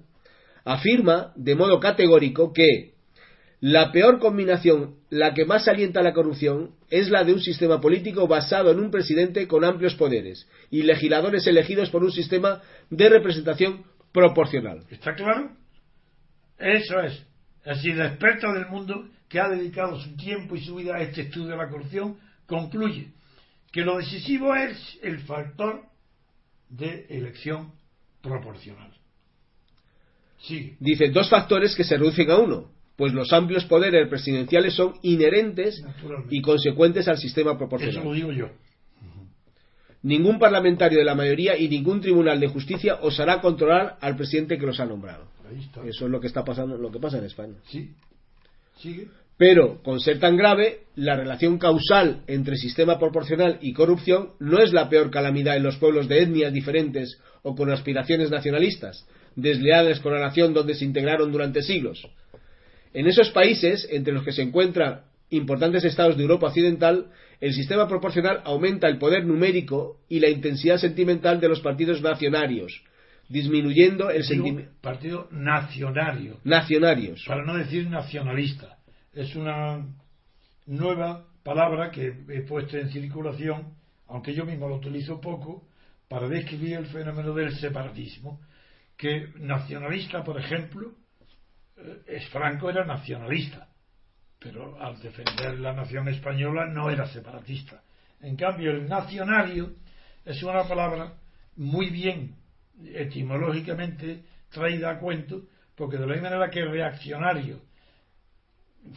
afirma 0.65 1.31
de 1.35 1.55
modo 1.55 1.79
categórico 1.79 2.51
que 2.51 2.94
la 3.65 3.91
peor 3.91 4.19
combinación, 4.19 4.97
la 5.09 5.33
que 5.33 5.43
más 5.43 5.67
alienta 5.67 6.03
la 6.03 6.13
corrupción, 6.13 6.75
es 6.91 7.09
la 7.09 7.23
de 7.23 7.33
un 7.33 7.41
sistema 7.41 7.81
político 7.81 8.27
basado 8.27 8.69
en 8.69 8.79
un 8.79 8.91
presidente 8.91 9.47
con 9.47 9.65
amplios 9.65 9.95
poderes 9.95 10.47
y 10.69 10.83
legisladores 10.83 11.47
elegidos 11.47 11.89
por 11.89 12.03
un 12.03 12.11
sistema 12.11 12.61
de 12.91 13.09
representación 13.09 13.83
proporcional. 14.11 14.83
¿Está 14.91 15.15
claro? 15.15 15.49
Eso 16.59 16.99
es. 16.99 17.25
Decir, 17.65 17.95
la 17.95 18.09
experta 18.09 18.53
del 18.53 18.67
mundo 18.67 19.09
que 19.27 19.39
ha 19.39 19.49
dedicado 19.49 19.99
su 19.99 20.15
tiempo 20.15 20.55
y 20.55 20.63
su 20.63 20.75
vida 20.75 20.97
a 20.97 21.01
este 21.01 21.21
estudio 21.21 21.47
de 21.47 21.57
la 21.57 21.67
corrupción 21.67 22.19
concluye 22.45 23.13
que 23.71 23.81
lo 23.81 23.97
decisivo 23.97 24.53
es 24.53 24.99
el 25.01 25.21
factor 25.21 25.81
de 26.69 27.07
elección 27.09 27.71
proporcional. 28.21 28.91
Sí, 30.37 30.75
Dice 30.79 31.09
dos 31.09 31.31
factores 31.31 31.75
que 31.75 31.83
se 31.83 31.97
reducen 31.97 32.29
a 32.29 32.37
uno, 32.37 32.74
pues 32.95 33.13
los 33.13 33.33
amplios 33.33 33.65
poderes 33.65 34.07
presidenciales 34.07 34.73
son 34.73 34.93
inherentes 35.01 35.83
y 36.29 36.41
consecuentes 36.41 37.07
al 37.07 37.17
sistema 37.17 37.51
Eso 37.51 37.53
lo 37.53 37.59
proporcional. 37.59 38.13
digo 38.13 38.31
yo. 38.31 38.49
Ningún 40.03 40.37
parlamentario 40.37 40.99
de 40.99 41.05
la 41.05 41.15
mayoría 41.15 41.57
y 41.57 41.67
ningún 41.67 41.99
tribunal 41.99 42.39
de 42.39 42.47
justicia 42.47 42.99
osará 43.01 43.41
controlar 43.41 43.97
al 44.01 44.15
presidente 44.15 44.57
que 44.57 44.65
los 44.65 44.79
ha 44.79 44.85
nombrado. 44.85 45.25
Eso 45.85 46.05
es 46.05 46.11
lo 46.11 46.19
que 46.19 46.27
está 46.27 46.43
pasando, 46.43 46.77
lo 46.77 46.91
que 46.91 46.99
pasa 46.99 47.17
en 47.17 47.25
España. 47.25 47.55
Sí. 47.67 47.91
Sigue. 48.77 49.07
Pero, 49.37 49.81
con 49.83 49.99
ser 49.99 50.19
tan 50.19 50.37
grave, 50.37 50.83
la 50.95 51.17
relación 51.17 51.57
causal 51.57 52.21
entre 52.27 52.55
sistema 52.55 52.97
proporcional 52.97 53.57
y 53.61 53.73
corrupción 53.73 54.31
no 54.39 54.59
es 54.59 54.71
la 54.71 54.87
peor 54.87 55.11
calamidad 55.11 55.57
en 55.57 55.63
los 55.63 55.75
pueblos 55.77 56.07
de 56.07 56.21
etnias 56.21 56.53
diferentes 56.53 57.19
o 57.43 57.53
con 57.53 57.69
aspiraciones 57.69 58.31
nacionalistas, 58.31 59.05
desleales 59.35 59.99
con 59.99 60.13
la 60.13 60.21
nación 60.21 60.53
donde 60.53 60.75
se 60.75 60.85
integraron 60.85 61.31
durante 61.31 61.63
siglos. 61.63 62.07
En 62.95 63.07
esos 63.07 63.29
países, 63.31 63.85
entre 63.91 64.13
los 64.13 64.23
que 64.23 64.31
se 64.31 64.41
encuentran 64.41 65.01
importantes 65.29 65.83
estados 65.83 66.15
de 66.15 66.23
Europa 66.23 66.47
Occidental, 66.47 67.11
el 67.41 67.53
sistema 67.53 67.89
proporcional 67.89 68.41
aumenta 68.45 68.87
el 68.87 68.99
poder 68.99 69.25
numérico 69.25 69.99
y 70.07 70.21
la 70.21 70.29
intensidad 70.29 70.77
sentimental 70.77 71.41
de 71.41 71.49
los 71.49 71.59
partidos 71.59 72.01
nacionarios, 72.01 72.83
disminuyendo 73.27 74.09
el 74.09 74.23
sentimiento 74.23 74.71
partido 74.79 75.27
nacionario. 75.31 76.39
nacionarios. 76.45 77.25
para 77.27 77.43
no 77.43 77.57
decir 77.57 77.89
nacionalista. 77.89 78.77
Es 79.13 79.35
una 79.35 79.85
nueva 80.65 81.25
palabra 81.43 81.91
que 81.91 82.13
he 82.29 82.41
puesto 82.43 82.77
en 82.77 82.89
circulación, 82.91 83.73
aunque 84.07 84.33
yo 84.33 84.45
mismo 84.45 84.69
lo 84.69 84.77
utilizo 84.77 85.19
poco, 85.19 85.67
para 86.07 86.29
describir 86.29 86.77
el 86.77 86.85
fenómeno 86.85 87.33
del 87.33 87.53
separatismo. 87.57 88.39
Que 88.95 89.27
nacionalista, 89.37 90.23
por 90.23 90.39
ejemplo, 90.39 90.93
Franco 92.31 92.69
era 92.69 92.85
nacionalista, 92.85 93.67
pero 94.39 94.81
al 94.81 94.99
defender 94.99 95.59
la 95.59 95.73
nación 95.73 96.07
española 96.07 96.65
no 96.67 96.89
era 96.89 97.07
separatista. 97.07 97.81
En 98.21 98.35
cambio, 98.35 98.71
el 98.71 98.87
nacionario 98.87 99.73
es 100.23 100.41
una 100.43 100.67
palabra 100.67 101.13
muy 101.55 101.89
bien 101.89 102.35
etimológicamente 102.83 104.23
traída 104.49 104.91
a 104.91 104.99
cuento, 104.99 105.43
porque 105.75 105.97
de 105.97 106.07
la 106.07 106.13
misma 106.13 106.29
manera 106.29 106.49
que 106.49 106.63
reaccionario 106.63 107.61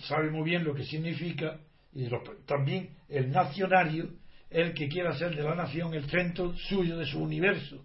sabe 0.02 0.30
muy 0.30 0.44
bien 0.44 0.64
lo 0.64 0.74
que 0.74 0.84
significa, 0.84 1.58
y 1.92 2.08
también 2.46 2.96
el 3.08 3.30
nacionario 3.30 4.10
el 4.50 4.72
que 4.72 4.88
quiere 4.88 5.08
hacer 5.08 5.34
de 5.34 5.42
la 5.42 5.54
nación 5.54 5.94
el 5.94 6.08
centro 6.08 6.56
suyo 6.56 6.96
de 6.96 7.06
su 7.06 7.22
universo. 7.22 7.84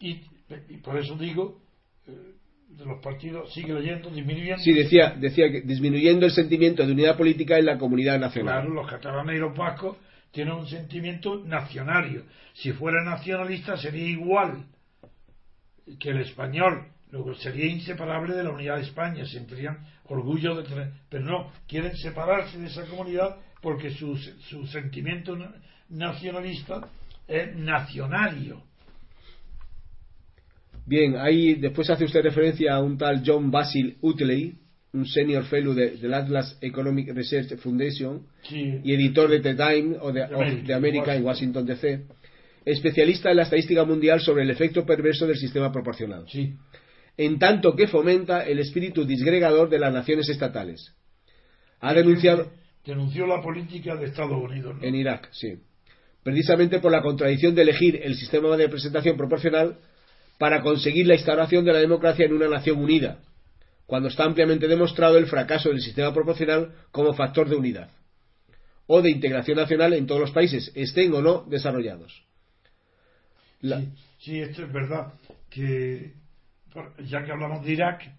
Y, 0.00 0.22
y 0.68 0.76
por 0.76 0.96
eso 0.96 1.16
digo, 1.16 1.60
eh, 2.06 2.37
de 2.68 2.84
los 2.84 3.00
partidos, 3.02 3.52
sigue 3.52 3.72
leyendo, 3.72 4.10
disminuyendo. 4.10 4.62
Sí, 4.62 4.72
decía, 4.72 5.14
decía 5.18 5.50
que 5.50 5.62
disminuyendo 5.62 6.26
el 6.26 6.32
sentimiento 6.32 6.86
de 6.86 6.92
unidad 6.92 7.16
política 7.16 7.58
en 7.58 7.66
la 7.66 7.78
comunidad 7.78 8.18
nacional. 8.18 8.60
Claro, 8.62 8.74
los 8.74 8.88
catalanes 8.88 9.36
y 9.36 9.38
los 9.38 9.56
vascos 9.56 9.96
tienen 10.30 10.54
un 10.54 10.68
sentimiento 10.68 11.42
nacionario. 11.44 12.24
Si 12.52 12.72
fuera 12.72 13.02
nacionalista 13.02 13.76
sería 13.78 14.06
igual 14.06 14.66
que 15.98 16.10
el 16.10 16.18
español, 16.18 16.88
luego 17.10 17.34
sería 17.34 17.66
inseparable 17.66 18.34
de 18.34 18.44
la 18.44 18.50
unidad 18.50 18.76
de 18.76 18.82
España, 18.82 19.24
sentirían 19.24 19.78
orgullo 20.04 20.54
de 20.54 20.64
tener, 20.68 20.92
pero 21.08 21.24
no, 21.24 21.50
quieren 21.66 21.96
separarse 21.96 22.58
de 22.58 22.66
esa 22.66 22.84
comunidad 22.86 23.36
porque 23.62 23.90
su, 23.90 24.16
su 24.16 24.66
sentimiento 24.66 25.34
na- 25.36 25.54
nacionalista 25.88 26.88
es 27.26 27.56
nacionario. 27.56 28.62
Bien, 30.88 31.16
ahí 31.18 31.54
después 31.54 31.90
hace 31.90 32.04
usted 32.04 32.22
referencia 32.22 32.74
a 32.74 32.80
un 32.80 32.96
tal 32.96 33.22
John 33.24 33.50
Basil 33.50 33.96
Utley, 34.00 34.54
un 34.94 35.04
senior 35.06 35.44
fellow 35.44 35.74
de- 35.74 35.90
del 35.98 36.14
Atlas 36.14 36.56
Economic 36.62 37.12
Research 37.14 37.56
Foundation 37.58 38.22
Sí, 38.42 38.80
y 38.82 38.94
editor 38.94 39.28
de 39.28 39.40
The 39.40 39.54
Times 39.54 39.98
o 40.00 40.10
de, 40.12 40.22
of 40.22 40.66
de 40.66 40.72
América 40.74 41.14
en 41.14 41.24
Washington. 41.24 41.64
Washington 41.64 41.66
DC, 41.66 42.06
especialista 42.64 43.30
en 43.30 43.36
la 43.36 43.42
estadística 43.42 43.84
mundial 43.84 44.20
sobre 44.20 44.44
el 44.44 44.50
efecto 44.50 44.86
perverso 44.86 45.26
del 45.26 45.36
sistema 45.36 45.70
proporcional, 45.70 46.24
sí, 46.26 46.54
en 47.18 47.38
tanto 47.38 47.76
que 47.76 47.86
fomenta 47.86 48.46
el 48.46 48.58
espíritu 48.58 49.04
disgregador 49.04 49.68
de 49.68 49.78
las 49.78 49.92
naciones 49.92 50.28
estatales. 50.30 50.94
Ha 51.80 51.92
denunciado 51.92 52.50
denunció 52.86 53.26
la 53.26 53.42
política 53.42 53.94
de 53.96 54.06
Estados 54.06 54.42
Unidos. 54.42 54.76
¿no? 54.80 54.82
en 54.82 54.94
Irak, 54.94 55.28
sí, 55.32 55.54
precisamente 56.22 56.80
por 56.80 56.90
la 56.92 57.02
contradicción 57.02 57.54
de 57.54 57.60
elegir 57.62 58.00
el 58.02 58.14
sistema 58.14 58.56
de 58.56 58.64
representación 58.64 59.18
proporcional 59.18 59.76
para 60.38 60.62
conseguir 60.62 61.06
la 61.06 61.14
instauración 61.14 61.64
de 61.64 61.72
la 61.72 61.80
democracia 61.80 62.24
en 62.26 62.32
una 62.32 62.48
nación 62.48 62.78
unida, 62.78 63.18
cuando 63.86 64.08
está 64.08 64.24
ampliamente 64.24 64.68
demostrado 64.68 65.18
el 65.18 65.26
fracaso 65.26 65.68
del 65.70 65.80
sistema 65.80 66.12
proporcional 66.14 66.72
como 66.90 67.14
factor 67.14 67.48
de 67.48 67.56
unidad 67.56 67.90
o 68.86 69.02
de 69.02 69.10
integración 69.10 69.56
nacional 69.58 69.92
en 69.92 70.06
todos 70.06 70.20
los 70.20 70.30
países, 70.30 70.70
estén 70.74 71.12
o 71.12 71.20
no 71.20 71.44
desarrollados. 71.48 72.22
La- 73.60 73.82
Sí, 74.20 74.38
esto 74.40 74.64
es 74.64 74.72
verdad. 74.72 75.12
Que 75.50 76.12
ya 77.04 77.24
que 77.24 77.32
hablamos 77.32 77.64
de 77.64 77.72
Irak, 77.72 78.02
eh, 78.04 78.12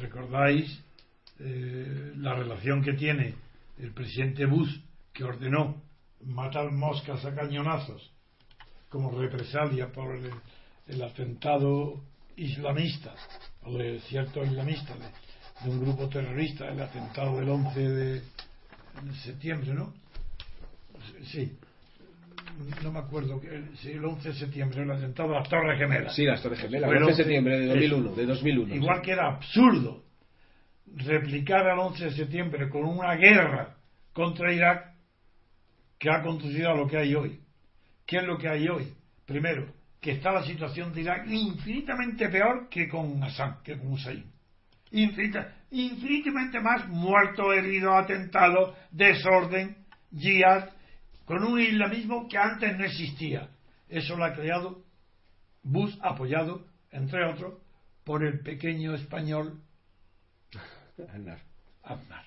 recordáis 0.00 0.80
eh, 1.40 2.12
la 2.16 2.34
relación 2.34 2.82
que 2.82 2.92
tiene 2.94 3.34
el 3.78 3.92
presidente 3.92 4.46
Bush, 4.46 4.70
que 5.12 5.24
ordenó 5.24 5.82
matar 6.24 6.70
moscas 6.70 7.24
a 7.24 7.34
cañonazos 7.34 8.10
como 8.88 9.10
represalia 9.18 9.88
por 9.92 10.14
el, 10.16 10.30
el 10.86 11.02
atentado 11.02 12.02
islamista, 12.36 13.14
o 13.62 13.76
de 13.76 14.00
ciertos 14.00 14.46
islamistas, 14.46 14.98
de, 14.98 15.64
de 15.64 15.70
un 15.70 15.80
grupo 15.80 16.08
terrorista, 16.08 16.68
el 16.68 16.80
atentado 16.80 17.38
del 17.38 17.48
11 17.48 17.80
de 17.80 18.22
septiembre, 19.22 19.74
¿no? 19.74 19.94
Sí, 21.24 21.56
no 22.82 22.92
me 22.92 23.00
acuerdo, 23.00 23.40
que 23.40 23.48
el, 23.48 23.76
sí, 23.78 23.92
el 23.92 24.04
11 24.04 24.28
de 24.28 24.34
septiembre, 24.34 24.82
el 24.82 24.90
atentado 24.90 25.34
a 25.34 25.40
las 25.40 25.48
Torres 25.48 25.78
Gemelas. 25.78 26.14
Sí, 26.14 26.24
las 26.24 26.42
Torres 26.42 26.60
Gemelas, 26.60 26.90
el 26.90 26.96
11 26.96 27.04
de 27.04 27.10
11, 27.10 27.22
septiembre 27.22 27.58
de 27.58 27.64
eso. 27.64 27.96
2001, 27.96 28.14
de 28.14 28.26
2001. 28.26 28.74
Igual 28.74 29.02
que 29.02 29.10
era 29.12 29.28
absurdo 29.28 30.04
replicar 30.96 31.66
al 31.66 31.78
11 31.78 32.04
de 32.04 32.10
septiembre 32.12 32.68
con 32.68 32.84
una 32.84 33.14
guerra 33.16 33.76
contra 34.12 34.52
Irak 34.52 34.94
que 35.98 36.10
ha 36.10 36.22
conducido 36.22 36.70
a 36.70 36.76
lo 36.76 36.86
que 36.86 36.98
hay 36.98 37.14
hoy. 37.14 37.40
¿Qué 38.06 38.18
es 38.18 38.24
lo 38.24 38.38
que 38.38 38.48
hay 38.48 38.68
hoy? 38.68 38.92
Primero, 39.26 39.66
que 40.04 40.10
está 40.12 40.32
la 40.32 40.42
situación 40.44 40.92
de 40.92 41.00
Irak 41.00 41.26
infinitamente 41.28 42.28
peor 42.28 42.68
que 42.68 42.86
con 42.90 43.22
Assad, 43.24 43.62
que 43.62 43.78
con 43.78 43.86
Hussein. 43.92 44.22
Infinita- 44.90 45.54
infinitamente 45.70 46.60
más 46.60 46.86
muertos, 46.88 47.46
heridos, 47.56 47.94
atentados, 48.04 48.76
desorden, 48.90 49.74
yihad, 50.10 50.68
con 51.24 51.42
un 51.42 51.58
islamismo 51.58 52.28
que 52.28 52.36
antes 52.36 52.76
no 52.76 52.84
existía. 52.84 53.48
Eso 53.88 54.14
lo 54.14 54.26
ha 54.26 54.34
creado 54.34 54.84
Bush, 55.62 55.96
apoyado, 56.02 56.66
entre 56.90 57.24
otros, 57.24 57.54
por 58.04 58.22
el 58.26 58.40
pequeño 58.40 58.92
español 58.92 59.62
Aznar. 61.14 61.38
Aznar. 61.82 62.26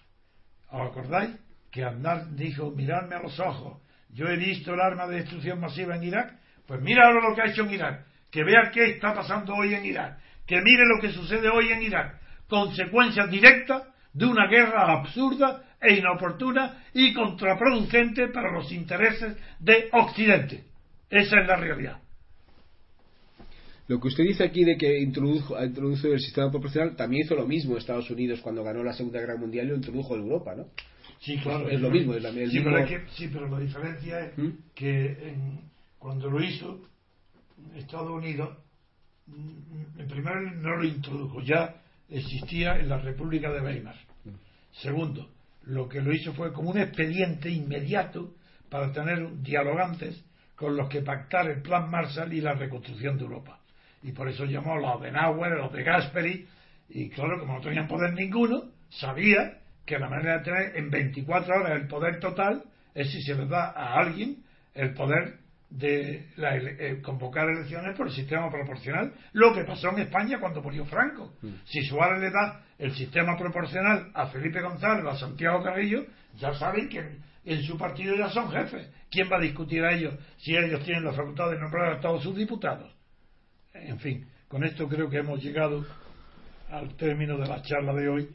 ¿Os 0.71 0.89
acordáis? 0.89 1.29
Que 1.69 1.83
Aznar 1.85 2.33
dijo, 2.35 2.71
miradme 2.71 3.13
a 3.17 3.21
los 3.21 3.39
ojos, 3.39 3.79
yo 4.09 4.25
he 4.25 4.35
visto 4.35 4.73
el 4.73 4.81
arma 4.81 5.05
de 5.05 5.17
destrucción 5.17 5.59
masiva 5.59 5.95
en 5.95 6.03
Irak, 6.05 6.39
pues 6.67 6.81
mira 6.81 7.07
ahora 7.07 7.29
lo 7.29 7.35
que 7.35 7.41
ha 7.41 7.45
hecho 7.51 7.63
en 7.63 7.73
Irak, 7.73 8.05
que 8.29 8.43
vean 8.43 8.71
qué 8.73 8.85
está 8.91 9.13
pasando 9.13 9.53
hoy 9.55 9.73
en 9.73 9.85
Irak, 9.85 10.17
que 10.45 10.57
mire 10.61 10.83
lo 10.85 11.01
que 11.01 11.11
sucede 11.11 11.49
hoy 11.49 11.71
en 11.71 11.81
Irak, 11.83 12.19
consecuencias 12.47 13.29
directas 13.31 13.83
de 14.13 14.25
una 14.25 14.47
guerra 14.47 14.91
absurda 14.99 15.63
e 15.81 15.93
inoportuna 15.95 16.83
y 16.93 17.13
contraproducente 17.13 18.27
para 18.29 18.51
los 18.51 18.71
intereses 18.71 19.37
de 19.59 19.89
Occidente. 19.91 20.63
Esa 21.09 21.39
es 21.41 21.47
la 21.47 21.55
realidad. 21.55 21.99
Lo 23.87 24.01
que 24.01 24.07
usted 24.09 24.23
dice 24.25 24.43
aquí 24.43 24.65
de 24.65 24.75
que 24.77 24.99
introdujo, 24.99 25.61
introdujo 25.63 26.07
el 26.07 26.19
sistema 26.19 26.51
proporcional, 26.51 26.95
también 26.97 27.23
hizo 27.25 27.35
lo 27.35 27.47
mismo 27.47 27.77
Estados 27.77 28.09
Unidos 28.09 28.41
cuando 28.41 28.63
ganó 28.63 28.83
la 28.83 28.91
Segunda 28.93 29.19
Guerra 29.19 29.37
Mundial 29.37 29.67
y 29.67 29.69
lo 29.69 29.75
introdujo 29.75 30.15
en 30.15 30.21
Europa, 30.23 30.55
¿no? 30.55 30.65
Sí, 31.21 31.37
claro. 31.37 31.69
Es 31.69 31.79
lo 31.79 31.89
mismo, 31.89 32.13
es 32.13 32.21
la- 32.21 32.29
el 32.29 32.51
sí, 32.51 32.57
mismo- 32.57 32.73
Pero 32.73 32.85
que- 32.87 33.01
sí, 33.11 33.29
pero 33.31 33.47
la 33.47 33.59
diferencia 33.59 34.19
es 34.25 34.37
¿Mm? 34.37 34.49
que 34.75 35.05
en- 35.29 35.61
cuando 36.07 36.29
lo 36.29 36.41
hizo 36.41 36.79
Estados 37.75 38.09
Unidos, 38.09 38.57
mm, 39.25 39.99
en 39.99 40.07
primer 40.07 40.55
no 40.55 40.77
lo 40.77 40.85
introdujo, 40.85 41.41
ya 41.41 41.81
existía 42.07 42.79
en 42.79 42.87
la 42.87 42.97
República 42.97 43.51
de 43.51 43.59
Weimar. 43.59 43.97
Segundo, 44.71 45.29
lo 45.63 45.89
que 45.89 45.99
lo 45.99 46.13
hizo 46.13 46.31
fue 46.33 46.53
como 46.53 46.69
un 46.69 46.77
expediente 46.77 47.49
inmediato 47.49 48.35
para 48.69 48.93
tener 48.93 49.41
dialogantes 49.41 50.23
con 50.55 50.77
los 50.77 50.87
que 50.87 51.01
pactar 51.01 51.49
el 51.49 51.61
plan 51.61 51.91
Marshall 51.91 52.31
y 52.31 52.39
la 52.39 52.53
reconstrucción 52.53 53.17
de 53.17 53.25
Europa. 53.25 53.59
Y 54.01 54.13
por 54.13 54.29
eso 54.29 54.45
llamó 54.45 54.75
a 54.75 54.79
los 54.79 55.01
de 55.01 55.11
Nauer, 55.11 55.51
a 55.51 55.57
los 55.57 55.73
de 55.73 55.83
Gasperi, 55.83 56.47
y 56.87 57.09
claro, 57.09 57.37
como 57.37 57.55
no 57.55 57.59
tenían 57.59 57.89
poder 57.89 58.13
ninguno, 58.13 58.69
sabía 58.87 59.59
que 59.85 59.99
la 59.99 60.07
manera 60.07 60.37
de 60.37 60.45
tener 60.45 60.77
en 60.77 60.89
24 60.89 61.53
horas 61.53 61.81
el 61.81 61.89
poder 61.89 62.21
total 62.21 62.63
es 62.95 63.11
si 63.11 63.21
se 63.23 63.35
le 63.35 63.45
da 63.45 63.71
a 63.71 63.99
alguien 63.99 64.37
el 64.73 64.93
poder 64.93 65.46
de 65.69 66.29
la 66.37 66.55
ele- 66.55 66.77
eh, 66.79 67.01
convocar 67.01 67.49
elecciones 67.49 67.95
por 67.97 68.07
el 68.07 68.13
sistema 68.13 68.49
proporcional, 68.49 69.13
lo 69.33 69.53
que 69.53 69.63
pasó 69.65 69.89
en 69.89 69.99
España 69.99 70.39
cuando 70.39 70.61
murió 70.61 70.85
Franco. 70.85 71.33
Si 71.65 71.81
Suárez 71.83 72.21
le 72.21 72.31
da 72.31 72.63
el 72.77 72.93
sistema 72.95 73.37
proporcional 73.37 74.09
a 74.13 74.27
Felipe 74.27 74.61
González, 74.61 75.05
a 75.05 75.17
Santiago 75.17 75.61
Carrillo, 75.63 76.05
ya 76.37 76.53
saben 76.53 76.87
que 76.87 76.99
en, 76.99 77.23
en 77.45 77.63
su 77.63 77.77
partido 77.77 78.15
ya 78.15 78.29
son 78.29 78.49
jefes. 78.51 78.87
¿Quién 79.11 79.29
va 79.31 79.37
a 79.37 79.41
discutir 79.41 79.83
a 79.83 79.93
ellos 79.93 80.13
si 80.37 80.55
ellos 80.55 80.83
tienen 80.83 81.03
la 81.03 81.13
facultad 81.13 81.49
de 81.51 81.59
nombrar 81.59 81.93
a 81.93 81.99
todos 81.99 82.23
sus 82.23 82.35
diputados? 82.35 82.93
En 83.73 83.99
fin, 83.99 84.27
con 84.47 84.63
esto 84.63 84.87
creo 84.87 85.09
que 85.09 85.17
hemos 85.17 85.43
llegado 85.43 85.85
al 86.69 86.95
término 86.95 87.37
de 87.37 87.47
la 87.47 87.61
charla 87.61 87.93
de 87.93 88.09
hoy, 88.09 88.29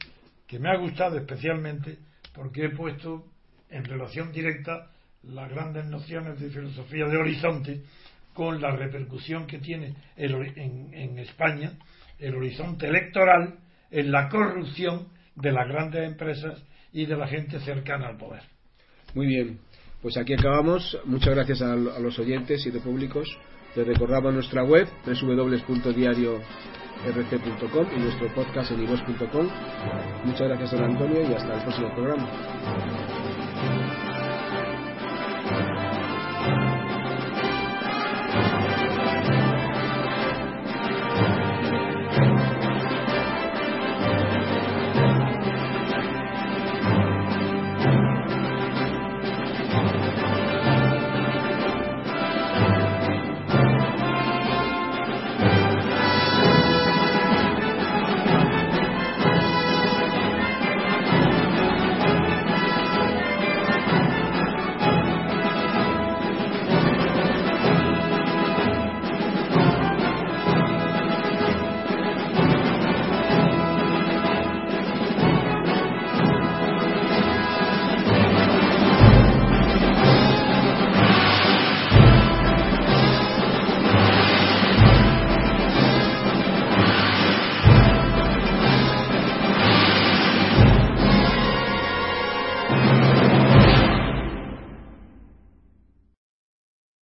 que 0.47 0.59
me 0.59 0.69
ha 0.69 0.77
gustado 0.77 1.17
especialmente 1.17 1.97
porque 2.33 2.65
he 2.65 2.69
puesto 2.69 3.25
en 3.69 3.83
relación 3.85 4.31
directa 4.31 4.91
las 5.23 5.49
grandes 5.49 5.85
nociones 5.85 6.39
de 6.39 6.49
filosofía 6.49 7.05
de 7.05 7.17
horizonte 7.17 7.81
con 8.33 8.61
la 8.61 8.75
repercusión 8.75 9.47
que 9.47 9.59
tiene 9.59 9.95
el 10.15 10.33
en, 10.33 10.93
en 10.93 11.19
España 11.19 11.73
el 12.19 12.35
horizonte 12.35 12.87
electoral 12.87 13.55
en 13.91 14.11
la 14.11 14.29
corrupción 14.29 15.07
de 15.35 15.51
las 15.51 15.67
grandes 15.67 16.07
empresas 16.07 16.63
y 16.91 17.05
de 17.05 17.17
la 17.17 17.27
gente 17.27 17.59
cercana 17.59 18.07
al 18.07 18.17
poder. 18.17 18.41
Muy 19.13 19.27
bien, 19.27 19.59
pues 20.01 20.17
aquí 20.17 20.33
acabamos. 20.33 20.97
Muchas 21.05 21.35
gracias 21.35 21.61
a, 21.61 21.75
los 21.75 22.17
oyentes 22.19 22.65
y 22.65 22.71
de 22.71 22.79
públicos. 22.79 23.29
Les 23.75 23.87
recordamos 23.87 24.33
nuestra 24.33 24.63
web 24.63 24.87
www.diariorc.com 25.05 27.87
y 27.95 27.99
nuestro 27.99 28.33
podcast 28.33 28.71
en 28.71 28.83
ivos.com. 28.83 29.47
Muchas 30.25 30.47
gracias, 30.47 30.71
don 30.71 30.83
Antonio, 30.83 31.21
y 31.21 31.33
hasta 31.33 31.55
el 31.55 31.61
próximo 31.63 31.93
programa. 31.95 33.22